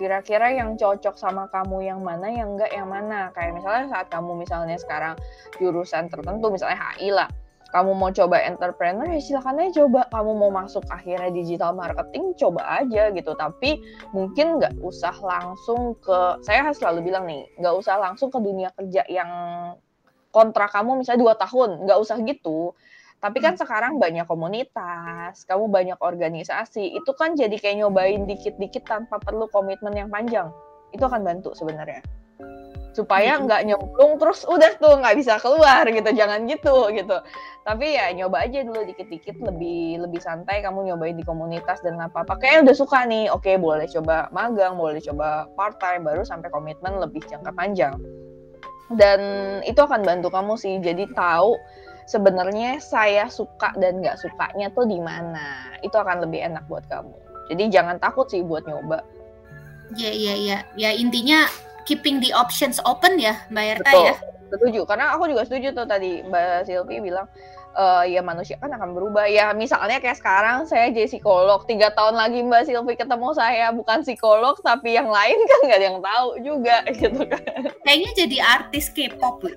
Kira-kira 0.00 0.56
yang 0.56 0.80
cocok 0.80 1.14
sama 1.20 1.52
kamu 1.52 1.84
yang 1.84 2.00
mana 2.00 2.32
yang 2.32 2.56
enggak 2.56 2.72
yang 2.72 2.88
mana. 2.88 3.28
Kayak 3.36 3.60
misalnya 3.60 3.84
saat 3.92 4.08
kamu 4.08 4.40
misalnya 4.40 4.76
sekarang 4.80 5.14
jurusan 5.60 6.08
tertentu 6.08 6.48
misalnya 6.48 6.80
HI 6.96 7.12
lah. 7.12 7.28
Kamu 7.72 7.96
mau 7.96 8.12
coba 8.12 8.36
entrepreneur 8.36 9.08
ya 9.08 9.20
silakan 9.20 9.64
aja 9.64 9.84
coba. 9.84 10.08
Kamu 10.08 10.32
mau 10.36 10.52
masuk 10.52 10.84
akhirnya 10.88 11.28
digital 11.32 11.76
marketing 11.76 12.32
coba 12.40 12.80
aja 12.80 13.12
gitu. 13.12 13.32
Tapi 13.36 13.80
mungkin 14.16 14.60
nggak 14.60 14.80
usah 14.80 15.12
langsung 15.20 15.96
ke 16.00 16.40
saya 16.40 16.72
selalu 16.72 17.12
bilang 17.12 17.28
nih 17.28 17.44
nggak 17.60 17.74
usah 17.76 18.00
langsung 18.00 18.32
ke 18.32 18.40
dunia 18.40 18.72
kerja 18.76 19.04
yang 19.12 19.28
kontrak 20.32 20.72
kamu 20.72 21.04
misalnya 21.04 21.20
dua 21.20 21.34
tahun 21.36 21.84
nggak 21.86 21.98
usah 22.00 22.16
gitu. 22.24 22.72
Tapi 23.22 23.38
kan 23.38 23.54
hmm. 23.54 23.62
sekarang 23.62 23.92
banyak 24.02 24.26
komunitas 24.26 25.46
kamu 25.46 25.70
banyak 25.70 25.98
organisasi 26.02 26.98
itu 26.98 27.10
kan 27.14 27.38
jadi 27.38 27.54
kayak 27.54 27.86
nyobain 27.86 28.26
dikit-dikit 28.26 28.82
tanpa 28.82 29.22
perlu 29.22 29.46
komitmen 29.52 29.94
yang 29.94 30.10
panjang. 30.10 30.50
Itu 30.90 31.06
akan 31.06 31.22
bantu 31.22 31.54
sebenarnya. 31.54 32.02
Supaya 32.98 33.38
hmm. 33.38 33.46
nggak 33.46 33.62
nyemplung 33.62 34.18
terus 34.18 34.42
udah 34.42 34.74
tuh 34.82 34.98
nggak 34.98 35.14
bisa 35.22 35.38
keluar 35.38 35.86
gitu. 35.86 36.10
Jangan 36.10 36.50
gitu 36.50 36.90
gitu. 36.90 37.16
Tapi 37.62 37.94
ya 37.94 38.10
nyoba 38.10 38.42
aja 38.42 38.66
dulu 38.66 38.82
dikit-dikit 38.90 39.38
lebih 39.38 40.02
lebih 40.02 40.18
santai 40.18 40.58
kamu 40.66 40.90
nyobain 40.90 41.14
di 41.14 41.22
komunitas 41.22 41.78
dan 41.86 42.02
apa 42.02 42.26
apa 42.26 42.34
kayak 42.42 42.66
udah 42.66 42.74
suka 42.74 43.06
nih 43.06 43.30
oke 43.30 43.54
boleh 43.62 43.86
coba 43.86 44.26
magang 44.34 44.74
boleh 44.74 44.98
coba 44.98 45.46
part 45.54 45.78
time 45.78 46.02
baru 46.02 46.26
sampai 46.26 46.50
komitmen 46.50 46.98
lebih 46.98 47.22
jangka 47.30 47.54
panjang 47.54 47.94
dan 48.98 49.20
itu 49.64 49.78
akan 49.78 50.02
bantu 50.04 50.28
kamu 50.28 50.54
sih. 50.58 50.78
Jadi 50.80 51.08
tahu 51.12 51.56
sebenarnya 52.06 52.78
saya 52.82 53.26
suka 53.30 53.72
dan 53.78 54.02
nggak 54.02 54.18
sukanya 54.20 54.68
tuh 54.72 54.86
di 54.88 54.98
mana. 54.98 55.72
Itu 55.80 55.96
akan 55.98 56.24
lebih 56.26 56.44
enak 56.52 56.64
buat 56.66 56.84
kamu. 56.88 57.14
Jadi 57.52 57.64
jangan 57.68 57.96
takut 57.98 58.28
sih 58.30 58.40
buat 58.44 58.64
nyoba. 58.64 59.04
Ya 59.96 60.10
ya 60.12 60.34
ya. 60.36 60.58
Ya 60.78 60.90
intinya 60.94 61.48
keeping 61.84 62.22
the 62.22 62.32
options 62.32 62.78
open 62.88 63.18
ya 63.18 63.36
mbak 63.52 63.80
Erta 63.80 63.92
ya. 63.92 64.14
Setuju. 64.52 64.84
Karena 64.84 65.16
aku 65.16 65.28
juga 65.28 65.44
setuju 65.48 65.72
tuh 65.72 65.86
tadi 65.88 66.22
mbak 66.24 66.68
Silvi 66.68 67.00
bilang 67.00 67.26
uh, 67.74 68.04
ya 68.04 68.20
manusia 68.20 68.56
kan 68.60 68.72
akan 68.72 68.92
berubah 68.92 69.26
ya 69.28 69.52
misalnya 69.52 69.98
kayak 69.98 70.18
sekarang 70.18 70.64
saya 70.64 70.88
jadi 70.90 71.08
psikolog 71.08 71.64
tiga 71.64 71.92
tahun 71.92 72.16
lagi 72.16 72.40
mbak 72.44 72.68
Silvi 72.68 72.94
ketemu 72.96 73.32
saya 73.34 73.72
bukan 73.72 74.04
psikolog 74.04 74.56
tapi 74.60 74.94
yang 74.96 75.08
lain 75.08 75.36
kan 75.36 75.58
nggak 75.68 75.78
ada 75.78 75.86
yang 75.86 76.00
tahu 76.00 76.28
juga 76.40 76.76
gitu 76.92 77.20
kan 77.26 77.42
kayaknya 77.84 78.10
jadi 78.16 78.36
artis 78.40 78.88
K-pop 78.92 79.42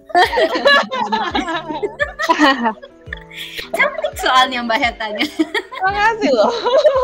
Cantik 3.75 4.15
soalnya 4.15 4.63
Mbak 4.63 4.79
Hertanya. 4.79 5.27
Makasih 5.83 6.31
loh. 6.31 6.51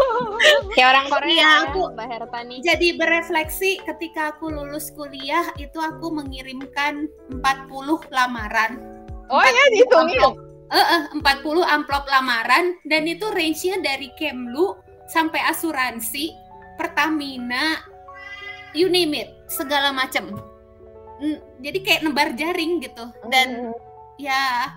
Kayak 0.75 0.87
orang 0.95 1.05
Korea 1.11 1.27
Iya, 1.27 1.43
ya, 1.43 1.51
aku- 1.67 1.91
Mbak 1.91 2.07
Herta 2.07 2.39
nih. 2.47 2.59
Jadi 2.63 2.87
berefleksi 2.95 3.71
ketika 3.83 4.21
aku 4.35 4.47
lulus 4.47 4.95
kuliah 4.95 5.51
itu 5.59 5.75
aku 5.75 6.07
mengirimkan 6.15 7.11
40 7.43 8.15
lamaran. 8.15 8.79
Oh 9.27 9.43
ya 9.43 9.63
dihitungin. 9.75 10.50
Eh, 10.71 10.79
eh, 10.79 11.03
40 11.19 11.67
amplop 11.67 12.07
lamaran 12.07 12.79
dan 12.87 13.03
itu 13.03 13.27
range-nya 13.27 13.83
dari 13.83 14.07
Kemlu 14.15 14.79
sampai 15.11 15.43
asuransi, 15.51 16.31
Pertamina, 16.79 17.83
you 18.71 18.87
name 18.87 19.11
it, 19.19 19.29
segala 19.51 19.91
macam. 19.91 20.31
Jadi 21.59 21.79
kayak 21.83 22.07
nebar 22.07 22.31
jaring 22.39 22.79
gitu. 22.79 23.03
Dan 23.27 23.75
ya 24.15 24.71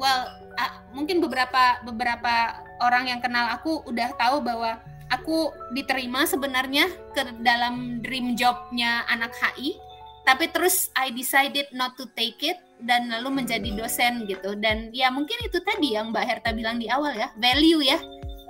well 0.00 0.26
ah, 0.58 0.82
mungkin 0.94 1.22
beberapa 1.22 1.82
beberapa 1.86 2.64
orang 2.82 3.10
yang 3.10 3.20
kenal 3.22 3.50
aku 3.50 3.82
udah 3.86 4.14
tahu 4.18 4.42
bahwa 4.42 4.78
aku 5.10 5.52
diterima 5.74 6.26
sebenarnya 6.26 6.90
ke 7.14 7.22
dalam 7.42 8.02
dream 8.02 8.34
jobnya 8.34 9.06
anak 9.10 9.34
HI 9.38 9.78
tapi 10.24 10.48
terus 10.50 10.88
I 10.96 11.12
decided 11.12 11.70
not 11.76 11.94
to 12.00 12.08
take 12.16 12.40
it 12.42 12.58
dan 12.84 13.10
lalu 13.10 13.42
menjadi 13.44 13.68
dosen 13.74 14.28
gitu. 14.28 14.56
Dan 14.56 14.92
ya 14.92 15.08
mungkin 15.10 15.36
itu 15.44 15.60
tadi 15.64 15.96
yang 15.96 16.12
Mbak 16.12 16.24
Herta 16.24 16.50
bilang 16.52 16.80
di 16.80 16.88
awal 16.88 17.16
ya 17.16 17.28
value 17.36 17.82
ya. 17.84 17.98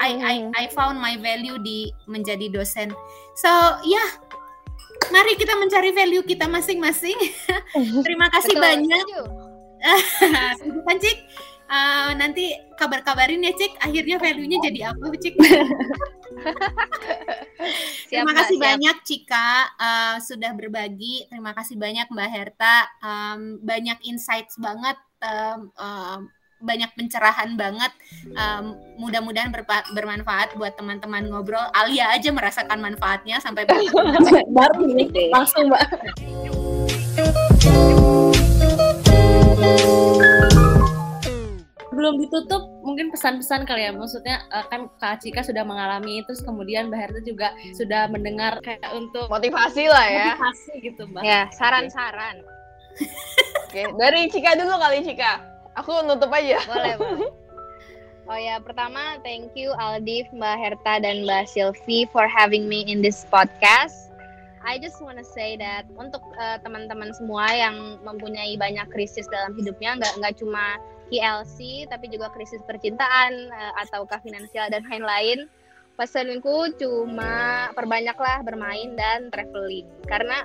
I 0.03 0.18
I 0.18 0.37
Mhm. 0.43 0.53
I 0.59 0.64
found 0.74 0.99
my 0.99 1.14
value 1.18 1.59
di 1.62 1.91
menjadi 2.11 2.51
dosen. 2.51 2.91
So 3.39 3.51
ya 3.87 4.05
mari 5.14 5.39
kita 5.39 5.55
mencari 5.59 5.95
value 5.95 6.24
kita 6.26 6.51
masing-masing. 6.51 7.16
Terima 8.07 8.26
kasih 8.30 8.59
Betul, 8.59 8.64
banyak. 8.64 9.07
kan 10.89 10.97
Cik? 10.97 11.18
Eh, 11.64 12.10
nanti 12.20 12.52
kabar-kabarin 12.76 13.40
ya 13.40 13.52
Cik, 13.56 13.80
akhirnya 13.80 14.20
value-nya 14.20 14.58
jadi 14.60 14.92
apa 14.92 15.04
Cik? 15.16 15.34
Siap, 18.12 18.20
Terima 18.28 18.36
kasih 18.36 18.56
siap. 18.60 18.66
banyak 18.68 18.96
Cika 19.08 19.50
eh, 19.80 20.16
sudah 20.20 20.52
berbagi. 20.52 21.24
Terima 21.32 21.56
kasih 21.56 21.80
banyak 21.80 22.06
Mbak 22.12 22.28
Herta. 22.28 22.76
Em, 23.00 23.56
banyak 23.64 23.96
insights 24.04 24.60
banget, 24.60 25.00
em, 25.24 25.72
em, 25.72 26.28
banyak 26.60 26.92
pencerahan 26.92 27.56
banget. 27.56 27.92
Em, 28.28 28.76
mudah-mudahan 29.00 29.48
bermanfaat 29.96 30.52
buat 30.60 30.76
teman-teman 30.76 31.32
ngobrol. 31.32 31.64
Alia 31.72 32.12
aja 32.12 32.28
merasakan 32.28 32.84
manfaatnya 32.84 33.40
sampai 33.40 33.64
baru 34.56 34.84
nih 34.92 35.32
langsung 35.32 35.72
mbak 35.72 35.88
belum 41.95 42.20
ditutup 42.20 42.62
mungkin 42.82 43.09
pesan-pesan 43.14 43.64
kali 43.64 43.88
ya 43.88 43.92
maksudnya 43.95 44.42
eh, 44.51 44.66
kan 44.68 44.90
Kak 44.99 45.22
Cika 45.22 45.40
sudah 45.40 45.62
mengalami 45.62 46.20
terus 46.26 46.42
kemudian 46.42 46.90
Mbak 46.90 47.01
Herta 47.01 47.20
juga 47.22 47.49
sudah 47.72 48.11
mendengar 48.11 48.59
kayak 48.61 48.84
untuk 48.92 49.30
Motivasi 49.30 49.86
lah 49.88 50.07
ya. 50.07 50.26
motivasi 50.36 50.72
gitu 50.82 51.03
Mbak 51.09 51.22
Ya, 51.22 51.49
saran-saran. 51.55 52.42
Oke, 53.66 53.82
dari 53.99 54.30
Cika 54.30 54.55
dulu 54.55 54.74
kali 54.78 55.03
Cika. 55.03 55.32
Aku 55.74 56.07
nutup 56.07 56.30
aja. 56.30 56.59
Boleh, 56.66 56.95
boleh. 56.99 57.30
Oh 58.24 58.40
ya, 58.40 58.57
pertama 58.57 59.20
thank 59.20 59.53
you 59.53 59.68
Aldif, 59.76 60.24
Mbak 60.32 60.57
Herta 60.57 60.97
dan 61.05 61.28
Mbak 61.28 61.45
Sylvie 61.45 62.09
for 62.09 62.24
having 62.24 62.64
me 62.64 62.80
in 62.88 63.05
this 63.05 63.28
podcast. 63.28 64.09
I 64.64 64.80
just 64.80 64.97
wanna 65.05 65.20
say 65.20 65.61
that 65.61 65.84
untuk 65.92 66.24
eh, 66.40 66.57
teman-teman 66.64 67.12
semua 67.12 67.53
yang 67.53 68.01
mempunyai 68.01 68.57
banyak 68.57 68.88
krisis 68.88 69.28
dalam 69.28 69.53
hidupnya, 69.61 70.01
nggak 70.01 70.12
nggak 70.24 70.34
cuma 70.40 70.80
KLC, 71.09 71.88
tapi 71.88 72.09
juga 72.09 72.32
krisis 72.32 72.61
percintaan 72.64 73.32
eh, 73.50 73.72
ataukah 73.86 74.20
finansial 74.24 74.68
dan 74.72 74.84
lain-lain. 74.88 75.48
Pesanku 75.94 76.74
cuma 76.74 77.70
perbanyaklah 77.78 78.42
bermain 78.42 78.98
dan 78.98 79.30
traveling, 79.30 79.86
karena 80.11 80.42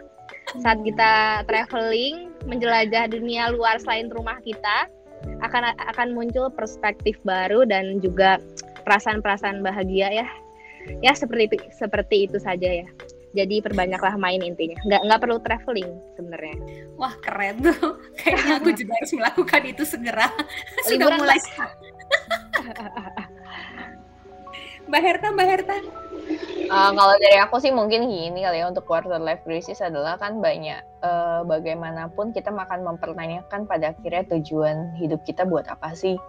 saat 0.61 0.77
kita 0.85 1.41
traveling 1.49 2.29
menjelajah 2.45 3.09
dunia 3.09 3.49
luar 3.49 3.81
selain 3.81 4.13
rumah 4.13 4.37
kita, 4.45 4.85
akan 5.41 5.73
akan 5.89 6.13
muncul 6.13 6.53
perspektif 6.53 7.17
baru 7.25 7.65
dan 7.65 7.97
juga 7.97 8.37
perasaan-perasaan 8.85 9.65
bahagia 9.65 10.21
ya. 10.21 10.27
Ya 11.01 11.17
seperti 11.17 11.57
seperti 11.73 12.29
itu 12.29 12.37
saja 12.37 12.85
ya 12.85 12.87
jadi 13.33 13.61
perbanyaklah 13.61 14.17
main 14.17 14.41
intinya 14.41 14.77
nggak 14.85 15.01
nggak 15.05 15.19
perlu 15.21 15.37
traveling 15.41 15.89
sebenarnya 16.17 16.57
Wah 16.99 17.15
keren 17.23 17.63
tuh. 17.63 17.95
Kayaknya 18.19 18.59
aku 18.59 18.69
juga 18.75 18.91
harus 18.99 19.11
melakukan 19.15 19.61
itu 19.63 19.83
segera. 19.87 20.27
Sudah 20.85 21.07
Liburan, 21.07 21.19
mulai. 21.23 21.39
Mbak 24.89 25.01
Herta, 25.05 25.27
Mbak 25.31 25.47
Herta. 25.47 25.77
Uh, 26.69 26.91
kalau 26.93 27.15
dari 27.17 27.37
aku 27.41 27.57
sih 27.57 27.73
mungkin 27.73 28.05
gini 28.05 28.45
kali 28.45 28.61
ya 28.61 28.69
untuk 28.69 28.85
quarter 28.85 29.17
life 29.17 29.41
crisis 29.41 29.81
adalah 29.81 30.21
kan 30.21 30.37
banyak 30.37 30.77
uh, 31.01 31.41
bagaimanapun 31.41 32.29
kita 32.29 32.53
akan 32.53 32.85
mempertanyakan 32.85 33.65
pada 33.65 33.97
akhirnya 33.97 34.21
tujuan 34.37 34.93
hidup 35.01 35.25
kita 35.25 35.49
buat 35.49 35.65
apa 35.65 35.97
sih 35.97 36.21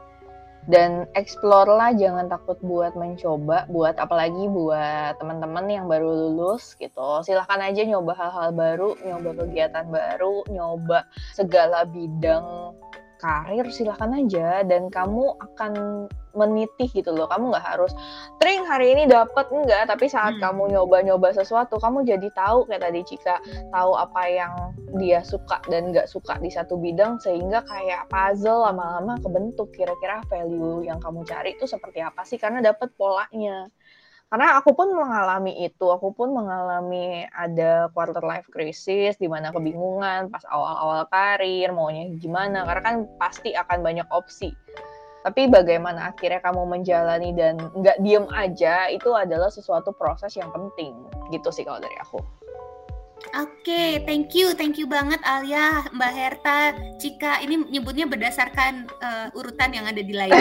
dan 0.69 1.09
explore 1.17 1.69
lah 1.69 1.97
jangan 1.97 2.29
takut 2.29 2.61
buat 2.61 2.93
mencoba 2.93 3.65
buat 3.73 3.97
apalagi 3.97 4.45
buat 4.51 5.17
teman-teman 5.17 5.67
yang 5.71 5.87
baru 5.89 6.13
lulus 6.13 6.77
gitu. 6.77 7.25
Silahkan 7.25 7.63
aja 7.65 7.81
nyoba 7.87 8.13
hal-hal 8.13 8.53
baru 8.53 8.99
nyoba 9.01 9.31
kegiatan 9.47 9.87
baru 9.89 10.45
nyoba 10.53 11.09
segala 11.33 11.89
bidang 11.89 12.77
karir 13.21 13.68
silahkan 13.68 14.16
aja. 14.16 14.64
Dan 14.64 14.89
kamu 14.89 15.37
akan 15.37 15.73
meniti 16.33 16.87
gitu 16.91 17.12
loh. 17.12 17.27
Kamu 17.29 17.53
nggak 17.53 17.66
harus 17.77 17.93
tring 18.39 18.62
hari 18.64 18.95
ini 18.95 19.11
dapat 19.11 19.51
enggak 19.51 19.91
tapi 19.91 20.07
saat 20.07 20.39
Hmm. 20.39 20.43
kamu 20.51 20.79
nyoba-nyoba 20.79 21.35
sesuatu 21.35 21.77
kamu 21.83 22.07
jadi 22.07 22.29
tahu 22.33 22.71
kayak 22.71 22.87
tadi 22.87 23.01
Cika 23.03 23.43
tahu 23.75 23.93
apa 23.99 24.23
yang 24.31 24.53
dia 24.99 25.23
suka 25.27 25.59
dan 25.66 25.91
nggak 25.91 26.07
suka 26.07 26.39
di 26.39 26.51
satu 26.51 26.79
bidang 26.79 27.18
sehingga 27.18 27.62
kayak 27.66 28.07
puzzle 28.11 28.62
lama-lama 28.62 29.18
kebentuk 29.18 29.75
kira-kira 29.75 30.23
value 30.31 30.87
yang 30.87 31.03
kamu 31.03 31.27
cari 31.27 31.59
itu 31.59 31.66
seperti 31.66 31.99
apa 32.03 32.23
sih? 32.23 32.39
Karena 32.39 32.62
dapat 32.62 32.95
polanya 32.95 33.66
karena 34.31 34.62
aku 34.62 34.70
pun 34.78 34.95
mengalami 34.95 35.66
itu 35.66 35.91
aku 35.91 36.14
pun 36.14 36.31
mengalami 36.31 37.26
ada 37.35 37.91
quarter 37.91 38.22
life 38.22 38.47
crisis 38.47 39.18
di 39.18 39.26
mana 39.26 39.51
kebingungan 39.51 40.31
pas 40.31 40.47
awal-awal 40.47 41.03
karir 41.11 41.74
maunya 41.74 42.14
gimana 42.14 42.62
karena 42.62 42.83
kan 42.87 42.97
pasti 43.18 43.51
akan 43.59 43.83
banyak 43.83 44.07
opsi 44.14 44.55
tapi 45.26 45.51
bagaimana 45.51 46.14
akhirnya 46.14 46.41
kamu 46.41 46.62
menjalani 46.62 47.35
dan 47.35 47.59
nggak 47.59 47.99
diem 48.07 48.24
aja 48.31 48.89
itu 48.89 49.11
adalah 49.12 49.51
sesuatu 49.51 49.91
proses 49.93 50.33
yang 50.39 50.49
penting 50.55 50.95
gitu 51.35 51.51
sih 51.51 51.66
kalau 51.66 51.83
dari 51.83 51.99
aku 51.99 52.22
Oke, 53.37 54.01
thank 54.09 54.33
you, 54.33 54.57
thank 54.57 54.81
you 54.81 54.89
banget 54.89 55.20
Alia, 55.22 55.87
Mbak 55.93 56.12
Herta, 56.16 56.72
Cika. 56.99 57.45
Ini 57.45 57.68
nyebutnya 57.68 58.09
berdasarkan 58.09 58.89
eh, 58.91 59.39
urutan 59.39 59.70
yang 59.70 59.87
ada 59.87 60.01
di 60.01 60.11
layar. 60.16 60.41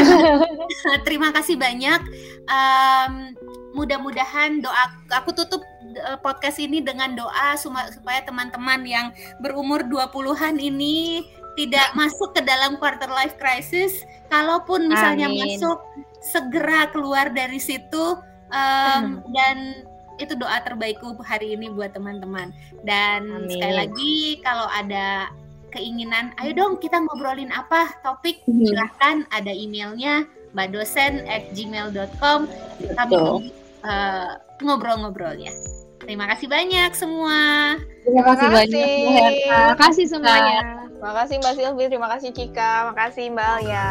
Terima 1.06 1.30
kasih 1.36 1.60
banyak. 1.60 2.02
Em, 2.50 3.36
mudah-mudahan 3.78 4.62
doa 4.66 4.90
aku 5.14 5.34
tutup 5.34 5.62
eh, 5.94 6.18
podcast 6.22 6.58
ini 6.58 6.82
dengan 6.82 7.14
doa 7.14 7.54
supaya 7.60 8.22
teman-teman 8.26 8.82
yang 8.86 9.08
berumur 9.42 9.86
20-an 9.86 10.58
ini 10.58 11.26
tidak 11.60 11.92
masuk 11.92 12.32
ke 12.32 12.42
dalam 12.46 12.80
quarter 12.80 13.10
life 13.12 13.36
crisis. 13.36 14.06
Kalaupun 14.32 14.88
misalnya 14.88 15.28
Amin. 15.28 15.60
masuk, 15.60 15.82
segera 16.24 16.88
keluar 16.94 17.28
dari 17.36 17.60
situ 17.60 18.16
em, 18.48 19.20
dan 19.36 19.84
itu 20.20 20.36
doa 20.40 20.60
terbaikku 20.64 21.16
hari 21.20 21.60
ini 21.60 21.68
buat 21.68 21.92
teman-teman. 21.92 22.56
Dan 22.88 23.28
Amin. 23.44 23.52
sekali 23.52 23.76
lagi 23.76 24.16
kalau 24.40 24.72
ada 24.72 25.28
keinginan, 25.76 26.32
ayo 26.40 26.56
dong 26.56 26.80
kita 26.80 26.96
ngobrolin 26.98 27.52
apa 27.52 27.92
topik, 28.08 28.40
Mhm. 28.48 28.64
silahkan 28.64 29.16
ada 29.30 29.52
emailnya 29.52 30.26
mbakdosen 30.56 31.28
at 31.30 31.46
gmail.com 31.54 32.50
kami 32.98 33.52
Betul. 33.80 34.28
tunggu 34.60 34.68
eh, 34.68 34.68
ngobrol-ngobrol 34.68 35.36
ya. 35.40 35.54
Terima 36.00 36.26
kasih 36.32 36.48
banyak 36.48 36.92
semua. 36.96 37.40
terima 38.00 38.24
kasih 38.24 38.48
banyak 38.50 38.88
Mbak 38.88 39.14
Herta 39.14 39.36
terima 39.44 39.78
kasih 39.78 40.06
semuanya 40.08 40.60
Makasih 41.00 41.40
Mbak 41.40 41.54
Silvi, 41.56 41.86
terima 41.88 42.08
kasih 42.12 42.30
Cika, 42.36 42.92
makasih 42.92 43.32
Mbak 43.32 43.48
Alia. 43.64 43.88